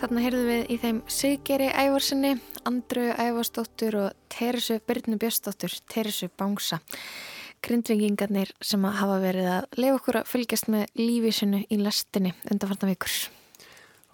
Þarna 0.00 0.26
heyrðum 0.26 0.50
við 0.50 0.68
í 0.68 0.78
þeim 0.84 1.00
Sigeri 1.08 1.72
Ævarsinni, 1.72 2.34
Andru 2.68 3.08
Ævarsdóttur 3.14 3.96
og 4.04 4.22
Teresu 4.32 4.82
Byrnu 4.84 5.16
Björsdóttur, 5.16 5.80
Teresu 5.88 6.28
Bángsa. 6.28 6.82
Grindvingingarnir 7.64 8.54
sem 8.64 8.84
hafa 8.84 9.18
verið 9.20 9.50
að 9.52 9.80
lefa 9.80 9.98
okkur 9.98 10.18
að 10.20 10.30
fylgjast 10.30 10.70
með 10.72 10.86
lífísinu 11.00 11.60
í 11.68 11.78
lastinni 11.80 12.32
undanfarnar 12.50 12.94
vikur. 12.94 13.16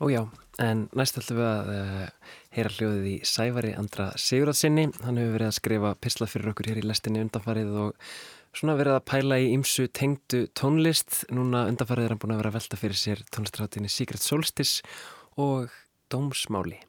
Ó 0.02 0.04
já, 0.12 0.22
en 0.60 0.86
næst 0.98 1.16
ætlum 1.20 1.38
við 1.38 1.46
að 1.48 1.70
uh, 1.72 2.32
heyra 2.56 2.72
hljóðið 2.74 3.06
í 3.08 3.14
Sævari 3.24 3.70
Andra 3.78 4.10
Sigurðarsinni. 4.20 4.88
Hann 5.06 5.20
hefur 5.20 5.36
verið 5.38 5.48
að 5.48 5.58
skrifa 5.60 5.92
pislað 6.04 6.32
fyrir 6.34 6.50
okkur 6.52 6.70
hér 6.72 6.80
í 6.82 6.84
lestinni 6.84 7.22
undanfarið 7.24 7.78
og 7.86 8.10
svona 8.56 8.76
verið 8.76 8.98
að 8.98 9.06
pæla 9.12 9.40
í 9.40 9.48
ymsu 9.54 9.86
tengdu 9.88 10.42
tónlist. 10.58 11.22
Núna 11.32 11.64
undanfarið 11.70 12.08
er 12.08 12.14
hann 12.14 12.20
búin 12.20 12.36
að 12.36 12.42
vera 12.42 12.52
að 12.52 12.58
velta 12.58 12.80
fyrir 12.82 13.00
sér 13.00 13.24
tónlistráttinni 13.32 13.92
Secret 13.92 14.24
Solstice 14.24 14.84
og 15.40 15.72
Dómsmáli. 16.12 16.82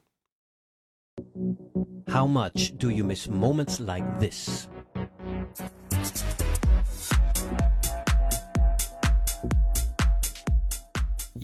How 2.12 2.28
much 2.28 2.74
do 2.78 2.89
you 2.89 3.04
miss 3.04 3.28
moments 3.28 3.80
like 3.80 4.06
this? 4.20 4.67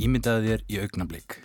Ímyndaði 0.03 0.49
þér 0.49 0.63
í 0.67 0.77
augnablík. 0.83 1.35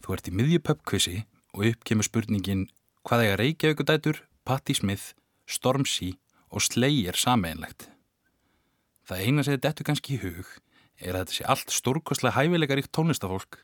Þú 0.00 0.14
ert 0.14 0.28
í 0.30 0.32
miðjupöpkvissi 0.32 1.18
og 1.52 1.64
upp 1.68 1.82
kemur 1.84 2.06
spurningin 2.06 2.62
hvað 3.04 3.24
eiga 3.26 3.34
Reykjavíkudætur, 3.36 4.20
Patti 4.48 4.76
Smith, 4.78 5.10
Stormzy 5.44 6.14
og 6.48 6.64
Slayer 6.64 7.18
sameinlegt. 7.20 7.90
Það 9.04 9.24
eina 9.26 9.44
sem 9.44 9.60
þetta 9.60 9.84
kannski 9.84 10.16
í 10.16 10.22
hug 10.22 10.54
er 11.02 11.18
að 11.18 11.26
þetta 11.26 11.36
sé 11.36 11.46
allt 11.52 11.74
stórkostlega 11.76 12.38
hæfileika 12.38 12.78
ríkt 12.78 12.94
tónlistafólk 12.96 13.60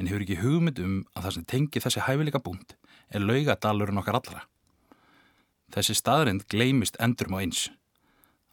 en 0.00 0.08
hefur 0.08 0.24
ekki 0.24 0.40
hugmynd 0.40 0.80
um 0.80 0.96
að 1.12 1.26
það 1.26 1.36
sem 1.36 1.46
tengi 1.52 1.82
þessi 1.84 2.06
hæfileika 2.06 2.40
búnd 2.40 2.72
er 3.12 3.28
laugadalurinn 3.28 4.00
okkar 4.00 4.22
allra. 4.22 4.46
Þessi 5.76 5.98
staðrind 6.00 6.48
gleimist 6.48 6.96
endurum 6.96 7.36
á 7.36 7.44
eins 7.44 7.66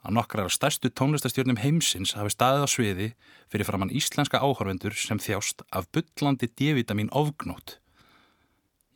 að 0.04 0.16
nokkrar 0.18 0.50
af 0.50 0.54
stærstu 0.54 0.92
tónlistastjórnum 0.92 1.62
heimsins 1.63 2.13
hafi 2.18 2.34
staðið 2.34 2.66
á 2.66 2.70
sviði 2.70 3.08
fyrir 3.52 3.68
framann 3.68 3.94
íslenska 3.96 4.42
áhörvendur 4.44 4.96
sem 5.00 5.20
þjást 5.22 5.63
af 5.72 5.88
byllandi 5.96 6.50
D-vitamin 6.52 7.12
ofgnót. 7.16 7.78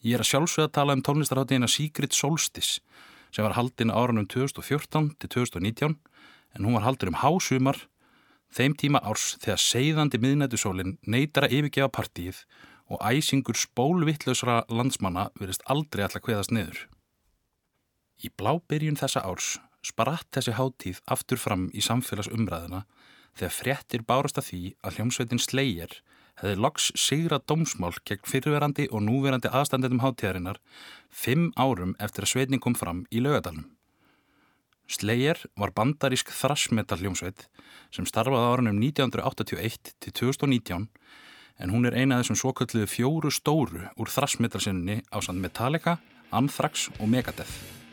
Ég 0.03 0.17
er 0.17 0.23
að 0.23 0.31
sjálfsögða 0.33 0.73
tala 0.75 0.95
um 0.97 1.03
tónlistarháttíðina 1.05 1.69
Secret 1.71 2.15
Solstice 2.15 2.81
sem 3.31 3.43
var 3.45 3.55
haldin 3.55 3.93
árunum 3.93 4.27
2014 4.27 5.13
til 5.19 5.31
2019 5.47 5.95
en 5.95 6.65
hún 6.67 6.75
var 6.75 6.87
haldin 6.87 7.13
um 7.13 7.21
hásumar 7.23 7.79
þeim 8.53 8.75
tíma 8.75 9.01
árs 9.03 9.35
þegar 9.41 9.63
seiðandi 9.63 10.19
miðnættusólinn 10.23 10.97
neytar 11.07 11.47
að 11.47 11.59
yfirgefa 11.59 11.91
partíið 11.93 12.43
og 12.91 13.01
æsingur 13.03 13.59
spólvittlausra 13.59 14.61
landsmanna 14.71 15.29
verist 15.39 15.63
aldrei 15.67 16.05
alltaf 16.05 16.23
hveðast 16.23 16.53
niður. 16.55 16.85
Í 18.23 18.31
blábyrjun 18.33 18.99
þessa 18.99 19.23
árs 19.27 19.57
spratt 19.87 20.27
þessi 20.35 20.55
háttíð 20.57 21.01
aftur 21.15 21.41
fram 21.41 21.67
í 21.73 21.83
samfélagsumræðina 21.85 22.83
þegar 23.37 23.55
fréttir 23.55 24.05
bárast 24.07 24.39
að 24.41 24.49
því 24.49 24.61
að 24.83 24.97
hljómsveitin 24.97 25.43
Slayer 25.43 25.97
hefði 26.41 26.59
loks 26.61 26.91
sigra 26.99 27.39
dómsmál 27.49 27.95
gegn 28.05 28.29
fyrirverandi 28.29 28.87
og 28.91 29.03
núverandi 29.05 29.49
aðstandetum 29.49 30.03
háttíðarinnar 30.03 30.59
fimm 31.09 31.49
árum 31.57 31.95
eftir 32.03 32.25
að 32.27 32.33
sveitin 32.33 32.61
kom 32.61 32.77
fram 32.77 33.05
í 33.09 33.23
laugadalum. 33.23 33.65
Slayer 34.87 35.41
var 35.59 35.73
bandarísk 35.75 36.29
þrassmetal 36.31 36.99
hljómsveit 37.01 37.47
sem 37.91 38.07
starfaði 38.07 38.51
árunum 38.53 38.77
1981 38.79 39.95
til 40.03 40.13
2019 40.21 40.87
en 41.57 41.73
hún 41.73 41.89
er 41.89 41.97
eina 41.97 42.15
af 42.15 42.23
þessum 42.23 42.39
svokölluðu 42.43 42.87
fjóru 42.91 43.33
stóru 43.33 43.87
úr 43.97 44.13
þrassmetalsinninni 44.13 45.01
á 45.09 45.17
sand 45.25 45.41
Metallica, 45.43 45.97
Anthrax 46.31 46.87
og 47.01 47.09
Megadeth. 47.09 47.86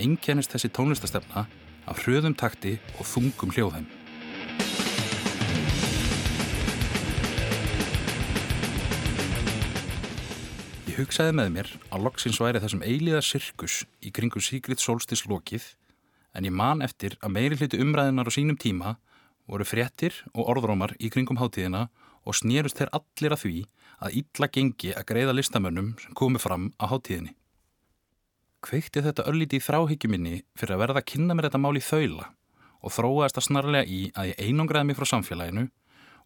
Einkennist 0.00 0.54
þessi 0.54 0.70
tónlistastefna 0.72 1.42
af 1.84 1.98
hröðum 2.00 2.32
takti 2.38 2.78
og 2.96 3.04
þungum 3.04 3.50
hljóðheim. 3.52 3.84
Ég 10.88 10.96
hugsaði 10.96 11.34
með 11.36 11.50
mér 11.52 11.68
að 11.92 12.06
loksins 12.06 12.40
væri 12.40 12.62
þessum 12.64 12.84
eiliða 12.84 13.20
sirkus 13.24 13.82
í 14.00 14.12
kringum 14.16 14.44
Sigrid 14.44 14.80
Solstis 14.80 15.26
lokið 15.28 15.74
en 16.32 16.48
ég 16.48 16.56
man 16.56 16.80
eftir 16.84 17.18
að 17.20 17.34
meiri 17.36 17.60
hluti 17.60 17.80
umræðinar 17.84 18.28
á 18.28 18.32
sínum 18.32 18.56
tíma 18.56 18.96
voru 19.44 19.68
fréttir 19.68 20.22
og 20.32 20.48
orðrómar 20.54 20.96
í 21.00 21.12
kringum 21.12 21.40
hátíðina 21.40 21.90
og 22.24 22.38
snýrust 22.38 22.80
þeir 22.80 22.94
allir 22.96 23.36
að 23.36 23.44
því 23.44 23.54
að 24.02 24.18
illa 24.22 24.52
gengi 24.56 24.96
að 24.96 25.08
greiða 25.12 25.36
listamönnum 25.36 25.94
sem 26.00 26.16
komi 26.16 26.40
fram 26.40 26.70
á 26.80 26.88
hátíðinni. 26.88 27.36
Kveikti 28.62 29.02
þetta 29.02 29.26
öllíti 29.26 29.58
í 29.58 29.64
þráhyggjuminni 29.64 30.36
fyrir 30.58 30.76
að 30.76 30.82
verða 30.84 31.02
að 31.02 31.08
kynna 31.10 31.34
mér 31.34 31.48
þetta 31.48 31.60
mál 31.62 31.78
í 31.78 31.82
þaula 31.82 32.28
og 32.82 32.94
þróaðist 32.94 33.38
það 33.38 33.46
snarlega 33.48 33.90
í 33.90 34.00
að 34.18 34.28
ég 34.30 34.42
einangraði 34.46 34.88
mig 34.88 34.98
frá 34.98 35.08
samfélaginu 35.10 35.68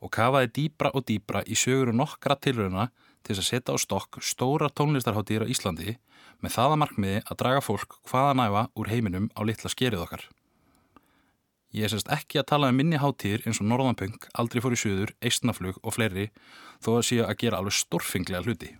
og 0.04 0.12
kafaði 0.12 0.52
dýbra 0.58 0.92
og 0.92 1.06
dýbra 1.08 1.42
í 1.48 1.56
söguru 1.56 1.94
nokkra 1.96 2.36
tilröðuna 2.36 2.90
til 3.24 3.34
þess 3.34 3.42
að 3.42 3.48
setja 3.50 3.76
á 3.76 3.76
stokk 3.80 4.20
stóra 4.20 4.68
tónlistarháttíðir 4.68 5.48
á 5.48 5.52
Íslandi 5.52 5.96
með 6.44 6.56
það 6.56 6.74
að 6.74 6.80
markmiði 6.84 7.20
að 7.24 7.38
draga 7.42 7.62
fólk 7.64 7.98
hvaða 8.10 8.36
næfa 8.42 8.64
úr 8.76 8.92
heiminum 8.92 9.30
á 9.32 9.40
litla 9.48 9.72
skerið 9.72 10.04
okkar. 10.04 10.26
Ég 11.76 11.88
er 11.88 11.92
sérst 11.92 12.12
ekki 12.12 12.40
að 12.40 12.50
tala 12.52 12.70
um 12.72 12.78
minni 12.78 13.00
háttíðir 13.00 13.44
eins 13.44 13.60
og 13.60 13.68
Norðanpunk, 13.68 14.28
Aldrei 14.38 14.62
fór 14.64 14.76
í 14.76 14.80
suður, 14.80 15.12
Eistnaflug 15.20 15.80
og 15.82 15.96
fleiri 15.96 16.30
þó 16.84 16.98
að 16.98 17.06
séu 17.10 17.24
að 17.26 17.38
gera 17.42 17.60
alveg 17.60 17.76
stórfinglega 17.76 18.44
hluti. 18.46 18.76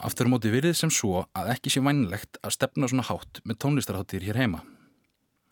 Aftur 0.00 0.30
á 0.30 0.32
móti 0.32 0.48
virðið 0.48 0.78
sem 0.78 0.90
svo 0.92 1.26
að 1.36 1.50
ekki 1.52 1.70
sé 1.74 1.80
vænilegt 1.84 2.38
að 2.40 2.54
stefna 2.54 2.88
svona 2.88 3.04
hátt 3.04 3.42
með 3.44 3.58
tónlistarháttíðir 3.60 4.30
hér 4.30 4.38
heima. 4.40 4.60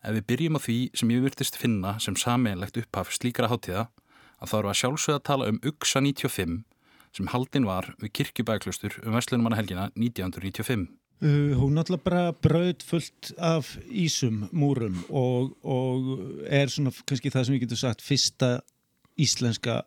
Ef 0.01 0.15
við 0.17 0.25
byrjum 0.31 0.57
á 0.57 0.61
því 0.65 0.77
sem 0.97 1.11
ég 1.13 1.25
virtist 1.27 1.59
finna 1.61 1.97
sem 2.01 2.17
sameinlegt 2.17 2.79
upphaf 2.81 3.11
slíkara 3.13 3.51
háttíða 3.53 3.89
að 4.39 4.49
þá 4.49 4.55
eru 4.59 4.71
að 4.71 4.79
sjálfsögða 4.81 5.25
tala 5.29 5.49
um 5.53 5.59
UXA 5.69 6.01
95 6.01 6.63
sem 7.19 7.29
haldinn 7.33 7.67
var 7.69 7.91
við 8.01 8.15
kirkjubæklustur 8.21 8.97
um 9.03 9.19
Veslunumannahelgina 9.19 9.91
1995. 9.99 10.87
Uh, 11.19 11.53
hún 11.59 11.75
náttúrulega 11.75 12.07
bara 12.07 12.23
bröð 12.33 12.85
fullt 12.87 13.33
af 13.43 13.75
ísum, 13.91 14.47
múrum 14.55 15.03
og, 15.11 15.57
og 15.67 16.47
er 16.47 16.71
svona 16.73 16.95
kannski 17.05 17.33
það 17.35 17.49
sem 17.49 17.57
við 17.57 17.65
getum 17.67 17.83
sagt 17.83 18.07
fyrsta 18.07 18.51
íslenska 19.19 19.83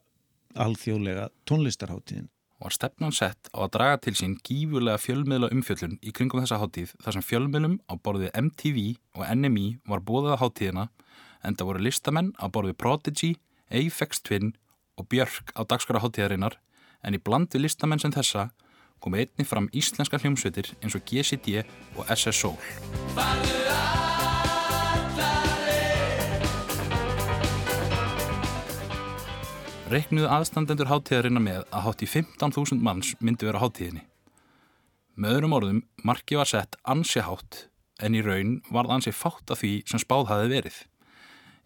alþjóðlega 0.60 1.30
tónlistarháttíðin. 1.48 2.28
Var 2.62 2.74
stefnan 2.76 3.14
sett 3.16 3.50
á 3.58 3.66
að 3.66 3.72
draga 3.74 4.00
til 4.06 4.14
sín 4.20 4.36
gífurlega 4.46 5.02
fjölmiðla 5.02 5.50
umfjöllun 5.54 5.96
í 6.06 6.12
kringum 6.14 6.44
þessa 6.44 6.60
háttíð 6.62 6.92
þar 7.02 7.16
sem 7.18 7.26
fjölmiðlum 7.26 7.80
á 7.90 7.94
borðið 7.98 8.36
MTV 8.38 8.84
og 9.18 9.24
NME 9.34 9.68
var 9.90 10.04
bóðið 10.06 10.36
á 10.38 10.42
háttíðina 10.44 10.86
en 11.42 11.58
það 11.58 11.72
voru 11.72 11.82
listamenn 11.88 12.30
á 12.38 12.46
borðið 12.54 12.78
Prodigy, 12.78 13.32
Aphex 13.74 14.22
Twin 14.22 14.54
og 14.94 15.10
Björk 15.10 15.56
á 15.58 15.66
dagskara 15.66 16.04
háttíðarinnar 16.06 16.60
en 17.02 17.18
í 17.18 17.24
bland 17.24 17.50
við 17.50 17.66
listamenn 17.66 18.04
sem 18.04 18.14
þessa 18.14 18.52
komu 19.02 19.24
einni 19.24 19.48
fram 19.48 19.72
íslenska 19.74 20.22
hljómsveitir 20.22 20.76
eins 20.84 20.94
og 20.94 21.06
GCD 21.10 21.66
og 21.98 22.06
SS 22.14 22.46
Soul. 22.46 24.11
Reiknuðu 29.92 30.30
aðstandendur 30.32 30.88
háttíðarinnar 30.88 31.44
með 31.44 31.64
að 31.68 31.82
hátt 31.84 32.04
í 32.06 32.08
15.000 32.08 32.80
manns 32.86 33.10
myndi 33.20 33.44
vera 33.44 33.60
háttíðinni. 33.60 34.06
Með 35.20 35.34
öðrum 35.36 35.56
orðum, 35.58 35.82
marki 36.08 36.38
var 36.40 36.48
sett 36.48 36.78
ansi 36.88 37.20
hátt 37.26 37.66
en 38.00 38.16
í 38.16 38.22
raun 38.24 38.54
varð 38.72 38.94
ansi 38.96 39.12
fátt 39.12 39.52
af 39.52 39.60
því 39.60 39.74
sem 39.92 40.00
spáð 40.00 40.32
hafi 40.32 40.48
verið. 40.54 40.80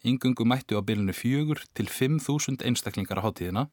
Yngungu 0.02 0.42
mættu 0.42 0.74
á 0.74 0.82
bylunu 0.82 1.14
fjögur 1.14 1.62
til 1.78 1.86
5.000 1.86 2.66
einstaklingar 2.66 3.22
á 3.22 3.26
háttíðina 3.28 3.66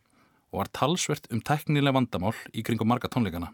og 0.54 0.62
var 0.62 0.70
talsvert 0.70 1.26
um 1.34 1.42
teknileg 1.42 1.98
vandamál 1.98 2.38
í 2.54 2.62
kringum 2.62 2.94
marga 2.94 3.10
tónleikana. 3.10 3.50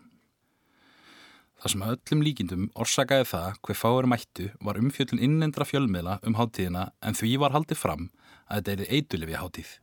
Það 1.63 1.77
sem 1.77 1.89
öllum 1.93 2.27
líkindum 2.27 2.71
orsakaði 2.75 3.31
það 3.31 3.61
hver 3.63 3.85
fáir 3.87 4.07
mættu 4.17 4.51
var 4.59 4.83
umfjöldun 4.83 5.23
innendra 5.23 5.63
fjölmiðla 5.63 6.19
um 6.27 6.35
háttíðina 6.35 6.89
en 6.99 7.15
því 7.15 7.37
var 7.39 7.55
haldið 7.55 7.85
fram 7.87 8.09
að 8.51 8.65
þetta 8.65 8.75
er 8.75 8.97
eitulifja 8.99 9.45
háttíð. 9.47 9.79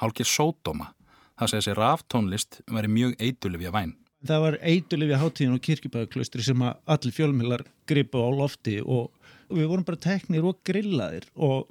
Hálkir 0.00 0.28
sódóma, 0.28 0.94
það 1.36 1.52
segði 1.52 1.66
sér 1.66 1.80
raftónlist 1.82 2.60
veri 2.72 2.88
mjög 2.88 3.16
eitulifja 3.20 3.72
væn. 3.74 3.96
Það 4.26 4.44
var 4.44 4.58
eitulifja 4.68 5.18
háttíðin 5.20 5.56
og 5.56 5.64
kirkjubæðaklaustri 5.64 6.44
sem 6.44 6.62
að 6.64 6.78
allir 6.94 7.16
fjölmiðlar 7.16 7.64
gripu 7.88 8.20
á 8.20 8.28
lofti 8.36 8.78
og 8.80 9.10
við 9.48 9.68
vorum 9.70 9.86
bara 9.88 10.00
teknir 10.00 10.46
og 10.48 10.60
grillaðir 10.66 11.26
og 11.36 11.68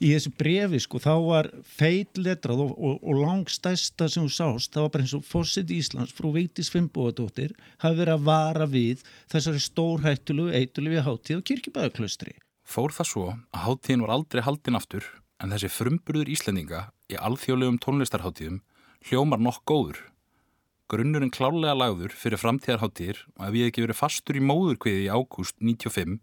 í 0.00 0.10
þessu 0.14 0.32
brefi 0.40 0.80
sko 0.80 1.00
þá 1.02 1.12
var 1.24 1.48
feilletrað 1.76 2.62
og, 2.64 2.74
og, 2.76 2.98
og 3.04 3.20
langstæsta 3.20 4.08
sem 4.08 4.24
þú 4.24 4.34
sást 4.36 4.74
það 4.74 4.86
var 4.86 4.92
bara 4.94 5.06
eins 5.06 5.16
og 5.16 5.26
Fossit 5.28 5.72
Íslands 5.74 6.14
frú 6.16 6.32
Veitis 6.36 6.72
Finnbóðadóttir 6.72 7.52
hafi 7.82 8.00
verið 8.00 8.14
að 8.16 8.28
vara 8.28 8.68
við 8.70 9.04
þessari 9.32 9.64
stórhættulu 9.64 10.48
eitulifja 10.56 11.04
háttíð 11.08 11.42
og 11.42 11.48
kirkjubæðaklaustri. 11.50 12.36
Fór 12.64 12.94
það 12.96 13.10
svo 13.12 13.26
að 13.32 13.64
háttíðin 13.66 14.06
var 14.06 14.16
aldrei 14.16 14.44
haldin 14.46 14.80
aftur 14.80 15.08
en 15.40 15.54
þessi 15.54 15.70
frumburður 15.72 16.30
Íslendinga 16.30 16.86
í 17.10 17.16
alþjóðlegum 17.16 17.80
tónlistarháttíðum 17.84 18.60
hljómar 19.08 19.40
nokk 19.40 19.64
góður. 19.68 20.00
Grunnurinn 20.90 21.32
klálega 21.32 21.76
lagður 21.78 22.14
fyrir 22.18 22.40
framtíðarháttíðir 22.42 23.22
og 23.38 23.46
ef 23.48 23.56
ég 23.60 23.70
ekki 23.70 23.84
verið 23.86 24.00
fastur 24.00 24.38
í 24.40 24.44
móðurkviði 24.44 25.06
í 25.06 25.10
ágúst 25.14 25.56
95 25.62 26.18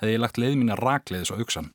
hefði 0.00 0.14
ég 0.14 0.22
lagt 0.22 0.40
leið 0.40 0.56
mín 0.60 0.74
að 0.74 0.82
rakleiðis 0.84 1.32
á 1.32 1.40
auksan. 1.40 1.72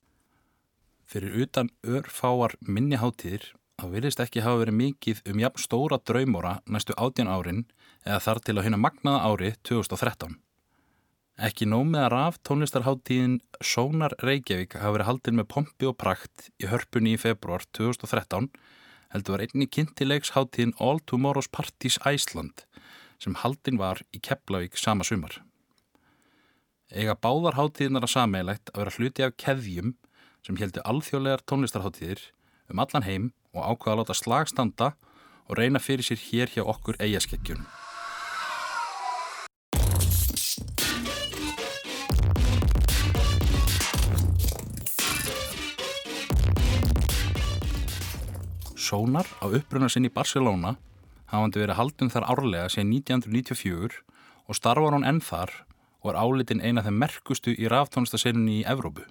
Fyrir 1.06 1.36
utan 1.44 1.70
örfáar 1.86 2.56
minni 2.62 2.98
háttíðir 2.98 3.52
þá 3.76 3.86
virðist 3.92 4.22
ekki 4.22 4.44
hafa 4.46 4.62
verið 4.64 4.80
mikið 4.80 5.22
um 5.30 5.42
jafn 5.42 5.62
stóra 5.62 6.00
draumóra 6.00 6.56
næstu 6.64 6.96
átjan 6.96 7.30
árin 7.30 7.66
eða 8.06 8.22
þar 8.24 8.42
til 8.46 8.56
að 8.56 8.68
hérna 8.68 8.80
magnaða 8.80 9.22
ári 9.28 9.52
2013. 9.68 10.38
Ekki 11.36 11.66
nóg 11.68 11.82
með 11.84 12.00
að 12.00 12.12
raf 12.14 12.36
tónlistarháttíðin 12.48 13.34
Sónar 13.60 14.14
Reykjavík 14.24 14.78
hafa 14.80 14.94
verið 14.94 15.08
haldin 15.10 15.36
með 15.36 15.48
pompi 15.52 15.88
og 15.90 15.98
prakt 16.00 16.46
í 16.56 16.70
hörpunni 16.70 17.12
í 17.12 17.20
februar 17.20 17.66
2013 17.76 18.48
heldur 19.12 19.36
var 19.36 19.44
einni 19.44 19.66
kynntilegsháttíðin 19.68 20.72
All 20.80 21.02
Tomorrow's 21.04 21.50
Parties 21.52 22.00
Iceland 22.08 22.64
sem 23.20 23.36
haldin 23.42 23.76
var 23.76 24.00
í 24.16 24.20
Keflavík 24.24 24.80
sama 24.80 25.04
sumar. 25.04 25.42
Ega 26.88 27.12
báðar 27.20 27.60
háttíðinar 27.60 28.08
að 28.08 28.14
sameilegt 28.14 28.72
að 28.72 28.80
vera 28.80 28.96
hluti 28.96 29.26
af 29.28 29.36
keðjum 29.36 29.92
sem 30.46 30.56
heldur 30.56 30.88
alþjóðlegar 30.88 31.44
tónlistarháttíðir 31.44 32.30
um 32.72 32.80
allan 32.80 33.04
heim 33.04 33.32
og 33.52 33.74
ákvaða 33.74 33.92
að 33.92 34.00
láta 34.00 34.22
slagstanda 34.22 34.94
og 35.50 35.60
reyna 35.60 35.84
fyrir 35.84 36.08
sér 36.08 36.22
hér 36.30 36.56
hjá 36.56 36.64
okkur 36.64 36.96
eigaskekkjun. 36.96 37.66
Sónar 48.86 49.26
á 49.42 49.50
uppruna 49.50 49.88
sinn 49.90 50.06
í 50.06 50.12
Barcelona 50.14 50.76
hafandi 51.32 51.58
verið 51.58 51.78
haldun 51.80 52.12
þar 52.12 52.28
árlega 52.30 52.70
síðan 52.70 52.92
1994 52.94 53.96
og 54.46 54.58
starfar 54.58 54.94
hún 54.94 55.06
enn 55.08 55.18
þar 55.26 55.52
og 56.04 56.12
er 56.12 56.18
álitin 56.22 56.62
eina 56.62 56.84
þeim 56.86 57.00
merkustu 57.02 57.54
í 57.56 57.66
ráftónlistaseilunni 57.72 58.60
í 58.60 58.66
Evrópu. 58.70 59.02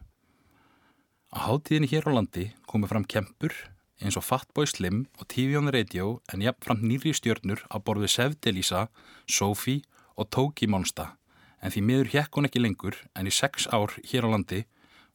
Á 1.35 1.37
hátíðinni 1.49 1.91
hér 1.91 2.07
á 2.07 2.15
landi 2.15 2.45
komið 2.71 2.93
fram 2.93 3.07
kempur 3.15 3.55
eins 3.99 4.15
og 4.15 4.23
Fatboy 4.23 4.67
Slim 4.69 5.05
og 5.19 5.27
TV 5.31 5.59
on 5.59 5.67
the 5.67 5.75
Radio 5.75 6.21
en 6.31 6.43
jafnframt 6.45 6.83
nýri 6.87 7.11
stjörnur 7.11 7.67
á 7.67 7.75
borðu 7.83 8.07
Sevdelísa, 8.07 8.87
Sophie 9.27 9.83
og 10.15 10.31
Toki 10.31 10.71
Monsta 10.71 11.17
en 11.59 11.73
því 11.75 11.83
miður 11.83 12.13
hjekk 12.15 12.37
hún 12.37 12.47
ekki 12.47 12.63
lengur 12.63 13.01
en 13.15 13.27
í 13.27 13.33
sex 13.33 13.67
ár 13.75 13.91
hér 14.07 14.27
á 14.27 14.29
landi 14.31 14.63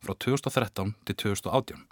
frá 0.04 0.12
2013 0.16 0.96
til 1.08 1.16
2018. 1.24 1.86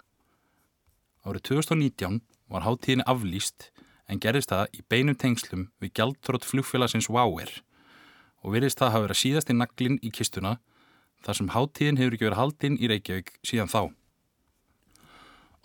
Árið 1.25 1.49
2019 1.49 2.21
var 2.49 2.65
hátíðinni 2.65 3.05
aflýst 3.09 3.69
en 4.09 4.19
gerðist 4.21 4.51
það 4.51 4.73
í 4.73 4.83
beinum 4.89 5.17
tengslum 5.17 5.67
við 5.81 5.93
gjaldþrótt 5.99 6.47
flugfélagsins 6.49 7.09
Wow-Air 7.13 7.51
og 8.41 8.55
virðist 8.55 8.81
það 8.81 8.93
hafa 8.95 9.05
verið 9.05 9.21
síðast 9.21 9.51
í 9.53 9.55
naglinn 9.57 9.99
í 10.01 10.11
kistuna 10.15 10.57
þar 11.25 11.39
sem 11.39 11.51
hátíðin 11.53 11.99
hefur 11.99 12.15
ekki 12.15 12.27
verið 12.29 12.41
haldinn 12.41 12.77
í 12.79 12.89
Reykjavík 12.89 13.33
síðan 13.45 13.71
þá. 13.71 13.81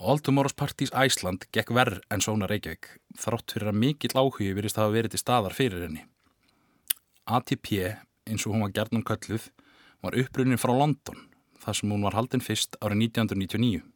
All 0.05 0.19
Tomorrow's 0.19 0.57
Parties 0.59 0.91
Iceland 0.91 1.47
gekk 1.55 1.71
verð 1.77 2.03
en 2.11 2.25
svona 2.25 2.49
Reykjavík 2.51 2.91
þrátt 3.21 3.55
fyrir 3.55 3.71
að 3.71 3.81
mikill 3.85 4.17
áhugi 4.19 4.51
virðist 4.57 4.81
hafa 4.81 4.93
verið 4.97 5.15
til 5.15 5.23
staðar 5.23 5.55
fyrir 5.55 5.87
henni. 5.87 6.03
ATP, 7.25 7.95
eins 8.29 8.45
og 8.45 8.53
hún 8.53 8.67
var 8.67 8.75
gerðnum 8.75 9.07
kölluð, 9.07 9.49
var 10.05 10.19
upprunnin 10.19 10.61
frá 10.61 10.75
London 10.75 11.29
þar 11.63 11.79
sem 11.79 11.95
hún 11.95 12.05
var 12.05 12.19
haldinn 12.19 12.45
fyrst 12.45 12.77
árið 12.83 13.07
1999 13.15 13.94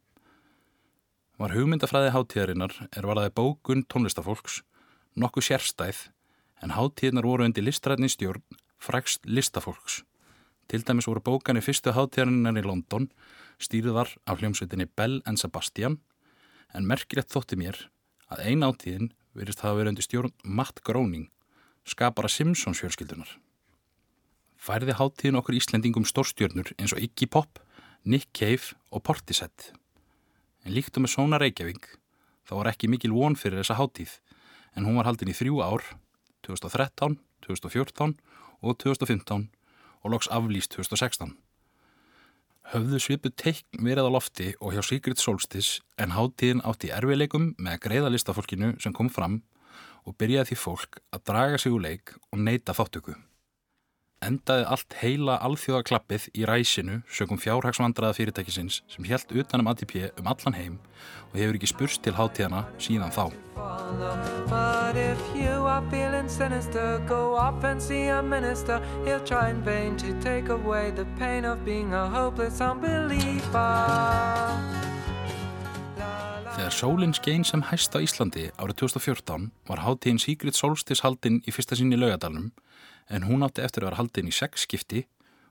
var 1.39 1.53
hugmyndafræði 1.55 2.11
hátíðarinnar 2.11 2.73
er 2.91 3.05
varðaði 3.07 3.31
bókun 3.37 3.85
tónlistafólks, 3.87 4.59
nokkuð 5.15 5.45
sérstæð, 5.47 6.09
en 6.59 6.75
hátíðnar 6.75 7.23
voru 7.23 7.45
undir 7.47 7.63
listrætni 7.63 8.09
stjórn 8.11 8.43
frækst 8.83 9.23
listafólks. 9.23 10.01
Til 10.67 10.83
dæmis 10.83 11.07
voru 11.07 11.23
bókanir 11.23 11.63
fyrstu 11.63 11.95
hátíðarinnar 11.95 12.59
í 12.59 12.65
London 12.67 13.07
stýriðar 13.55 14.11
af 14.27 14.43
hljómsveitinni 14.43 14.89
Bell 14.99 15.21
and 15.23 15.39
Sebastian, 15.39 16.01
en 16.75 16.87
merkilegt 16.87 17.31
þótti 17.31 17.55
mér 17.59 17.85
að 18.27 18.43
ein 18.51 18.67
átíðin 18.67 19.11
verist 19.31 19.63
hafa 19.63 19.79
verið 19.79 19.95
undir 19.95 20.09
stjórn 20.09 20.35
Matt 20.43 20.83
Groening, 20.83 21.29
skapara 21.87 22.27
Simpsons 22.27 22.83
fjölskyldunar. 22.83 23.31
Færði 24.59 24.99
hátíðin 24.99 25.39
okkur 25.39 25.55
Íslendingum 25.55 26.03
stórstjórnur 26.03 26.75
eins 26.75 26.91
og 26.91 26.99
Iggy 26.99 27.31
Pop, 27.31 27.63
Nick 28.03 28.27
Cave 28.35 28.75
og 28.91 29.07
Portishead. 29.07 29.78
En 30.65 30.75
líkt 30.75 30.97
og 30.97 31.05
með 31.05 31.13
Sóna 31.13 31.39
Reykjavík 31.39 31.87
þá 32.47 32.53
var 32.57 32.71
ekki 32.71 32.89
mikil 32.91 33.13
von 33.15 33.37
fyrir 33.39 33.61
þessa 33.61 33.77
hátíð 33.79 34.17
en 34.75 34.87
hún 34.87 34.97
var 34.99 35.09
haldin 35.09 35.31
í 35.31 35.35
þrjú 35.37 35.61
ár 35.63 35.85
2013, 36.47 37.19
2014 37.45 38.17
og 38.61 38.79
2015 38.81 39.47
og 40.03 40.11
loks 40.13 40.29
aflýst 40.31 40.75
2016. 40.75 41.35
höfðu 42.69 42.99
svipu 43.01 43.31
teikn 43.33 43.85
verið 43.85 44.09
á 44.09 44.11
lofti 44.13 44.51
og 44.59 44.75
hjá 44.75 44.83
Secret 44.85 45.17
Solstice 45.17 45.81
en 45.97 46.13
hátíðin 46.13 46.61
átti 46.61 46.91
erfileikum 46.93 47.53
með 47.57 47.79
greiða 47.87 48.11
listafólkinu 48.13 48.75
sem 48.83 48.93
kom 48.93 49.09
fram 49.09 49.41
og 50.05 50.17
byrjaði 50.21 50.51
því 50.51 50.59
fólk 50.59 51.01
að 51.09 51.25
draga 51.31 51.57
sig 51.57 51.73
úr 51.73 51.81
leik 51.81 52.13
og 52.29 52.43
neyta 52.43 52.75
þáttöku. 52.77 53.15
Endaði 54.19 54.65
allt 54.67 54.95
heila 54.99 55.37
alþjóðaklappið 55.47 56.25
í 56.35 56.41
ræsinu 56.43 56.97
sögum 57.07 57.39
fjárhagsvandraða 57.39 58.17
fyrirtækisins 58.17 58.81
sem 58.91 59.05
helt 59.07 59.31
utanum 59.31 59.69
ATP 59.71 59.93
um 60.19 60.27
allan 60.27 60.57
heim 60.57 60.75
og 61.29 61.37
hefur 61.39 61.55
ekki 61.55 61.69
spurst 61.71 62.03
til 62.03 62.17
hátíðana 62.17 62.65
síðan 62.83 63.15
þá. 63.15 63.31
Sinister 66.27 66.99
minister 68.27 68.83
Þegar 76.59 76.73
sólinn 76.75 77.15
skein 77.15 77.47
sem 77.47 77.63
hæst 77.71 77.95
á 77.95 78.03
Íslandi 78.03 78.49
árið 78.59 78.81
2014 78.83 79.51
var 79.71 79.87
hátíðin 79.87 80.19
Sigrid 80.19 80.59
Solstis 80.59 81.07
haldinn 81.07 81.39
í 81.47 81.55
fyrsta 81.55 81.79
sinni 81.79 81.95
laugadalunum 81.95 82.51
en 83.09 83.25
hún 83.25 83.43
átti 83.45 83.63
eftir 83.65 83.83
að 83.83 83.91
vera 83.91 84.01
haldinn 84.01 84.29
í 84.29 84.35
sex 84.35 84.65
skipti 84.67 85.05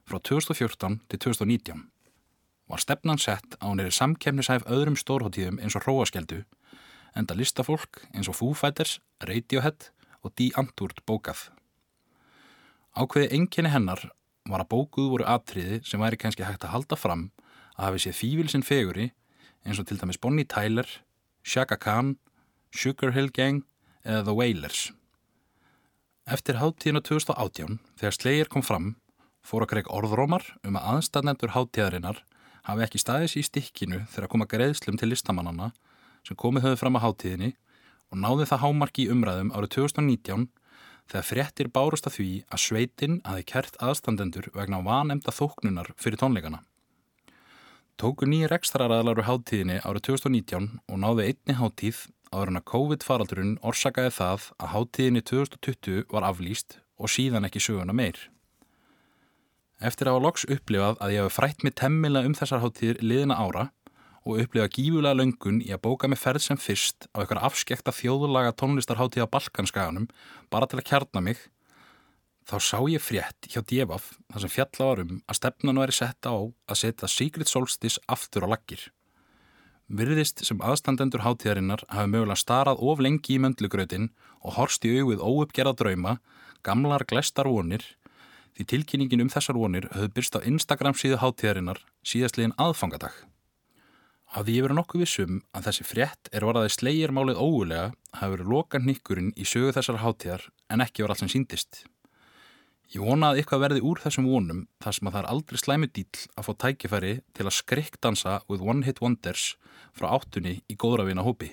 frá 0.07 0.19
2014 0.19 0.99
til 1.11 1.19
2019. 1.19 1.85
Var 2.69 2.81
stefnan 2.83 3.17
sett 3.21 3.57
á 3.61 3.67
er 3.73 3.93
samkemnisæf 3.93 4.65
öðrum 4.69 4.97
stórháttíðum 4.97 5.59
eins 5.61 5.75
og 5.75 5.85
hróaskeldu 5.85 6.43
enda 7.17 7.35
listafólk 7.35 8.03
eins 8.13 8.29
og 8.29 8.37
Foo 8.37 8.53
Fighters, 8.53 8.99
Radiohead 9.25 9.89
og 10.23 10.33
Die 10.37 10.51
Antwoord 10.59 11.01
bókað. 11.07 11.49
Ákveði 12.93 13.33
enginni 13.37 13.71
hennar 13.73 14.09
var 14.49 14.63
að 14.63 14.71
bókuð 14.73 15.09
voru 15.13 15.27
atriði 15.29 15.81
sem 15.85 16.01
væri 16.01 16.19
kannski 16.19 16.45
hægt 16.45 16.65
að 16.65 16.75
halda 16.75 16.97
fram 16.99 17.29
að 17.77 17.85
hafi 17.87 18.05
séð 18.05 18.19
fívilsinn 18.19 18.65
feguri 18.65 19.11
eins 19.65 19.79
og 19.81 19.87
til 19.87 19.99
dæmis 19.99 20.19
Bonnie 20.21 20.47
Tyler, 20.47 20.87
Shaka 21.43 21.77
Khan, 21.77 22.17
Sugar 22.71 23.13
Hill 23.15 23.31
Gang 23.33 23.63
eða 24.03 24.25
The 24.29 24.35
Wailers. 24.35 24.89
Eftir 26.29 26.59
háttíðinu 26.59 26.99
2018, 27.01 27.79
þegar 27.97 28.13
Slayer 28.13 28.49
kom 28.53 28.61
fram, 28.61 28.91
fór 29.41 29.63
að 29.65 29.71
greið 29.71 29.87
orðrómar 29.97 30.43
um 30.61 30.75
að 30.77 30.89
aðstæðnendur 30.91 31.55
háttíðarinnar 31.55 32.19
hafi 32.67 32.83
ekki 32.85 33.01
staðis 33.01 33.33
í 33.39 33.41
stikkinu 33.47 34.03
þegar 34.11 34.27
að 34.27 34.31
koma 34.35 34.47
greiðslum 34.51 34.99
til 35.01 35.09
listamannana 35.09 35.71
sem 36.27 36.37
komið 36.37 36.67
höfðu 36.67 36.79
fram 36.83 36.99
á 37.01 37.03
háttíðinni 37.07 37.49
og 38.13 38.21
náði 38.21 38.45
það 38.51 38.61
hámarki 38.61 39.07
í 39.07 39.09
umræðum 39.15 39.49
árið 39.57 39.73
2019 39.79 40.45
þegar 41.09 41.27
fréttir 41.31 41.71
bárust 41.73 42.05
að 42.05 42.19
því 42.19 42.29
að 42.45 42.63
sveitin 42.67 43.17
aði 43.25 43.47
kert 43.49 43.81
aðstandendur 43.81 44.51
vegna 44.53 44.83
vanemda 44.85 45.33
þóknunar 45.33 45.89
fyrir 45.97 46.21
tónleikana. 46.21 46.61
Tóku 47.97 48.29
nýjir 48.29 48.53
ekstraraðlar 48.53 49.17
við 49.17 49.31
háttíðinni 49.31 49.81
árið 49.81 50.11
2019 50.13 50.69
og 50.85 51.01
náði 51.01 51.31
einni 51.31 51.57
háttíð 51.57 52.05
áður 52.33 52.51
en 52.51 52.59
að 52.59 52.67
COVID-faraldurinn 52.71 53.55
orsakaði 53.65 54.11
það 54.15 54.49
að 54.57 54.71
háttíðinni 54.73 55.23
2020 55.29 56.05
var 56.13 56.27
aflýst 56.27 56.79
og 56.99 57.11
síðan 57.11 57.47
ekki 57.47 57.61
söguna 57.63 57.95
meir. 57.95 58.19
Eftir 59.79 60.09
að 60.09 60.17
hafa 60.17 60.25
loks 60.25 60.45
upplifað 60.51 60.97
að 60.99 61.13
ég 61.15 61.25
hafi 61.25 61.35
frætt 61.37 61.63
mig 61.63 61.75
temmila 61.79 62.23
um 62.27 62.35
þessar 62.35 62.63
háttíðir 62.63 62.99
liðina 62.99 63.37
ára 63.39 63.69
og 64.27 64.41
upplifa 64.43 64.67
gífulega 64.75 65.15
löngun 65.15 65.61
í 65.63 65.71
að 65.71 65.83
bóka 65.85 66.09
mig 66.11 66.19
ferð 66.19 66.43
sem 66.43 66.59
fyrst 66.59 67.07
á 67.15 67.23
eitthvað 67.23 67.45
afskekta 67.47 67.93
þjóðulaga 67.95 68.51
tónlistarháttíð 68.59 69.25
á 69.25 69.33
Balkanskaganum 69.33 70.09
bara 70.51 70.67
til 70.67 70.81
að 70.81 70.89
kjarna 70.91 71.23
mig, 71.23 71.39
þá 72.43 72.55
sá 72.59 72.77
ég 72.91 73.03
frétt 73.03 73.47
hjá 73.47 73.63
Djefaf 73.63 74.11
þar 74.27 74.43
sem 74.43 74.53
fjalla 74.53 74.91
varum 74.91 75.19
að 75.23 75.39
stefnan 75.39 75.81
væri 75.81 75.95
setta 75.95 76.35
á 76.35 76.39
að 76.43 76.81
setja 76.83 77.09
Secret 77.09 77.49
Solstice 77.49 78.03
aftur 78.11 78.45
á 78.45 78.51
laggir. 78.51 78.89
Virðist 79.89 80.43
sem 80.45 80.59
aðstandendur 80.61 81.23
háttíðarinnar 81.25 81.81
hafi 81.89 82.11
mögulega 82.13 82.37
starað 82.37 82.81
of 82.85 82.99
lengi 83.01 83.35
í 83.35 83.39
möndlugröðin 83.41 84.11
og 84.45 84.59
horst 84.59 84.85
í 84.85 84.91
auðvið 84.99 85.23
óuppgerða 85.25 85.73
drauma, 85.79 86.19
gamlar 86.61 87.07
glestar 87.09 87.49
vonir, 87.49 87.81
því 88.53 88.67
tilkynningin 88.69 89.25
um 89.25 89.33
þessar 89.33 89.57
vonir 89.57 89.89
höfðu 89.89 90.11
byrst 90.13 90.37
á 90.37 90.45
Instagram 90.45 90.93
síðu 90.93 91.17
háttíðarinnar 91.23 91.81
síðastliðin 92.05 92.53
aðfangadag. 92.61 93.15
Hafði 94.29 94.59
ég 94.59 94.67
verið 94.67 94.77
nokkuð 94.77 95.01
vissum 95.01 95.39
að 95.57 95.69
þessi 95.71 95.85
frétt 95.89 96.29
er 96.37 96.45
orðaði 96.45 96.75
slegir 96.75 97.13
málið 97.15 97.41
ógulega 97.41 97.87
hafi 98.19 98.35
verið 98.35 98.51
loka 98.53 98.81
nýkkurinn 98.83 99.31
í 99.33 99.47
sögu 99.49 99.73
þessar 99.73 100.03
háttíðar 100.03 100.45
en 100.69 100.85
ekki 100.85 101.01
var 101.01 101.15
allt 101.15 101.23
sem 101.23 101.31
síndist. 101.33 101.87
Ég 102.89 103.03
vona 103.05 103.27
að 103.29 103.39
eitthvað 103.43 103.59
verði 103.61 103.81
úr 103.85 103.99
þessum 104.01 104.25
vonum 104.25 104.61
þar 104.81 104.95
sem 104.97 105.07
að 105.09 105.13
það 105.13 105.21
er 105.21 105.27
aldrei 105.29 105.59
slæmi 105.61 105.87
dýl 105.93 106.21
að 106.33 106.45
fá 106.47 106.53
tækifæri 106.63 107.11
til 107.37 107.45
að 107.45 107.53
skrikkdansa 107.59 108.37
with 108.49 108.63
one 108.65 108.81
hit 108.87 109.01
wonders 109.03 109.43
frá 109.93 110.07
áttunni 110.15 110.55
í 110.65 110.73
góðravina 110.73 111.21
hópi. 111.21 111.51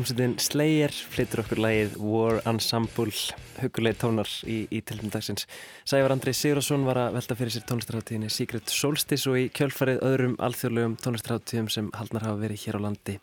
Hljómsveitin 0.00 0.38
Slayer 0.40 0.92
flyttur 1.12 1.42
okkur 1.42 1.58
lægið 1.60 1.96
War 2.00 2.38
Ensemble 2.48 3.12
huguleg 3.60 3.98
tónar 4.00 4.30
í, 4.48 4.62
í 4.72 4.78
tilfum 4.80 5.10
dagsins. 5.12 5.44
Sævar 5.84 6.14
Andri 6.14 6.32
Sigurðarsson 6.32 6.86
var 6.86 7.02
að 7.02 7.18
velta 7.18 7.36
fyrir 7.36 7.52
sér 7.52 7.66
tónlistarháttíðinni 7.68 8.30
Secret 8.32 8.72
Solstice 8.72 9.28
og 9.28 9.36
í 9.36 9.50
kjölfarið 9.52 10.00
öðrum 10.08 10.38
alþjóðlegum 10.40 10.94
tónlistarháttíðum 11.04 11.68
sem 11.74 11.90
haldnar 11.98 12.24
hafa 12.24 12.40
verið 12.40 12.64
hér 12.64 12.78
á 12.80 12.84
landi 12.86 13.18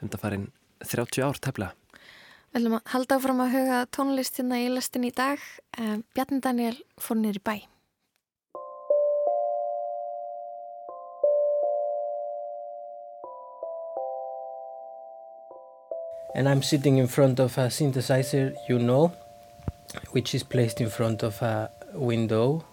undanfarin 0.00 0.46
30 0.86 1.26
ár 1.28 1.42
tefla. 1.44 1.68
Við 2.54 2.62
ætlum 2.62 2.78
að 2.78 2.94
halda 2.94 3.18
áfram 3.20 3.44
að 3.44 3.58
huga 3.58 3.82
tónlistina 3.92 4.62
í 4.64 4.72
lastin 4.72 5.04
í 5.04 5.12
dag. 5.12 5.44
Eh, 5.76 5.98
Bjarni 6.16 6.40
Daniel 6.40 6.80
fór 6.96 7.20
nýri 7.20 7.44
bæ. 7.44 7.58
And 16.34 16.48
I'm 16.48 16.62
sitting 16.62 16.98
in 16.98 17.06
front 17.06 17.40
of 17.40 17.58
a 17.58 17.66
synthesizer 17.68 18.54
you 18.68 18.78
know 18.78 19.12
which 20.10 20.34
is 20.34 20.42
placed 20.42 20.80
in 20.80 20.88
front 20.88 21.22
of 21.22 21.40
a 21.42 21.70
window 21.94 22.64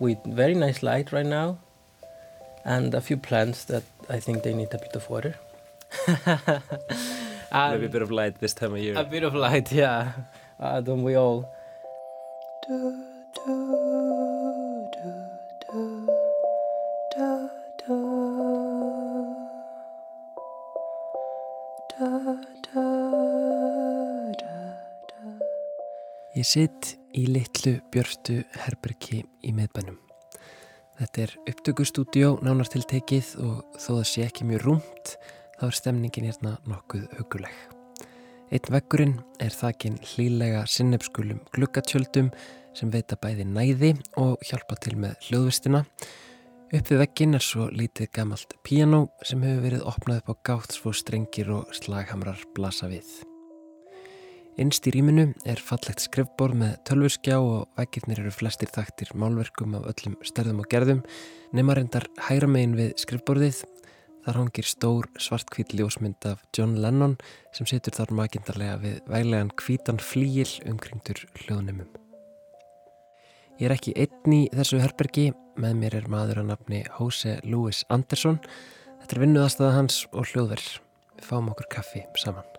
with 0.00 0.18
very 0.26 0.54
nice 0.54 0.82
light 0.82 1.12
right 1.12 1.26
now 1.26 1.58
and 2.64 2.94
a 2.94 3.00
few 3.00 3.16
plants 3.16 3.64
that 3.64 3.82
I 4.08 4.20
think 4.20 4.42
they 4.42 4.54
need 4.54 4.72
a 4.72 4.78
bit 4.78 4.96
of 4.96 5.08
water. 5.08 5.34
Maybe 7.52 7.86
a 7.86 7.88
bit 7.88 8.02
of 8.02 8.10
light 8.10 8.40
this 8.40 8.54
time 8.54 8.72
of 8.72 8.78
year. 8.78 8.94
A 8.96 9.04
bit 9.04 9.22
of 9.22 9.34
light, 9.34 9.70
yeah. 9.82 10.12
Uh, 10.58 10.80
don't 10.80 11.02
we 11.02 11.14
all? 11.14 11.53
Ég 26.44 26.48
sitt 26.50 26.88
í 27.16 27.22
litlu 27.24 27.78
björstu 27.88 28.34
herbergi 28.66 29.22
í 29.48 29.52
miðbænum. 29.56 29.94
Þetta 30.98 31.22
er 31.22 31.32
upptökustúdjó 31.48 32.34
nánar 32.44 32.68
til 32.68 32.82
tekið 32.84 33.30
og 33.46 33.78
þó 33.80 33.86
það 33.86 34.02
sé 34.10 34.26
ekki 34.26 34.48
mjög 34.50 34.66
rúmt 34.66 35.14
þá 35.56 35.64
er 35.70 35.78
stemningin 35.78 36.28
hérna 36.28 36.52
nokkuð 36.68 37.08
huguleg. 37.16 37.56
Einn 38.52 38.70
vekkurinn 38.76 39.16
er 39.40 39.56
þakin 39.56 39.96
hlýlega 40.04 40.66
sinnefskulum 40.68 41.40
glukkatjöldum 41.56 42.28
sem 42.76 42.92
veita 42.92 43.16
bæði 43.16 43.48
næði 43.48 43.94
og 44.20 44.36
hjálpa 44.44 44.76
til 44.84 44.98
með 45.00 45.16
hljóðvistina. 45.30 45.86
Upp 46.74 46.90
við 46.92 47.06
vekkinn 47.06 47.38
er 47.40 47.52
svo 47.52 47.72
lítið 47.72 48.12
gamalt 48.20 48.58
piano 48.68 49.06
sem 49.24 49.40
hefur 49.48 49.70
verið 49.70 49.92
opnað 49.94 50.26
upp 50.26 50.34
á 50.34 50.34
gátt 50.50 50.76
svo 50.76 50.92
strengir 50.92 51.56
og 51.56 51.72
slaghamrar 51.72 52.44
blasa 52.52 52.92
við. 52.92 53.22
Innst 54.54 54.86
í 54.86 54.92
rýminu 54.94 55.32
er 55.50 55.58
fallegt 55.58 56.04
skrifbór 56.04 56.52
með 56.54 56.76
tölvurskjá 56.86 57.40
og 57.42 57.72
vekkirnir 57.74 58.20
eru 58.22 58.30
flestir 58.30 58.70
þaktir 58.70 59.10
málverkum 59.18 59.74
af 59.74 59.88
öllum 59.90 60.14
stærðum 60.22 60.60
og 60.62 60.68
gerðum. 60.70 61.00
Nefna 61.50 61.74
reyndar 61.74 62.06
hægra 62.28 62.46
megin 62.46 62.76
við 62.78 62.92
skrifbórðið. 63.02 63.64
Þar 64.22 64.38
hangir 64.38 64.70
stór 64.70 65.10
svartkvít 65.18 65.74
ljósmynd 65.74 66.28
af 66.30 66.46
John 66.54 66.78
Lennon 66.78 67.18
sem 67.56 67.66
setur 67.66 67.98
þar 67.98 68.14
makindarlega 68.20 68.78
við 68.84 69.02
væglegan 69.10 69.52
kvítan 69.58 69.98
flíil 69.98 70.46
umkringtur 70.70 71.26
hljóðnumum. 71.42 71.90
Ég 73.58 73.66
er 73.66 73.74
ekki 73.74 73.98
einn 73.98 74.38
í 74.38 74.42
þessu 74.54 74.78
herbergi, 74.78 75.32
með 75.58 75.78
mér 75.82 75.98
er 75.98 76.10
maður 76.10 76.44
að 76.44 76.52
nafni 76.54 76.84
Jose 76.94 77.40
Luis 77.42 77.82
Andersson. 77.90 78.38
Þetta 79.02 79.18
er 79.18 79.26
vinnuðastaða 79.26 79.78
hans 79.80 80.04
og 80.14 80.30
hljóðverð. 80.30 80.76
Við 81.18 81.32
fáum 81.32 81.50
okkur 81.50 81.74
kaffi 81.74 82.06
saman. 82.22 82.53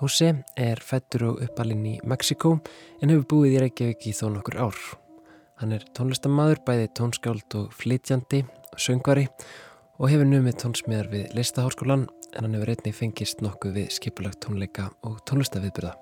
Hossi 0.00 0.30
er 0.56 0.80
fættur 0.80 1.26
og 1.28 1.42
uppalinn 1.44 1.82
í 1.84 1.98
Mexiko 2.08 2.54
en 3.02 3.12
hefur 3.12 3.26
búið 3.32 3.56
í 3.56 3.60
Reykjavík 3.64 4.06
í 4.08 4.14
þó 4.16 4.30
nokkur 4.32 4.56
ár. 4.64 4.78
Hann 5.60 5.74
er 5.76 5.84
tónlistamæður, 5.96 6.62
bæði 6.64 6.88
tónskáld 6.96 7.56
og 7.60 7.74
flytjandi 7.76 8.40
söngvari 8.80 9.26
og 10.00 10.08
hefur 10.08 10.30
numið 10.30 10.56
tónsmiðar 10.62 11.10
við 11.12 11.36
Listaháskólan 11.36 12.06
en 12.32 12.46
hann 12.46 12.56
hefur 12.56 12.72
einnig 12.72 12.96
fengist 12.96 13.44
nokkuð 13.44 13.76
við 13.76 13.92
skipulagt 13.98 14.40
tónleika 14.46 14.88
og 15.04 15.20
tónlistaviðbyrða. 15.28 15.92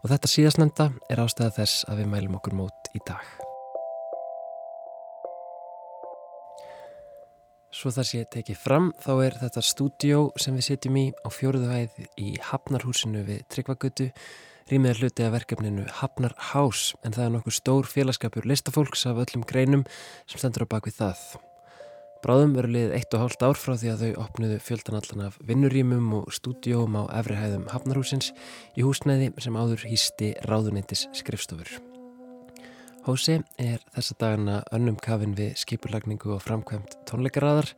Og 0.00 0.08
þetta 0.14 0.32
síðastnenda 0.32 0.90
er 1.12 1.20
ástæða 1.20 1.58
þess 1.60 1.84
að 1.92 2.02
við 2.02 2.12
mælum 2.14 2.40
okkur 2.40 2.56
mót 2.62 2.92
í 2.96 3.04
dag. 3.04 3.49
Svo 7.70 7.92
þar 7.94 8.06
sé 8.08 8.20
tekið 8.26 8.56
fram 8.58 8.86
þá 8.98 9.10
er 9.22 9.36
þetta 9.38 9.62
stúdjó 9.62 10.22
sem 10.42 10.56
við 10.58 10.66
setjum 10.66 10.96
í 10.98 11.04
á 11.22 11.28
fjóruðu 11.30 11.68
hæð 11.70 11.98
í 12.18 12.30
Hafnarhúsinu 12.48 13.22
við 13.28 13.44
Tryggvagötu 13.54 14.08
rýmið 14.70 14.90
er 14.90 14.98
hluti 15.02 15.26
af 15.26 15.36
verkefninu 15.36 15.84
Hafnar 16.00 16.34
House 16.50 16.98
en 17.06 17.14
það 17.14 17.28
er 17.28 17.32
nokkur 17.36 17.54
stór 17.54 17.90
félagskapur 17.90 18.48
listafólks 18.50 19.06
af 19.06 19.20
öllum 19.22 19.46
greinum 19.46 19.84
sem 20.26 20.42
stendur 20.42 20.66
á 20.66 20.72
bakvið 20.74 20.98
það. 20.98 21.22
Bráðum 22.20 22.56
verður 22.58 22.74
liðið 22.74 22.96
eitt 22.98 23.14
og 23.16 23.22
hálft 23.22 23.44
ár 23.46 23.56
frá 23.58 23.76
því 23.80 23.92
að 23.92 24.02
þau 24.02 24.24
opnuðu 24.26 24.58
fjöldanallan 24.66 25.26
af 25.28 25.38
vinnurýmum 25.48 26.10
og 26.20 26.34
stúdjóm 26.36 26.98
á 27.00 27.02
efrihæðum 27.22 27.70
Hafnarhúsins 27.72 28.34
í 28.74 28.84
húsnæði 28.84 29.30
sem 29.40 29.56
áður 29.56 29.86
hýsti 29.88 30.34
ráðuneytis 30.44 31.06
skrifstofur. 31.22 31.89
Hósi 33.06 33.38
er 33.56 33.80
þessa 33.94 34.14
dagana 34.20 34.54
önnum 34.76 34.98
kafin 35.00 35.32
við 35.38 35.54
skipurlagningu 35.56 36.34
og 36.34 36.42
framkvæmt 36.44 36.98
tónleikaraðar 37.08 37.70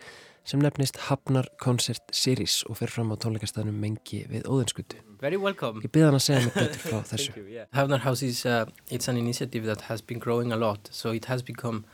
sem 0.45 0.59
nefnist 0.59 0.99
Hafnar 1.07 1.47
Concert 1.63 2.03
Series 2.11 2.65
og 2.67 2.81
fer 2.81 2.91
fram 2.91 3.13
á 3.15 3.17
tónleikastæðnum 3.23 3.77
mengi 3.85 4.25
við 4.27 4.49
Óðinskutu. 4.51 4.99
Very 5.23 5.39
welcome. 5.39 5.79
Ég 5.87 5.93
byrða 5.95 6.09
hann 6.11 6.19
að 6.19 6.25
segja 6.27 6.41
mig 6.49 6.57
betur 6.57 6.83
frá 6.83 6.99
þessu. 7.13 7.37
you, 7.39 7.47
yeah. 7.47 7.69
Hafnar 7.71 8.03
House 8.03 8.27
is 8.27 8.43
uh, 8.45 8.65
it's 8.91 9.07
an 9.07 9.17
initiative 9.17 9.65
that 9.71 9.87
has 9.87 10.03
been 10.03 10.19
growing 10.19 10.51
a 10.51 10.57
lot, 10.59 10.91
so 10.91 11.13
it 11.15 11.27
has 11.31 11.43
become 11.47 11.85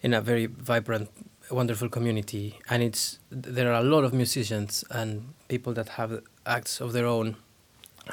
in 0.00 0.14
a 0.14 0.20
very 0.20 0.46
vibrant, 0.46 1.10
wonderful 1.50 1.88
community, 1.88 2.60
and 2.70 2.84
it's 2.84 3.18
there 3.32 3.72
are 3.72 3.80
a 3.80 3.84
lot 3.84 4.04
of 4.04 4.14
musicians 4.14 4.84
and 4.90 5.34
people 5.48 5.74
that 5.74 5.98
have 5.98 6.22
acts 6.46 6.80
of 6.80 6.92
their 6.92 7.06
own, 7.06 7.34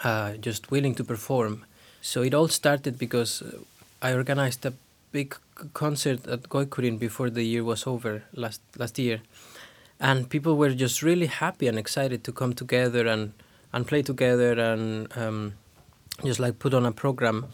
uh, 0.04 0.34
just 0.42 0.72
willing 0.72 0.96
to 0.96 1.04
perform. 1.04 1.64
So 2.02 2.24
it 2.24 2.34
all 2.34 2.48
started 2.48 2.98
because 2.98 3.44
I 4.02 4.14
organized 4.14 4.66
a 4.66 4.74
big 5.12 5.36
concert 5.74 6.28
at 6.28 6.44
Goikurin 6.44 7.00
before 7.00 7.30
the 7.30 7.44
year 7.44 7.64
was 7.64 7.88
over 7.88 8.24
last 8.34 8.62
last 8.78 9.00
year, 9.00 9.22
and 10.00 10.30
people 10.30 10.56
were 10.56 10.74
just 10.74 11.02
really 11.02 11.26
happy 11.28 11.68
and 11.68 11.80
excited 11.80 12.24
to 12.24 12.32
come 12.32 12.54
together 12.54 13.08
and 13.08 13.34
and 13.74 13.88
play 13.88 14.04
together 14.04 14.60
and 14.60 15.08
um, 15.18 15.54
just 16.24 16.40
like 16.40 16.60
put 16.60 16.74
on 16.74 16.86
a 16.86 16.92
program 16.92 17.48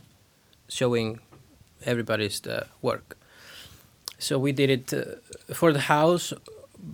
showing 0.68 1.20
everybody's 1.86 2.46
uh, 2.48 2.66
work. 2.82 3.18
So 4.20 4.38
we 4.38 4.52
did 4.52 4.70
it 4.70 4.94
uh, 4.94 5.54
for 5.54 5.74
the 5.74 5.82
house, 5.82 6.34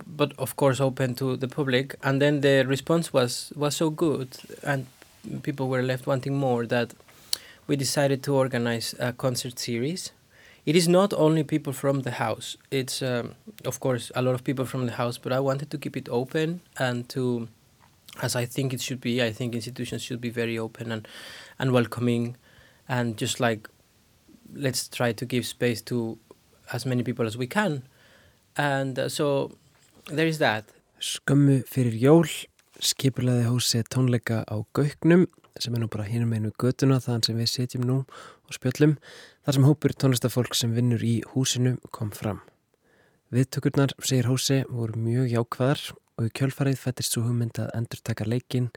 but 0.06 0.32
of 0.38 0.56
course 0.56 0.80
open 0.80 1.14
to 1.16 1.36
the 1.36 1.48
public. 1.48 1.96
And 2.02 2.20
then 2.22 2.40
the 2.40 2.64
response 2.66 3.12
was 3.12 3.52
was 3.56 3.76
so 3.76 3.90
good, 3.90 4.28
and 4.62 4.86
people 5.42 5.68
were 5.68 5.82
left 5.82 6.06
wanting 6.06 6.36
more 6.36 6.66
that 6.66 6.94
we 7.70 7.76
decided 7.76 8.20
to 8.24 8.34
organize 8.34 8.96
a 8.98 9.12
concert 9.12 9.56
series. 9.56 10.10
It 10.66 10.74
is 10.74 10.88
not 10.88 11.14
only 11.14 11.44
people 11.44 11.72
from 11.72 12.00
the 12.00 12.10
house. 12.10 12.56
It's 12.72 13.00
um, 13.00 13.36
of 13.64 13.78
course 13.78 14.10
a 14.16 14.22
lot 14.22 14.34
of 14.34 14.42
people 14.42 14.64
from 14.64 14.86
the 14.86 14.92
house, 15.02 15.18
but 15.18 15.32
I 15.32 15.38
wanted 15.38 15.70
to 15.70 15.78
keep 15.78 15.96
it 15.96 16.08
open 16.10 16.62
and 16.80 17.08
to, 17.10 17.46
as 18.20 18.34
I 18.34 18.44
think 18.44 18.72
it 18.74 18.80
should 18.80 19.00
be. 19.00 19.22
I 19.22 19.30
think 19.30 19.54
institutions 19.54 20.02
should 20.02 20.20
be 20.20 20.30
very 20.30 20.58
open 20.58 20.90
and 20.90 21.06
and 21.60 21.70
welcoming, 21.70 22.36
and 22.88 23.16
just 23.16 23.38
like 23.38 23.68
let's 24.52 24.88
try 24.88 25.12
to 25.12 25.24
give 25.24 25.46
space 25.46 25.80
to 25.82 26.18
as 26.72 26.84
many 26.84 27.04
people 27.04 27.24
as 27.24 27.36
we 27.36 27.46
can. 27.46 27.84
And 28.56 28.98
uh, 28.98 29.08
so 29.08 29.52
there 30.16 30.26
is 30.26 30.38
that. 30.38 30.64
Skömmu 30.98 31.62
fyrir 31.70 31.94
jól 32.02 32.26
skipulaði 32.82 33.46
hósi 33.46 33.84
tónleika 33.94 34.42
á 34.42 34.56
Gauknum 34.74 35.28
sem 35.58 35.74
er 35.74 35.82
nú 35.82 35.88
bara 35.90 36.06
hínum 36.06 36.32
einu 36.36 36.52
götuna 36.60 37.00
þann 37.02 37.24
sem 37.26 37.38
við 37.40 37.50
setjum 37.50 37.86
nú 37.88 37.96
og 38.04 38.54
spjöllum 38.54 38.96
þar 39.44 39.56
sem 39.56 39.66
hópur 39.66 39.94
tónlistafólk 39.96 40.54
sem 40.54 40.74
vinnur 40.76 41.02
í 41.02 41.20
húsinu 41.32 41.76
kom 41.90 42.12
fram. 42.14 42.42
Viðtökurnar, 43.34 43.94
segir 44.02 44.26
hósi, 44.30 44.62
voru 44.68 44.98
mjög 44.98 45.30
jákvæðar 45.34 45.84
og 46.18 46.26
í 46.26 46.32
kjölfarið 46.38 46.80
fættist 46.82 47.14
svo 47.14 47.24
hugmynd 47.28 47.60
að 47.62 47.70
endur 47.78 48.02
taka 48.04 48.26
leikin 48.26 48.72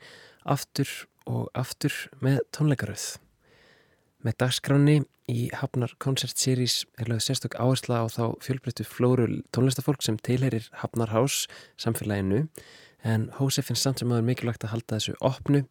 aftur 0.46 0.90
og 1.30 1.50
aftur 1.58 1.96
með 2.24 2.42
tónleikaröð. 2.56 3.08
Með 4.24 4.38
dagskráni 4.40 5.02
í 5.32 5.50
Hafnar 5.56 5.96
Concert 6.04 6.40
Series 6.40 6.84
er 7.00 7.10
lögð 7.12 7.26
sérstök 7.28 7.58
áhersla 7.60 8.04
á 8.04 8.06
þá 8.12 8.24
fjölbreyttu 8.44 8.86
flóru 8.88 9.28
tónlistafólk 9.56 10.04
sem 10.04 10.20
tilherir 10.20 10.70
Hafnar 10.82 11.12
House 11.12 11.48
samfélaginu 11.80 12.46
en 13.04 13.30
Hósi 13.40 13.64
finnst 13.64 13.84
samt 13.84 14.00
sem 14.00 14.12
aður 14.12 14.28
mikilvægt 14.30 14.64
að 14.64 14.76
halda 14.76 15.00
þessu 15.00 15.16
opnu 15.20 15.64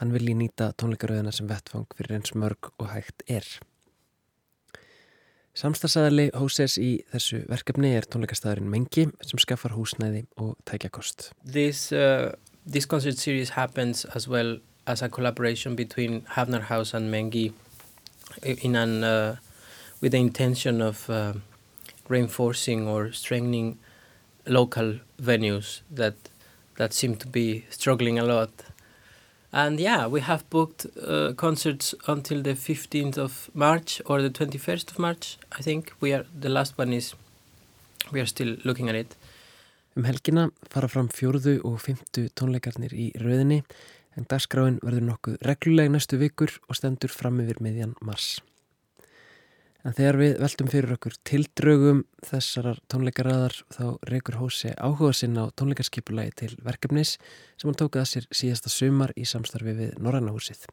Hann 0.00 0.14
vilji 0.14 0.32
nýta 0.32 0.70
tónleikaröðina 0.80 1.28
sem 1.34 1.48
vettfang 1.48 1.84
fyrir 1.92 2.16
eins 2.16 2.32
mörg 2.32 2.70
og 2.80 2.86
hægt 2.88 3.20
er. 3.28 3.44
Samstagsæðali 5.60 6.30
Hóses 6.40 6.78
í 6.80 7.02
þessu 7.12 7.42
verkefni 7.50 7.90
er 7.98 8.06
tónleikastæðurinn 8.08 8.70
Mengi 8.72 9.04
sem 9.20 9.42
skaffar 9.42 9.74
húsnæði 9.76 10.22
og 10.40 10.54
tækjakost. 10.64 11.34
This, 11.44 11.90
uh, 11.92 12.32
this 12.64 12.88
concert 12.88 13.20
series 13.20 13.52
happens 13.58 14.06
as 14.14 14.28
well 14.28 14.56
as 14.86 15.02
a 15.02 15.08
collaboration 15.08 15.76
between 15.76 16.22
Havnar 16.36 16.70
House 16.70 16.94
and 16.94 17.12
Mengi 17.12 17.52
in 18.42 18.76
an, 18.76 19.04
uh, 19.04 19.36
with 20.00 20.12
the 20.12 20.18
intention 20.18 20.80
of 20.80 21.10
uh, 21.10 21.34
reinforcing 22.08 22.88
or 22.88 23.12
strengthening 23.12 23.78
local 24.46 25.00
venues 25.20 25.82
that, 25.90 26.14
that 26.76 26.94
seem 26.94 27.16
to 27.16 27.26
be 27.26 27.66
struggling 27.68 28.18
a 28.18 28.24
lot 28.24 28.50
And 29.52 29.80
yeah, 29.80 30.06
we 30.06 30.20
have 30.20 30.48
booked 30.50 30.86
uh, 30.86 31.32
concerts 31.32 31.94
until 32.06 32.42
the 32.42 32.54
15th 32.54 33.18
of 33.18 33.50
March 33.52 34.00
or 34.06 34.22
the 34.22 34.30
21st 34.30 34.92
of 34.92 34.98
March, 34.98 35.38
I 35.58 35.62
think. 35.62 35.92
We 36.00 36.12
are, 36.12 36.24
the 36.38 36.48
last 36.48 36.78
one 36.78 36.92
is, 36.92 37.14
we 38.12 38.20
are 38.20 38.26
still 38.26 38.56
looking 38.64 38.88
at 38.88 38.94
it. 38.94 39.16
Um 39.96 40.04
helgina 40.06 40.50
fara 40.70 40.86
fram 40.86 41.08
fjórðu 41.10 41.56
og 41.66 41.80
fymtu 41.82 42.28
tónleikarnir 42.38 42.92
í 42.94 43.08
rauðinni 43.18 43.64
en 44.14 44.28
dagskráin 44.30 44.78
verður 44.84 45.08
nokkuð 45.08 45.40
regluleg 45.42 45.90
næstu 45.90 46.20
vikur 46.20 46.54
og 46.68 46.78
stendur 46.78 47.10
fram 47.10 47.42
yfir 47.42 47.58
miðjan 47.58 47.96
mars. 48.06 48.38
En 49.80 49.94
þegar 49.96 50.18
við 50.20 50.32
veltum 50.42 50.68
fyrir 50.68 50.92
okkur 50.92 51.14
tildrögum 51.24 52.02
þessarar 52.28 52.80
tónleikaraðar 52.92 53.54
þá 53.72 53.84
reykur 54.10 54.36
Hósi 54.36 54.74
áhuga 54.76 55.14
sinn 55.16 55.38
á 55.40 55.48
tónleikaskipulagi 55.56 56.34
til 56.42 56.50
verkefnis 56.60 57.14
sem 57.56 57.70
hann 57.70 57.78
tók 57.80 57.96
að 57.96 58.10
sér 58.10 58.26
síðasta 58.28 58.72
sumar 58.72 59.14
í 59.16 59.24
samstarfi 59.24 59.72
við 59.78 59.94
Norrannahúsið. 60.04 60.66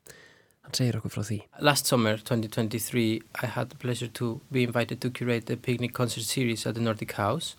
Hann 0.67 0.75
segir 0.75 0.99
okkur 0.99 1.13
frá 1.15 1.23
því. 1.23 1.39
Last 1.63 1.87
summer 1.87 2.19
2023 2.19 3.21
I 3.43 3.47
had 3.55 3.71
the 3.71 3.79
pleasure 3.79 4.11
to 4.19 4.41
be 4.51 4.67
invited 4.67 4.99
to 4.99 5.09
curate 5.09 5.45
the 5.47 5.55
picnic 5.55 5.93
concert 5.93 6.27
series 6.27 6.67
at 6.67 6.75
the 6.75 6.81
Nordic 6.81 7.13
House. 7.13 7.55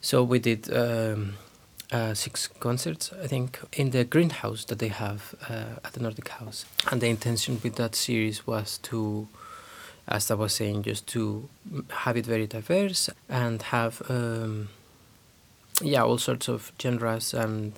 So 0.00 0.22
we 0.22 0.38
did 0.38 0.70
um, 0.70 1.34
uh, 1.90 2.14
six 2.14 2.46
concerts 2.60 3.10
I 3.24 3.26
think 3.26 3.58
in 3.72 3.90
the 3.90 4.04
greenhouse 4.04 4.66
that 4.66 4.78
they 4.78 4.94
have 4.94 5.34
uh, 5.50 5.82
at 5.82 5.94
the 5.94 6.00
Nordic 6.00 6.28
House. 6.28 6.64
And 6.92 7.00
the 7.00 7.08
intention 7.08 7.58
with 7.64 7.74
that 7.74 7.96
series 7.96 8.46
was 8.46 8.78
to 8.82 9.26
as 10.08 10.30
I 10.30 10.34
was 10.34 10.52
saying, 10.52 10.82
just 10.82 11.06
to 11.08 11.48
have 11.88 12.16
it 12.16 12.26
very 12.26 12.46
diverse 12.46 13.08
and 13.28 13.62
have 13.62 14.02
um, 14.08 14.68
yeah 15.80 16.02
all 16.02 16.18
sorts 16.18 16.48
of 16.48 16.72
genres 16.80 17.34
and 17.34 17.72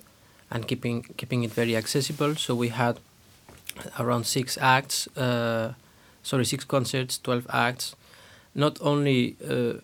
and 0.51 0.67
keeping 0.67 1.03
keeping 1.17 1.43
it 1.43 1.51
very 1.51 1.75
accessible. 1.75 2.35
So 2.35 2.55
we 2.55 2.69
had 2.69 2.99
around 3.99 4.25
six 4.25 4.57
acts, 4.59 5.07
uh, 5.17 5.73
sorry, 6.23 6.45
six 6.45 6.63
concerts, 6.65 7.17
twelve 7.17 7.45
acts. 7.49 7.95
Not 8.53 8.79
only 8.81 9.35
uh, 9.47 9.81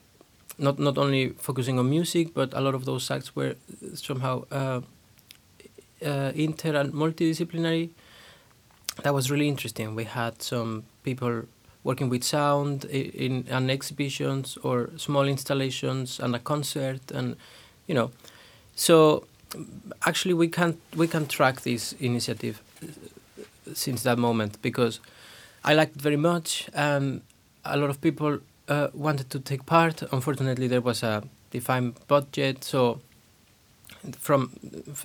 not 0.58 0.80
not 0.80 0.98
only 0.98 1.30
focusing 1.30 1.78
on 1.80 1.90
music, 1.90 2.34
but 2.34 2.54
a 2.54 2.62
lot 2.62 2.74
of 2.74 2.86
those 2.86 3.10
acts 3.12 3.36
were 3.36 3.56
somehow 3.94 4.46
uh, 4.52 4.82
uh 6.06 6.32
inter 6.36 6.76
and 6.76 6.94
multidisciplinary. 6.94 7.90
That 9.04 9.14
was 9.14 9.32
really 9.32 9.48
interesting. 9.48 9.96
We 9.96 10.04
had 10.06 10.42
some 10.42 10.84
people 11.04 11.44
working 11.84 12.10
with 12.10 12.24
sound 12.24 12.86
in, 12.86 13.46
in 13.48 13.70
exhibitions 13.70 14.58
or 14.64 14.90
small 14.98 15.28
installations 15.28 16.20
and 16.20 16.36
a 16.36 16.40
concert, 16.40 17.12
and 17.12 17.36
you 17.88 17.96
know, 17.96 18.12
so 18.76 19.26
actually 20.06 20.34
we 20.34 20.48
can 20.48 20.78
we 20.96 21.08
can 21.08 21.28
track 21.28 21.62
this 21.62 21.94
initiative 21.94 22.62
since 23.74 24.04
that 24.04 24.18
moment 24.18 24.62
because 24.62 25.00
I 25.64 25.74
liked 25.74 25.96
it 25.96 26.02
very 26.02 26.18
much 26.18 26.70
and 26.74 27.22
a 27.64 27.78
lot 27.78 27.90
of 27.90 28.02
people 28.02 28.40
uh, 28.68 28.88
wanted 28.94 29.30
to 29.32 29.40
take 29.40 29.66
part. 29.66 30.02
Unfortunately, 30.12 30.68
there 30.68 30.82
was 30.82 31.04
a 31.04 31.24
defined 31.52 31.96
budget, 32.08 32.64
so 32.64 33.02
from 34.18 34.52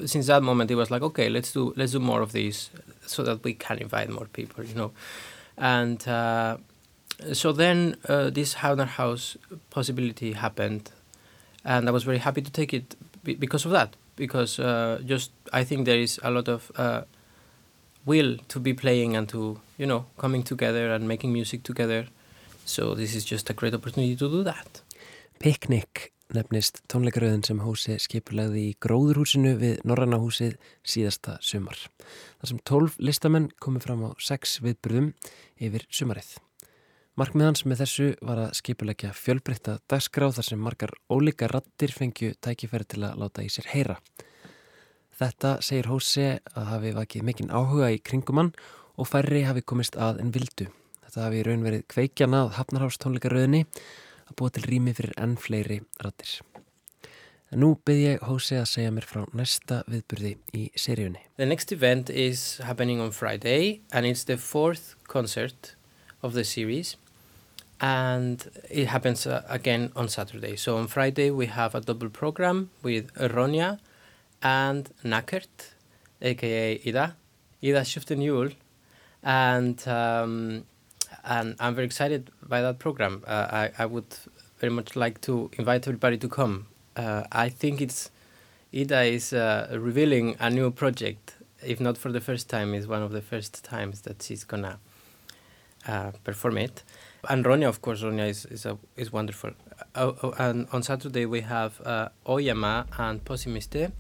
since 0.07 0.27
that 0.29 0.43
moment 0.43 0.71
it 0.71 0.75
was 0.75 0.91
like 0.91 1.03
okay, 1.03 1.29
let's 1.29 1.53
do 1.53 1.75
let's 1.77 1.93
do 1.93 1.99
more 1.99 2.23
of 2.23 2.33
these 2.33 2.71
so 3.07 3.23
that 3.23 3.45
we 3.45 3.55
can 3.55 3.79
invite 3.79 4.09
more 4.09 4.27
people, 4.27 4.65
you 4.65 4.75
know, 4.75 4.93
and 5.57 6.07
uh, 6.07 6.59
so 7.33 7.53
then 7.53 7.97
uh, 8.09 8.31
this 8.31 8.55
Hauner 8.55 8.87
House 8.87 9.37
possibility 9.71 10.33
happened, 10.33 10.91
and 11.65 11.89
I 11.89 11.93
was 11.93 12.05
very 12.05 12.19
happy 12.19 12.43
to 12.43 12.51
take 12.51 12.75
it 12.75 12.95
because 13.25 13.65
of 13.65 13.73
that 13.73 13.97
because 14.17 14.59
uh, 14.59 15.01
just 15.05 15.31
I 15.53 15.65
think 15.65 15.87
there 15.87 15.99
is 15.99 16.21
a 16.23 16.31
lot 16.31 16.49
of 16.49 16.71
uh, 16.77 17.03
will 18.05 18.37
to 18.49 18.61
be 18.61 18.75
playing 18.75 19.17
and 19.17 19.29
to 19.29 19.61
you 19.79 19.87
know 19.87 20.07
coming 20.19 20.43
together 20.43 20.93
and 20.93 21.09
making 21.09 21.33
music 21.33 21.63
together. 21.63 22.07
So 22.65 22.95
this 22.95 23.15
is 23.15 23.25
just 23.25 23.49
a 23.51 23.53
great 23.53 23.75
opportunity 23.75 24.17
to 24.17 24.29
do 24.29 24.43
that. 24.43 24.81
Picnic 25.39 26.13
nefnist 26.35 26.81
tónleikaröðin 26.91 27.45
sem 27.47 27.61
hósi 27.63 27.99
skipulagði 28.03 28.63
í 28.71 28.75
gróðurhúsinu 28.83 29.53
við 29.61 29.85
Norrannahúsið 29.87 30.57
síðasta 30.87 31.37
sumar. 31.45 31.79
Það 32.41 32.51
sem 32.51 32.63
tólf 32.67 32.97
listamenn 32.99 33.51
komið 33.63 33.87
fram 33.87 34.03
á 34.07 34.11
sex 34.19 34.59
viðburðum 34.65 35.13
yfir 35.63 35.87
sumarið. 35.91 36.33
Markmiðans 37.17 37.63
með 37.65 37.81
þessu 37.81 38.07
var 38.29 38.41
að 38.43 38.57
skipulegja 38.59 39.13
fjölbreytta 39.17 39.79
dagskráð 39.89 40.35
þar 40.37 40.49
sem 40.51 40.61
margar 40.61 40.91
ólíka 41.09 41.49
rattir 41.49 41.95
fengju 41.97 42.35
tækifæri 42.45 42.89
til 42.91 43.05
að 43.09 43.23
láta 43.23 43.45
í 43.47 43.49
sér 43.53 43.71
heyra. 43.73 44.01
Þetta 45.17 45.55
segir 45.65 45.89
Hósi 45.89 46.27
að 46.53 46.67
hafi 46.75 46.91
vakið 46.93 47.25
mikinn 47.25 47.55
áhuga 47.55 47.89
í 47.95 48.03
kringumann 48.05 48.51
og 49.01 49.09
færri 49.09 49.47
hafi 49.47 49.63
komist 49.65 49.97
að 49.97 50.21
en 50.21 50.35
vildu. 50.35 50.67
Þetta 51.07 51.23
hafi 51.25 51.41
raun 51.47 51.65
verið 51.65 51.87
kveikjana 51.89 52.43
að 52.45 52.53
Hafnarháls 52.59 53.01
tónleikaröðinni 53.01 53.63
að 54.27 54.37
búa 54.41 54.53
til 54.53 54.67
rými 54.67 54.95
fyrir 54.97 55.17
enn 55.21 55.37
fleiri 55.41 55.81
rattir. 56.03 56.41
En 57.55 57.63
nú 57.63 57.77
byrð 57.87 58.03
ég 58.03 58.23
Hósi 58.27 58.59
að 58.59 58.69
segja 58.73 58.93
mér 58.93 59.07
frá 59.07 59.23
næsta 59.39 59.85
viðburði 59.87 60.35
í 60.53 60.69
seríunni. 60.75 61.23
The 61.39 61.47
next 61.47 61.71
event 61.73 62.11
is 62.11 62.59
happening 62.59 63.01
on 63.01 63.13
Friday 63.15 63.81
and 63.93 64.07
it's 64.07 64.25
the 64.25 64.37
fourth 64.37 64.97
concert 65.07 65.77
of 66.23 66.35
the 66.35 66.45
series. 66.45 66.97
and 67.81 68.49
it 68.71 68.87
happens 68.87 69.27
uh, 69.27 69.43
again 69.49 69.93
on 69.97 70.09
Saturday. 70.09 70.57
So 70.57 70.79
on 70.79 70.87
Friday 70.87 71.31
we 71.31 71.47
have 71.47 71.75
a 71.75 71.81
double 71.81 72.09
program 72.09 72.71
with 72.83 73.13
Ronya 73.15 73.79
and 74.43 74.89
Nakert, 75.05 75.73
aka 76.23 76.81
Ida, 76.87 77.17
Ida 77.63 77.81
Schuftenjul, 77.81 78.55
and 79.23 79.87
um, 79.89 80.65
and 81.27 81.57
I'm 81.61 81.75
very 81.75 81.87
excited 81.87 82.31
by 82.43 82.63
that 82.63 82.79
program. 82.79 83.23
Uh, 83.27 83.47
I 83.51 83.83
I 83.83 83.87
would 83.87 84.17
very 84.59 84.73
much 84.73 84.97
like 84.97 85.21
to 85.23 85.51
invite 85.59 85.87
everybody 85.87 86.19
to 86.19 86.29
come. 86.29 86.67
Uh, 86.97 87.25
I 87.31 87.49
think 87.49 87.81
it's 87.81 88.11
Ida 88.75 89.03
is 89.03 89.33
uh, 89.33 89.77
revealing 89.79 90.37
a 90.41 90.49
new 90.51 90.71
project. 90.71 91.35
If 91.63 91.81
not 91.81 91.99
for 91.99 92.13
the 92.13 92.21
first 92.21 92.49
time, 92.49 92.75
is 92.75 92.87
one 92.87 93.03
of 93.03 93.13
the 93.13 93.23
first 93.23 93.65
times 93.65 94.03
that 94.03 94.23
she's 94.23 94.45
gonna 94.45 94.79
uh, 95.87 96.13
perform 96.25 96.59
it 96.59 96.83
and 97.29 97.45
Ronya, 97.45 97.69
of 97.69 97.83
course, 97.83 98.03
Ronya 98.03 98.29
is 98.29 98.47
is, 98.47 98.67
a, 98.67 98.79
is 98.97 99.13
wonderful. 99.13 99.51
Uh, 99.95 100.13
oh, 100.23 100.35
and 100.39 100.69
on 100.73 100.83
Saturday 100.83 101.27
we 101.27 101.43
have 101.43 101.81
Oyama 102.29 102.87
and 102.99 103.25
Posimiste. 103.25 103.93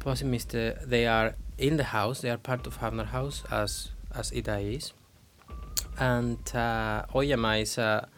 Posimiste, 0.00 0.88
they 0.88 1.06
are 1.06 1.34
in 1.58 1.76
the 1.76 1.84
house. 1.84 2.20
They 2.20 2.30
are 2.30 2.38
part 2.38 2.66
of 2.66 2.78
Havnar 2.78 3.06
House, 3.06 3.42
as 3.50 3.90
as 4.14 4.32
Ida 4.32 4.58
is. 4.58 4.92
And 5.98 6.38
uh, 6.54 7.04
Oyama 7.14 7.56
is 7.56 7.78
a 7.78 8.08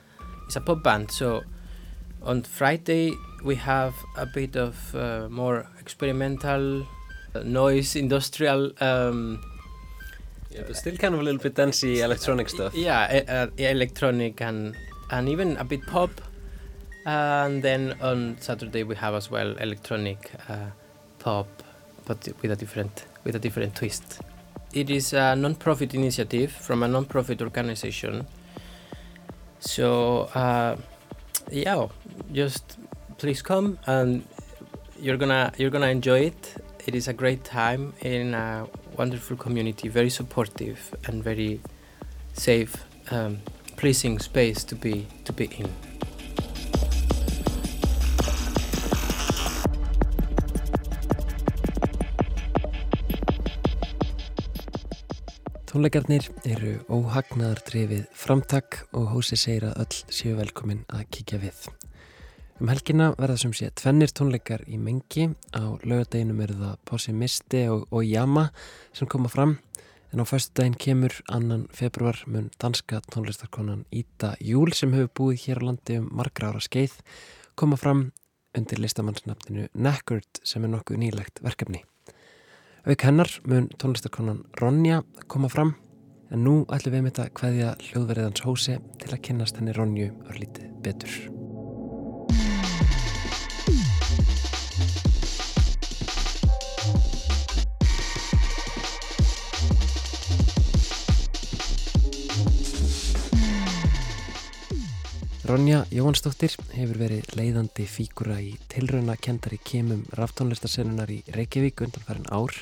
is 0.48 0.56
a 0.56 0.60
pop 0.60 0.82
band. 0.82 1.10
So 1.10 1.42
on 2.22 2.42
Friday 2.42 3.12
we 3.44 3.54
have 3.56 3.94
a 4.16 4.26
bit 4.26 4.56
of 4.56 4.94
uh, 4.94 5.28
more 5.30 5.66
experimental 5.80 6.86
uh, 7.34 7.42
noise, 7.44 7.96
industrial. 7.96 8.72
Um, 8.80 9.40
Yeah, 10.50 10.64
but 10.66 10.76
still 10.76 10.96
kind 10.96 11.14
of 11.14 11.20
a 11.20 11.22
little 11.22 11.40
bit 11.40 11.54
dancey 11.54 12.00
electronic 12.00 12.48
stuff. 12.48 12.74
Yeah, 12.74 13.22
uh, 13.28 13.46
electronic 13.56 14.40
and 14.42 14.74
and 15.10 15.28
even 15.28 15.56
a 15.56 15.64
bit 15.64 15.86
pop. 15.86 16.10
And 17.06 17.62
then 17.62 17.94
on 18.02 18.36
Saturday 18.40 18.82
we 18.82 18.96
have 18.96 19.14
as 19.14 19.30
well 19.30 19.56
electronic 19.58 20.30
uh, 20.48 20.70
pop, 21.18 21.46
but 22.04 22.28
with 22.42 22.50
a 22.50 22.56
different 22.56 23.06
with 23.24 23.36
a 23.36 23.38
different 23.38 23.74
twist. 23.76 24.20
It 24.72 24.88
is 24.90 25.12
a 25.12 25.34
non-profit 25.34 25.94
initiative 25.94 26.52
from 26.52 26.82
a 26.82 26.88
non-profit 26.88 27.42
organization. 27.42 28.26
So 29.58 30.30
uh, 30.34 30.76
yeah, 31.50 31.88
just 32.32 32.78
please 33.18 33.42
come 33.42 33.78
and 33.86 34.24
you're 34.98 35.16
gonna 35.16 35.52
you're 35.58 35.70
gonna 35.70 35.88
enjoy 35.88 36.20
it. 36.20 36.54
It 36.86 36.94
is 36.94 37.08
a 37.08 37.12
great 37.12 37.44
time 37.44 37.92
in 38.00 38.34
a 38.34 38.66
wonderful 38.96 39.36
community, 39.36 39.88
very 39.88 40.10
supportive 40.10 40.94
and 41.06 41.22
very 41.22 41.60
safe, 42.32 42.84
um, 43.10 43.38
pleasing 43.76 44.18
space 44.18 44.64
to 44.64 44.74
be, 44.74 45.06
to 45.24 45.32
be 45.32 45.46
in. 45.58 45.89
Tónleikarnir 55.70 56.24
eru 56.50 56.70
óhagnaðar 56.90 57.60
drefið 57.62 58.08
framtak 58.18 58.80
og 58.90 59.04
hósi 59.12 59.36
segir 59.38 59.68
að 59.68 59.84
öll 59.84 59.98
séu 60.10 60.32
velkomin 60.34 60.80
að 60.90 61.04
kíkja 61.14 61.38
við. 61.44 61.60
Um 62.58 62.72
helgina 62.72 63.12
verða 63.14 63.36
sem 63.38 63.52
sé 63.54 63.68
tvennir 63.78 64.10
tónleikar 64.10 64.64
í 64.66 64.80
mengi. 64.82 65.28
Á 65.54 65.78
lögadeginum 65.86 66.40
eru 66.42 66.56
það 66.58 66.80
Possi 66.90 67.14
Misti 67.14 67.60
og, 67.70 67.84
og 67.94 68.02
Jama 68.02 68.48
sem 68.90 69.06
koma 69.06 69.30
fram. 69.30 69.60
En 70.10 70.18
á 70.18 70.26
fyrstu 70.26 70.58
daginn 70.58 70.74
kemur 70.74 71.14
annan 71.30 71.68
februar 71.70 72.18
mun 72.26 72.50
danska 72.58 72.98
tónlistarkonan 73.14 73.86
Íta 73.94 74.32
Júl 74.42 74.74
sem 74.74 74.90
hefur 74.98 75.14
búið 75.20 75.44
hér 75.44 75.62
á 75.62 75.66
landi 75.70 76.00
um 76.02 76.10
margra 76.10 76.50
ára 76.50 76.64
skeið 76.66 76.98
koma 77.54 77.78
fram 77.78 78.08
undir 78.58 78.82
listamannsnafninu 78.82 79.70
Neckard 79.78 80.42
sem 80.42 80.66
er 80.66 80.74
nokkuð 80.74 80.98
nýlegt 81.04 81.44
verkefni. 81.46 81.84
Auk 82.88 83.02
hennar 83.04 83.28
mun 83.44 83.66
tónlistarkonan 83.76 84.38
Ronja 84.56 85.02
koma 85.28 85.50
fram 85.52 85.74
en 86.32 86.46
nú 86.46 86.54
ætlum 86.72 86.94
við 86.94 87.04
með 87.04 87.12
þetta 87.18 87.40
hvaðja 87.40 87.74
hljóðverðans 87.90 88.46
hósi 88.46 88.78
til 89.02 89.12
að 89.12 89.22
kynast 89.28 89.60
henni 89.60 89.76
Ronju 89.76 90.08
örlítið 90.30 90.72
betur. 90.86 91.39
Ronja 105.50 105.80
Jóhansdóttir 105.90 106.52
hefur 106.76 106.98
verið 107.00 107.32
leiðandi 107.34 107.82
fíkura 107.90 108.36
í 108.38 108.52
tilrauna 108.70 109.16
kendari 109.18 109.56
kemum 109.66 110.04
raftónlistarsenunar 110.14 111.10
í 111.10 111.26
Reykjavík 111.34 111.82
undanfærin 111.82 112.28
ár 112.30 112.54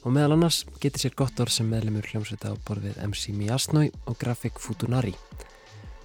og 0.00 0.14
meðal 0.16 0.38
annars 0.38 0.62
getur 0.80 1.02
sér 1.02 1.12
gott 1.18 1.36
orð 1.44 1.52
sem 1.58 1.68
meðlemur 1.68 2.08
hljómsveita 2.08 2.56
á 2.56 2.62
borfið 2.64 2.96
MC 3.04 3.36
Miasnói 3.36 3.92
og 4.08 4.16
Grafik 4.22 4.56
Futunari. 4.64 5.12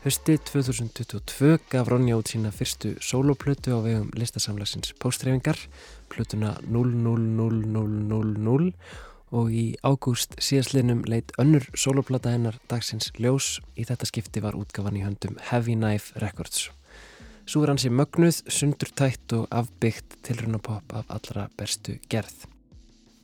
Hösti 0.03 0.35
2022 0.51 1.63
gaf 1.71 1.87
Ronja 1.87 2.19
út 2.19 2.27
sína 2.33 2.51
fyrstu 2.51 2.97
soloplötu 2.99 3.79
á 3.79 3.87
vegum 3.87 4.11
listasamlagsins 4.19 4.99
Póstreifingar, 4.99 5.55
plötuna 6.11 6.59
000000 6.67 8.75
og 9.35 9.51
í 9.51 9.65
ágúst 9.83 10.37
síðastlinnum 10.39 11.03
leitt 11.09 11.33
önnur 11.41 11.65
soloplata 11.75 12.31
hennar 12.33 12.57
dagsins 12.71 13.11
ljós 13.19 13.57
í 13.75 13.85
þetta 13.87 14.07
skipti 14.07 14.43
var 14.43 14.57
útgafan 14.59 14.97
í 14.99 15.03
höndum 15.03 15.39
Heavy 15.49 15.75
Knife 15.75 16.19
Records. 16.23 16.69
Svo 17.47 17.63
er 17.63 17.71
hansi 17.71 17.91
mögnuð, 17.91 18.41
sundurtætt 18.51 19.31
og 19.37 19.47
afbyggt 19.55 20.17
tilrunapopp 20.27 20.95
af 20.99 21.11
allra 21.15 21.47
bestu 21.59 21.95
gerð. 22.11 22.47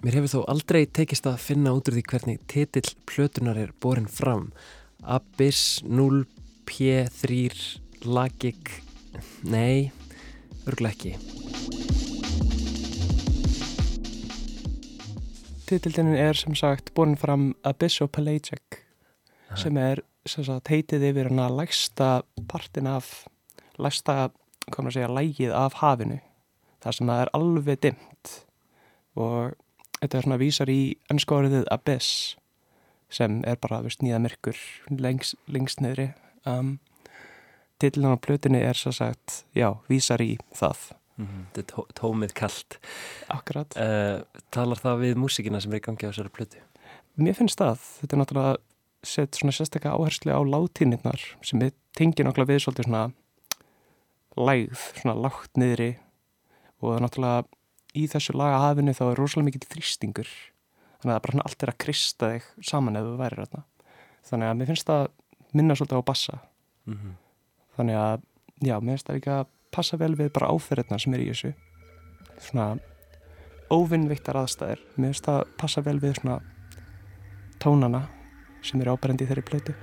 Mér 0.03 0.19
hefur 0.19 0.31
þó 0.33 0.39
aldrei 0.51 0.83
tekist 0.87 1.27
að 1.27 1.41
finna 1.43 1.71
út 1.75 1.87
úr 1.87 1.97
því 1.97 2.05
hvernig 2.11 2.41
titill 2.51 2.95
plötunar 3.07 3.59
er 3.59 3.75
borin 3.83 4.07
fram. 4.07 4.49
Abyss 5.03 5.83
0 5.83 6.25
P3 6.67 7.51
Lagik 8.03 8.79
Nei, 9.43 9.91
örglega 10.67 10.95
ekki. 10.95 12.02
Titildinin 15.68 16.16
er 16.20 16.36
sem 16.36 16.55
sagt 16.55 16.93
borin 16.93 17.18
fram 17.18 17.53
Abyss 17.64 18.01
og 18.03 18.11
Pelagic 18.11 18.82
sem 19.55 19.78
er 19.78 20.01
sem 20.28 20.43
sagt 20.43 20.72
heitið 20.72 21.05
yfir 21.11 21.30
hana 21.30 21.47
lægsta 21.51 22.24
partin 22.51 22.88
af 22.89 23.26
lægsta, 23.80 24.30
hvað 24.70 24.86
maður 24.86 24.95
segja, 24.97 25.11
lægið 25.11 25.53
af 25.55 25.78
hafinu. 25.80 26.20
Það 26.84 26.97
sem 26.97 27.11
það 27.11 27.22
er 27.24 27.32
alveg 27.39 27.82
dimmt 27.84 28.34
og 29.16 29.53
þetta 29.99 30.18
er 30.18 30.26
svona 30.26 30.39
vísar 30.41 30.72
í 30.74 30.82
ennskóriðið 31.14 31.70
Abyss 31.72 32.36
sem 33.14 33.39
er 33.47 33.59
bara, 33.61 33.84
veist, 33.86 34.01
nýða 34.01 34.20
myrkur 34.24 34.59
lengst, 34.89 35.38
lengst 35.47 35.84
niðri. 35.86 36.09
Um, 36.49 36.80
Titildin 37.80 38.16
á 38.16 38.20
plötinu 38.20 38.59
er 38.59 38.78
svo 38.78 38.91
sagt, 38.95 39.43
já, 39.55 39.70
vísar 39.88 40.24
í 40.24 40.36
það. 40.57 40.91
Mm 41.18 41.26
-hmm. 41.26 41.45
Þetta 41.53 41.61
er 41.61 41.68
tó 41.70 41.86
tómið 41.99 42.34
kallt. 42.34 42.80
Akkurat. 43.30 43.76
Uh, 43.78 44.24
talar 44.51 44.78
það 44.78 44.99
við 44.99 45.16
músikina 45.16 45.61
sem 45.61 45.74
er 45.74 45.78
í 45.78 45.86
gangi 45.86 46.05
á 46.05 46.11
þessari 46.11 46.30
plötu? 46.30 46.61
Mér 47.16 47.36
finnst 47.38 47.59
það. 47.59 47.78
Þetta 48.01 48.16
er 48.16 48.20
náttúrulega 48.22 48.55
sett 49.03 49.36
svona 49.36 49.51
sérstaklega 49.51 49.95
áherslu 49.95 50.32
á 50.32 50.41
látíninnar 50.41 51.22
sem 51.43 51.59
við 51.59 51.74
tengið 51.97 52.26
náttúrulega 52.26 52.53
við 52.53 52.64
svolítið 52.64 52.88
svona 52.88 53.11
lægð, 54.38 54.80
svona 55.01 55.16
lágt 55.20 55.59
niðri 55.59 55.91
og 56.82 57.01
náttúrulega 57.03 57.45
í 57.93 58.07
þessu 58.09 58.34
lagahafinu 58.34 58.95
þá 58.95 59.03
er 59.09 59.20
rosalega 59.20 59.49
mikið 59.49 59.68
þrýstingur. 59.74 60.30
Þannig 61.03 61.16
að 61.16 61.24
bara 61.26 61.36
svona 61.36 61.47
allt 61.49 61.64
er 61.64 61.74
að 61.74 61.82
kristja 61.84 62.32
þig 62.34 62.47
saman 62.64 62.97
ef 62.97 63.03
þú 63.03 63.18
værir 63.20 63.43
þarna. 63.43 63.64
Þannig 64.24 64.49
að 64.49 64.57
mér 64.57 64.72
finnst 64.72 64.89
það 64.89 65.03
minna 65.53 65.76
svolítið 65.78 65.99
á 65.99 66.09
bassa. 66.09 66.39
Mm 66.88 66.97
-hmm. 66.97 67.14
Þannig 67.78 67.95
að, 67.95 68.22
já, 68.61 68.76
mér 68.80 68.93
finnst 68.93 69.07
það 69.07 69.28
að 69.38 69.47
passa 69.74 69.97
vel 69.97 70.13
við 70.19 70.34
bara 70.36 70.51
áferðina 70.53 70.99
sem 71.01 71.15
er 71.17 71.24
í 71.24 71.30
þessu. 71.32 71.53
Svona 72.43 72.67
óvinnvittar 73.74 74.38
aðstæðir 74.38 74.84
mér 74.97 75.11
finnst 75.11 75.30
það 75.30 75.41
passa 75.57 75.82
vel 75.86 75.97
við 76.03 76.19
svona 76.19 76.41
tónana 77.63 78.05
sem 78.63 78.82
eru 78.84 78.93
áberendi 78.93 79.26
í 79.26 79.32
þeirri 79.32 79.47
plötu. 79.47 79.76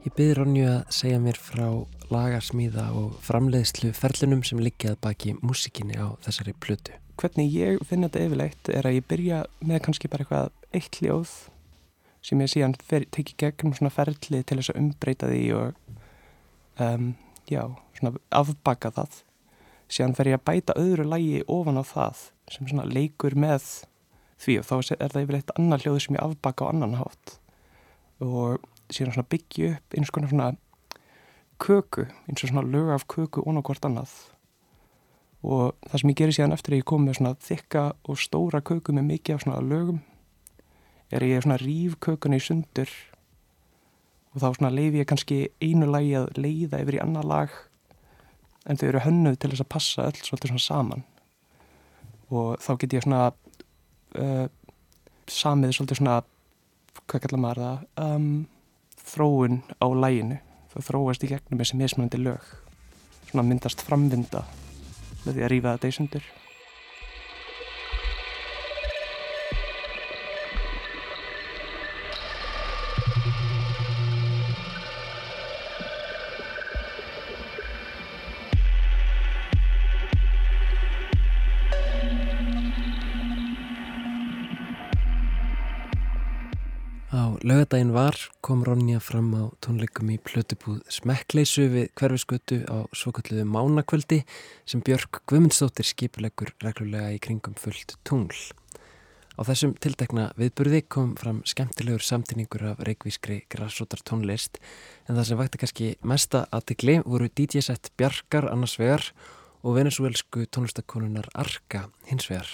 Ég 0.00 0.16
byrði 0.16 0.34
Ronju 0.40 0.66
að 0.66 0.78
segja 0.96 1.20
mér 1.22 1.38
frá 1.38 1.66
lagarsmíða 2.10 2.88
og 2.98 3.20
framleiðslu 3.22 3.92
ferlunum 3.94 4.42
sem 4.42 4.58
liggjað 4.58 4.98
baki 5.04 5.36
músikinni 5.38 5.94
á 6.00 6.18
þessari 6.24 6.56
plötu. 6.58 6.96
Hvernig 7.20 7.52
ég 7.52 7.80
finna 7.84 8.08
þetta 8.08 8.26
yfirleitt 8.26 8.68
er 8.72 8.86
að 8.88 8.96
ég 8.96 9.08
byrja 9.10 9.40
með 9.60 9.82
kannski 9.84 10.08
bara 10.08 10.24
eitthvað 10.24 10.78
eitt 10.78 11.00
hljóð 11.02 11.32
sem 12.24 12.40
ég 12.40 12.52
síðan 12.52 12.76
teki 12.88 13.36
gegnum 13.40 13.74
svona 13.76 13.92
ferli 13.92 14.40
til 14.40 14.56
þess 14.60 14.72
að 14.72 14.80
umbreyta 14.80 15.28
því 15.28 15.42
og 15.58 15.98
um, 16.80 17.10
já, 17.50 17.62
svona 17.98 18.14
afbaka 18.40 18.92
það. 18.96 19.20
Síðan 19.90 20.16
fer 20.16 20.30
ég 20.30 20.38
að 20.38 20.46
bæta 20.48 20.78
öðru 20.80 21.06
lægi 21.10 21.44
ofan 21.50 21.80
á 21.80 21.84
það 21.84 22.24
sem 22.50 22.72
svona 22.72 22.88
leikur 22.88 23.36
með 23.36 23.68
því 24.40 24.58
og 24.60 24.68
þá 24.70 24.74
er 24.80 25.12
það 25.12 25.22
yfirleitt 25.24 25.54
annar 25.58 25.84
hljóð 25.84 26.00
sem 26.06 26.16
ég 26.16 26.24
afbaka 26.24 26.68
á 26.68 26.70
annan 26.72 26.98
hátt 27.00 27.36
og 28.24 28.64
síðan 28.88 29.16
svona 29.16 29.30
byggja 29.32 29.74
upp 29.76 29.96
eins 29.96 30.12
konar 30.14 30.32
svona 30.32 30.50
köku, 31.60 32.06
eins 32.28 32.44
og 32.44 32.52
svona 32.52 32.64
lög 32.64 32.94
af 32.96 33.06
köku 33.10 33.44
og 33.44 33.64
hvort 33.64 33.84
annað 33.84 34.14
og 35.40 35.76
það 35.88 36.02
sem 36.02 36.12
ég 36.12 36.18
gerir 36.18 36.36
síðan 36.36 36.54
eftir 36.54 36.74
að 36.74 36.82
ég 36.82 36.88
kom 36.90 37.06
með 37.06 37.18
svona 37.18 37.36
þykka 37.40 37.84
og 38.04 38.20
stóra 38.20 38.60
köku 38.60 38.92
með 38.96 39.06
mikið 39.08 39.36
af 39.36 39.44
svona 39.44 39.62
lögum. 39.64 40.02
Er 41.10 41.24
ég 41.24 41.42
svona 41.44 41.58
ríf 41.60 41.96
kökuna 42.02 42.36
í 42.36 42.44
sundur 42.44 42.92
og 44.30 44.42
þá 44.42 44.48
svona 44.58 44.72
leiði 44.74 45.00
ég 45.00 45.08
kannski 45.10 45.40
einu 45.62 45.88
lagi 45.90 46.12
að 46.18 46.28
leiða 46.38 46.82
yfir 46.84 47.00
í 47.00 47.02
annar 47.02 47.26
lag 47.26 47.56
en 48.68 48.78
þau 48.78 48.86
eru 48.90 49.04
hönnuð 49.06 49.40
til 49.40 49.50
þess 49.54 49.64
að 49.64 49.72
passa 49.72 50.06
öll 50.10 50.20
svolítið 50.20 50.52
svona 50.52 50.66
saman. 50.66 51.04
Og 52.30 52.60
þá 52.62 52.70
get 52.78 52.94
ég 52.94 53.06
svona 53.06 53.24
uh, 53.32 54.46
samið 55.26 55.74
svolítið 55.74 56.02
svona 56.02 56.20
hvað 57.08 57.24
kallar 57.24 57.42
maður 57.42 57.64
það? 57.64 57.84
Um, 58.04 58.30
þróun 59.00 59.62
á 59.80 59.86
læginu 59.88 60.40
það 60.70 60.90
þróast 60.92 61.24
í 61.24 61.30
gegnum 61.32 61.62
þessi 61.64 61.80
mismunandi 61.80 62.20
lög. 62.20 62.50
Svona 63.30 63.48
myndast 63.48 63.82
framvinda 63.86 64.44
með 65.24 65.36
því 65.36 65.44
að 65.46 65.52
rýfa 65.54 65.74
þetta 65.74 65.90
í 65.90 65.96
sundur 65.98 66.30
Laugadaginn 87.70 87.94
var 87.94 88.16
kom 88.42 88.64
Ronja 88.66 88.98
fram 88.98 89.28
á 89.30 89.46
tónleikum 89.62 90.08
í 90.10 90.16
plötubúð 90.18 90.80
Smekkleysu 90.90 91.68
við 91.70 91.92
hverfiskötu 91.94 92.56
á 92.66 92.82
svokalluðu 92.90 93.44
mánakvöldi 93.46 94.24
sem 94.66 94.82
Björk 94.82 95.20
Guðmundsdóttir 95.30 95.86
skipulegur 95.86 96.50
reglulega 96.64 97.12
í 97.14 97.20
kringum 97.22 97.54
fullt 97.54 97.94
tungl. 98.02 98.34
Á 99.38 99.46
þessum 99.46 99.76
tiltekna 99.78 100.32
viðburði 100.34 100.80
kom 100.90 101.12
fram 101.20 101.44
skemmtilegur 101.46 102.02
samtinningur 102.02 102.72
af 102.72 102.82
reikvískri 102.88 103.44
græsótar 103.54 104.02
tónlist 104.02 104.58
en 105.06 105.14
það 105.14 105.28
sem 105.28 105.38
vakti 105.38 105.60
kannski 105.62 105.92
mesta 106.02 106.48
aðtikli 106.50 106.96
voru 107.06 107.30
DJ-sett 107.30 107.92
Bjarkar 107.94 108.50
annars 108.50 108.80
vegar 108.82 109.12
og 109.62 109.78
venezuelsku 109.78 110.48
tónlistakonunar 110.50 111.30
Arka 111.38 111.86
hins 112.10 112.26
vegar. 112.32 112.50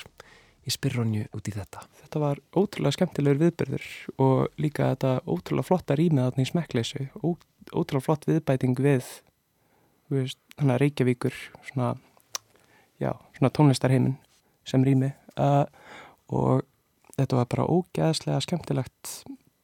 Ég 0.66 0.74
spyr 0.74 0.96
Ronju 0.98 1.28
út 1.36 1.46
í 1.46 1.54
þetta. 1.54 1.84
Þetta 2.02 2.20
var 2.22 2.40
ótrúlega 2.58 2.96
skemmtilegur 2.96 3.38
viðbyrður 3.44 3.84
og 4.22 4.56
líka 4.58 4.90
þetta 4.92 5.12
ótrúlega 5.22 5.68
flotta 5.68 5.96
rýmið 5.98 6.26
átni 6.26 6.46
í 6.46 6.50
smekkleysu. 6.50 7.06
Ó, 7.22 7.38
ótrúlega 7.70 8.06
flott 8.08 8.26
viðbæting 8.26 8.80
við, 8.82 9.06
við 10.10 10.34
hana, 10.58 10.78
Reykjavíkur, 10.82 11.36
svona, 11.68 11.92
já, 12.98 13.12
svona 13.38 13.52
tónlistarheimin 13.54 14.16
sem 14.66 14.82
rými 14.82 15.12
uh, 15.38 15.68
og 16.34 16.64
þetta 17.16 17.38
var 17.38 17.50
bara 17.52 17.68
ógeðslega 17.70 18.42
skemmtilegt, 18.44 19.12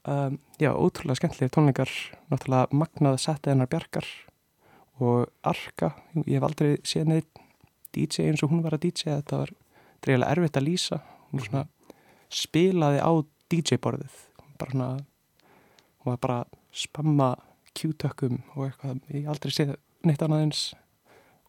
um, 0.08 0.38
já, 0.62 0.70
ótrúlega 0.70 1.18
skemmtilegir 1.18 1.54
tónleikar, 1.56 1.96
náttúrulega 2.30 2.78
magnað 2.78 3.18
settið 3.24 3.56
hennar 3.56 3.72
bjargar 3.72 4.08
og 5.02 5.26
Arka, 5.42 5.96
ég 6.22 6.38
hef 6.38 6.46
aldrei 6.46 6.76
séð 6.86 7.10
neitt 7.10 7.42
DJ 7.92 8.30
eins 8.30 8.44
og 8.44 8.52
hún 8.52 8.62
var 8.64 8.76
að 8.76 8.86
DJ, 8.86 9.18
þetta 9.18 9.42
var 9.42 9.52
þetta 10.02 10.12
eiginlega 10.12 10.34
erfitt 10.34 10.58
að 10.58 10.66
lýsa. 10.66 10.98
Hún 11.30 11.44
svona 11.46 11.62
spilaði 12.32 12.98
á 12.98 13.10
DJ-borðið. 13.52 14.20
Bara 14.58 14.74
svona 14.74 14.90
hún 16.02 16.10
var 16.10 16.20
bara 16.22 16.38
spamma 16.74 17.30
Q-tökkum 17.72 18.42
og 18.52 18.66
eitthvað, 18.66 18.98
ég 19.14 19.28
aldrei 19.30 19.52
séð 19.54 19.76
neitt 20.04 20.22
annað 20.24 20.42
eins. 20.44 20.62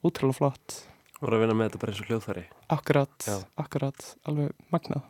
Útrúlega 0.05 0.37
flott. 0.37 0.77
Þú 1.17 1.25
voru 1.25 1.37
að 1.37 1.43
vinna 1.43 1.57
með 1.57 1.71
þetta 1.71 1.81
bara 1.81 1.93
eins 1.93 2.03
og 2.03 2.11
hljóðfæri. 2.11 2.43
Akkurat, 2.75 3.17
Já. 3.27 3.35
akkurat, 3.59 4.05
alveg 4.29 4.53
magnað. 4.71 5.09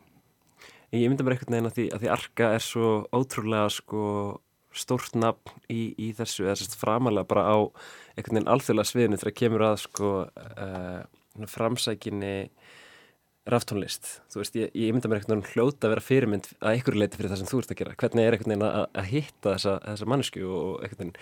Ég 0.94 1.10
mynda 1.10 1.26
mér 1.26 1.36
einhvern 1.36 1.56
veginn 1.58 1.70
að 1.70 1.78
því 1.78 1.86
að 1.90 2.04
því 2.04 2.10
Arka 2.16 2.50
er 2.56 2.64
svo 2.64 2.90
ótrúlega 3.14 3.70
sko 3.74 4.04
stórt 4.74 5.18
nafn 5.18 5.54
í, 5.70 5.94
í 5.98 6.12
þessu 6.18 6.48
eða 6.48 6.58
sérst 6.62 6.78
framalega 6.82 7.30
bara 7.30 7.46
á 7.50 7.58
einhvern 8.16 8.40
veginn 8.40 8.52
alþjóðlega 8.54 8.90
sviðinu 8.90 9.20
þegar 9.22 9.38
kemur 9.38 9.66
að 9.68 9.76
sko 9.84 10.12
uh, 10.30 11.02
framsækinni 11.50 12.36
raftónlist, 13.50 14.08
þú 14.32 14.40
veist, 14.40 14.56
ég, 14.56 14.70
ég 14.78 14.94
mynda 14.96 15.10
mér 15.12 15.20
einhvern 15.20 15.42
veginn 15.42 15.52
hljóta 15.52 15.88
að 15.88 15.94
vera 15.94 16.04
fyrirmynd 16.04 16.46
að 16.62 16.78
einhverju 16.78 17.02
leiti 17.02 17.20
fyrir 17.20 17.34
það 17.34 17.42
sem 17.42 17.50
þú 17.50 17.60
ert 17.60 17.74
að 17.74 17.80
gera, 17.82 17.96
hvernig 18.00 18.28
er 18.28 18.38
einhvern 18.38 18.54
veginn 18.54 18.68
að, 18.70 18.86
að 19.02 19.10
hitta 19.10 19.56
þessa, 19.56 19.74
þessa 19.84 20.08
mannesku 20.14 20.44
og 20.48 20.86
einhvern 20.86 21.02
veginn 21.02 21.18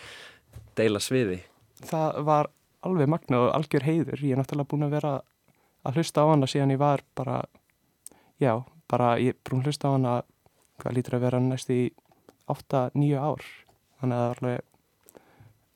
deila 0.78 1.02
sviði? 1.02 1.40
Það 1.82 2.20
var 2.28 2.52
alveg 2.86 3.10
magnað 3.10 3.48
og 3.48 3.56
algjör 3.58 3.88
heiður, 3.88 4.22
ég 4.22 4.36
er 4.36 4.42
náttúrulega 4.42 4.70
búin 4.70 4.86
að 4.86 4.96
vera 5.00 5.14
að 5.82 5.98
hlusta 5.98 6.26
á 6.26 6.30
hana 6.30 6.50
síðan 6.50 6.76
ég 6.76 6.82
var 6.82 7.02
bara 7.18 7.40
já, 8.42 8.54
bara 8.92 9.16
ég 9.22 9.34
er 9.34 9.42
búin 9.50 9.64
að 9.64 9.72
hlusta 9.72 9.90
á 9.90 9.96
hana 9.96 10.14
hvað 10.82 10.98
lítur 10.98 11.18
að 11.18 11.26
vera 11.26 11.42
næst 11.42 11.74
í 11.74 11.82
8-9 12.50 13.18
ár. 13.18 13.46
Þannig 14.02 14.18
að 14.18 14.22
það 14.22 14.30
er 14.30 14.42
alveg 14.42 14.70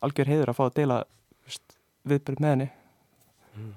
algjör 0.05 0.31
heiður 0.33 0.51
að 0.51 0.57
fá 0.59 0.63
að 0.65 0.77
deila 0.79 0.99
viðbyrð 2.05 2.41
með 2.43 2.53
henni. 2.53 2.69
Mm. 3.55 3.73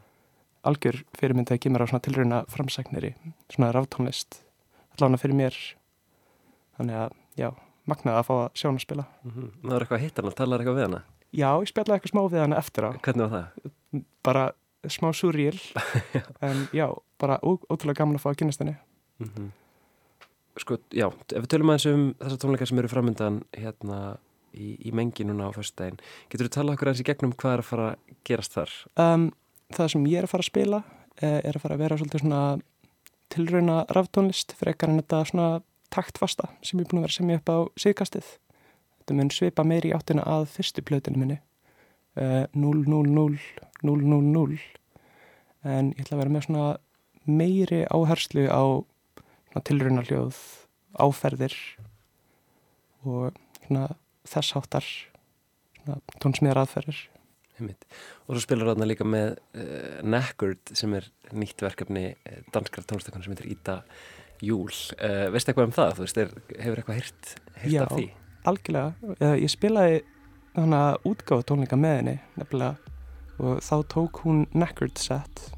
Algjör 0.68 1.00
fyrirmyndi 1.18 1.56
að 1.56 1.62
kemur 1.64 1.84
á 1.84 1.86
svona 1.90 2.04
tilrauna 2.04 2.42
framsæknir 2.52 3.10
í 3.10 3.12
svona 3.52 3.72
ráftónlist 3.74 4.42
allavega 4.96 5.22
fyrir 5.22 5.38
mér 5.38 5.58
þannig 6.78 7.00
að 7.02 7.16
já, 7.38 7.50
magnaði 7.88 8.20
að 8.20 8.28
fá 8.28 8.34
að 8.36 8.48
sjá 8.54 8.68
hann 8.68 8.80
að 8.80 8.86
spila 8.86 9.04
mm 9.22 9.30
-hmm. 9.34 9.50
Það 9.62 9.76
er 9.76 9.84
eitthvað 9.84 10.04
hitt 10.04 10.18
hann, 10.18 10.32
talar 10.32 10.60
eitthvað 10.60 10.78
við 10.78 10.86
hana? 10.88 11.02
Já, 11.32 11.50
ég 11.60 11.68
spilaði 11.68 11.96
eitthvað 11.98 12.12
smá 12.12 12.22
við 12.32 12.40
hann 12.40 12.56
eftir 12.56 12.84
á 12.84 12.90
Hvernig 13.04 13.30
var 13.30 13.32
það? 13.36 14.02
Bara 14.22 14.44
smá 14.88 15.12
surreal 15.12 15.58
en 16.46 16.68
já, 16.72 16.86
bara 17.18 17.40
ótrúlega 17.42 17.98
gaman 17.98 18.16
að 18.16 18.22
fá 18.22 18.30
að 18.30 18.38
kynast 18.42 18.60
henni 18.60 18.76
mm 19.18 19.30
-hmm. 19.34 19.50
Sko, 20.58 20.78
já, 20.90 21.06
ef 21.06 21.42
við 21.42 21.48
tölum 21.48 21.70
aðeins 21.70 21.86
um 21.86 22.14
þessar 22.18 22.38
tónleikar 22.38 22.68
sem 22.68 22.78
eru 22.78 22.88
framöndan 22.88 23.42
hérna 23.54 24.18
í, 24.52 24.88
í 24.88 24.92
mengi 24.92 25.24
núna 25.24 25.50
á 25.50 25.54
fyrstdægin 25.54 26.00
getur 26.30 26.48
þú 26.48 26.54
talað 26.54 26.74
okkur 26.74 26.88
aðeins 26.88 27.00
í 27.04 27.08
gegnum 27.08 27.32
hvað 27.32 27.52
er 27.52 27.62
að 27.62 27.68
fara 27.70 27.86
að 27.90 28.16
gerast 28.24 28.56
þar? 28.56 28.70
Um, 28.96 29.32
það 29.76 29.92
sem 29.92 30.08
ég 30.08 30.20
er 30.20 30.26
að 30.28 30.32
fara 30.32 30.44
að 30.44 30.50
spila 30.50 30.82
eh, 31.20 31.40
er 31.42 31.56
að 31.56 31.62
fara 31.64 31.76
að 31.76 31.82
vera 31.84 31.98
svolítið 32.00 32.24
svona 32.24 32.42
tilrauna 33.32 33.78
ráftónlist 33.92 34.54
fyrir 34.56 34.74
ekkar 34.74 34.92
en 34.92 35.00
þetta 35.02 35.22
svona 35.28 35.48
taktfasta 35.92 36.50
sem 36.62 36.80
ég 36.80 36.86
er 36.86 36.90
búin 36.90 37.02
að 37.02 37.06
vera 37.06 37.14
að 37.14 37.18
semja 37.18 37.40
upp 37.40 37.52
á 37.52 37.58
síðkastið. 37.84 38.30
Þetta 39.00 39.16
mun 39.18 39.32
svipa 39.32 39.64
meiri 39.64 39.92
áttina 39.96 40.24
að 40.28 40.48
fyrstu 40.52 40.84
plötinu 40.84 41.20
minni. 41.20 41.38
Uh, 42.18 42.44
0, 42.56 42.82
0, 42.88 43.08
0, 43.14 43.38
0, 43.86 44.06
0, 44.12 44.22
0. 44.34 44.58
En 45.68 45.92
ég 45.92 46.02
ætla 46.02 46.16
að 46.16 46.22
vera 46.22 46.34
með 46.34 46.46
svona 46.48 46.66
meiri 47.28 47.82
áherslu 47.92 48.48
á 48.48 48.64
tilrunarljóð, 49.68 50.36
áferðir 51.02 51.54
og 53.04 53.36
svona 53.64 53.88
þess 54.28 54.56
áttar 54.58 54.86
tónsmíðar 56.22 56.62
aðferðir. 56.62 57.00
Og 58.28 58.36
svo 58.36 58.44
spilar 58.44 58.72
þarna 58.72 58.88
líka 58.90 59.06
með 59.08 59.38
uh, 59.56 59.98
Neckard 60.04 60.74
sem 60.76 60.92
er 60.98 61.08
nýtt 61.32 61.64
verkefni 61.64 62.10
uh, 62.12 62.40
danskra 62.54 62.84
tónlistakon 62.84 63.24
sem 63.24 63.32
heitir 63.32 63.50
Íta 63.54 63.80
júl. 64.44 64.68
Uh, 65.00 65.28
veistu 65.32 65.52
eitthvað 65.52 65.70
um 65.70 65.76
það? 65.78 65.94
Þú 65.96 66.04
veist, 66.04 66.20
er, 66.22 66.34
hefur 66.60 66.82
eitthvað 66.82 67.00
hirt, 67.00 67.32
af 67.56 67.94
því? 67.94 68.04
Já, 68.04 68.44
algjörlega. 68.52 69.32
Ég 69.40 69.52
spilaði 69.52 70.02
þannig 70.58 70.84
að 70.84 71.08
útgáða 71.12 71.48
tónleika 71.48 71.78
með 71.80 71.96
henni 72.00 72.16
nefnilega 72.38 72.94
og 73.38 73.62
þá 73.62 73.74
tók 73.92 74.22
hún 74.24 74.44
Neckard 74.56 74.98
set 74.98 75.48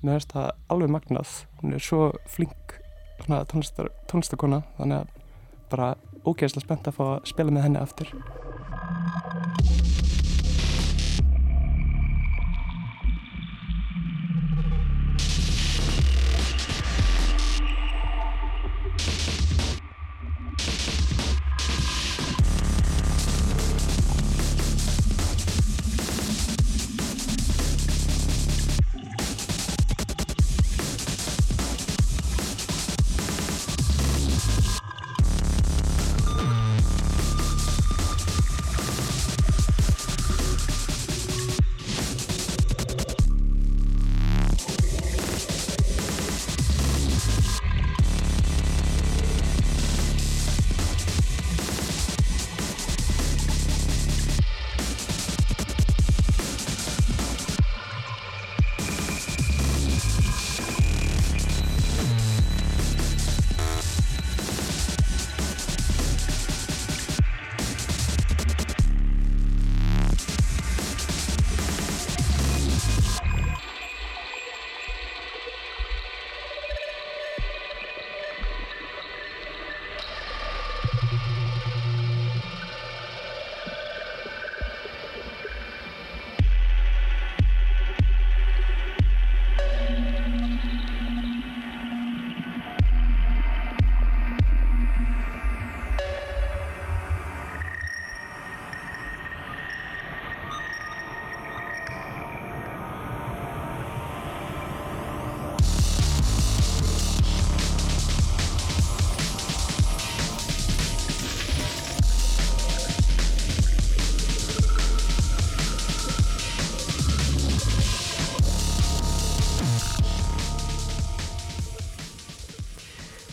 mér 0.00 0.18
finnst 0.18 0.34
það 0.34 0.50
alveg 0.72 0.92
magnað 0.94 1.34
hún 1.60 1.76
er 1.76 1.84
svo 1.84 2.10
flink 2.30 2.78
tónlistakona 3.28 4.62
þannig 4.78 5.02
að 5.02 5.18
bara 5.70 5.90
ógeðslega 6.24 6.64
spennt 6.64 6.88
að 6.90 6.96
fá 6.96 7.04
að 7.06 7.28
spila 7.30 7.54
með 7.54 7.68
henni 7.68 7.82
aftur 7.82 8.14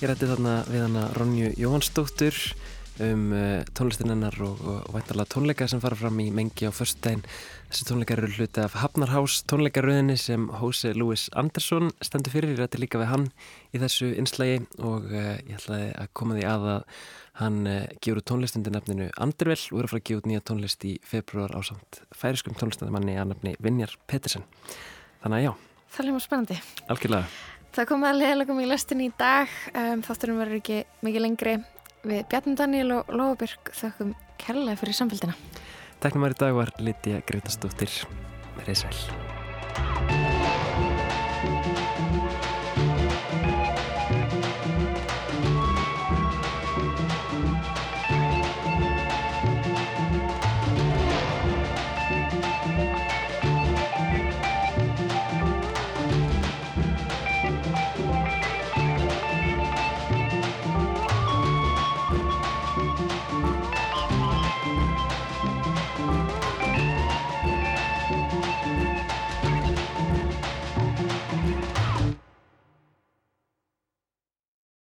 Ég 0.07 0.13
rætti 0.13 0.27
þarna 0.29 0.51
við 0.71 0.83
hana 0.85 1.01
Ronju 1.17 1.47
Jóhansdóttur 1.59 2.35
um 3.03 3.23
uh, 3.35 3.65
tónlistinennar 3.75 4.37
og, 4.39 4.61
og, 4.63 4.85
væntalega 4.93 5.27
tónleika 5.33 5.65
sem 5.67 5.81
fara 5.83 5.97
fram 5.99 6.21
í 6.23 6.29
mengi 6.31 6.63
á 6.63 6.71
förstdægin. 6.71 7.25
Þessi 7.67 7.87
tónleikar 7.89 8.21
eru 8.21 8.37
hluti 8.37 8.63
af 8.63 8.77
Hafnarhás 8.79 9.41
tónleikaröðinni 9.51 10.15
sem 10.15 10.45
Hose 10.61 10.93
Lewis 10.95 11.25
Andersson 11.35 11.91
stendur 11.99 12.31
fyrir. 12.31 12.53
Ég 12.53 12.61
rætti 12.61 12.79
líka 12.79 13.01
við 13.01 13.11
hann 13.11 13.25
í 13.75 13.81
þessu 13.83 14.13
inslægi 14.15 14.61
og 14.79 15.11
uh, 15.11 15.33
ég 15.43 15.59
ætlaði 15.59 15.91
að 15.99 16.13
koma 16.21 16.39
því 16.39 16.47
að 16.53 16.69
að 16.77 17.03
hann 17.41 17.59
uh, 17.67 17.81
gefur 17.99 18.23
tónlistundir 18.31 18.77
nefninu 18.77 19.09
Andervel 19.19 19.59
og 19.59 19.81
eru 19.81 19.89
að 19.89 19.91
fara 19.91 20.03
að 20.05 20.07
gefa 20.07 20.23
út 20.23 20.31
nýja 20.31 20.45
tónlist 20.47 20.87
í 20.87 20.93
februar 21.03 21.51
á 21.51 21.59
samt 21.67 21.99
færiskum 22.15 22.55
tónlistandamanni 22.55 23.19
að 23.19 23.33
nefni 23.33 23.57
Vinjar 23.59 23.99
Pettersen. 24.07 24.47
Þannig 25.19 25.41
að 25.41 25.45
já. 25.49 25.53
Það 25.91 26.05
er 26.05 26.11
mjög 26.15 26.27
spennandi. 26.29 26.61
Algjörlega. 26.87 27.56
Það 27.77 27.85
komið 27.91 28.07
að 28.09 28.15
leðilegum 28.17 28.59
í 28.63 28.63
lestin 28.65 29.01
í 29.05 29.07
dag. 29.19 29.51
Um, 29.77 29.99
Þátturum 30.01 30.39
verður 30.41 30.57
ekki 30.63 30.77
mikið 31.05 31.21
lengri 31.21 31.53
við 32.09 32.23
Bjarni 32.31 32.55
Daniel 32.57 32.95
og 32.95 33.11
Lofabjörg 33.13 33.69
þakkum 33.77 34.15
kærlega 34.41 34.79
fyrir 34.81 34.97
samfélgina. 34.97 35.37
Teknum 36.01 36.25
var 36.25 36.33
í 36.33 36.39
dag 36.41 36.57
var 36.57 36.73
Lítiða 36.81 37.21
Greitastóttir. 37.29 37.93
Sæl. 38.65 40.26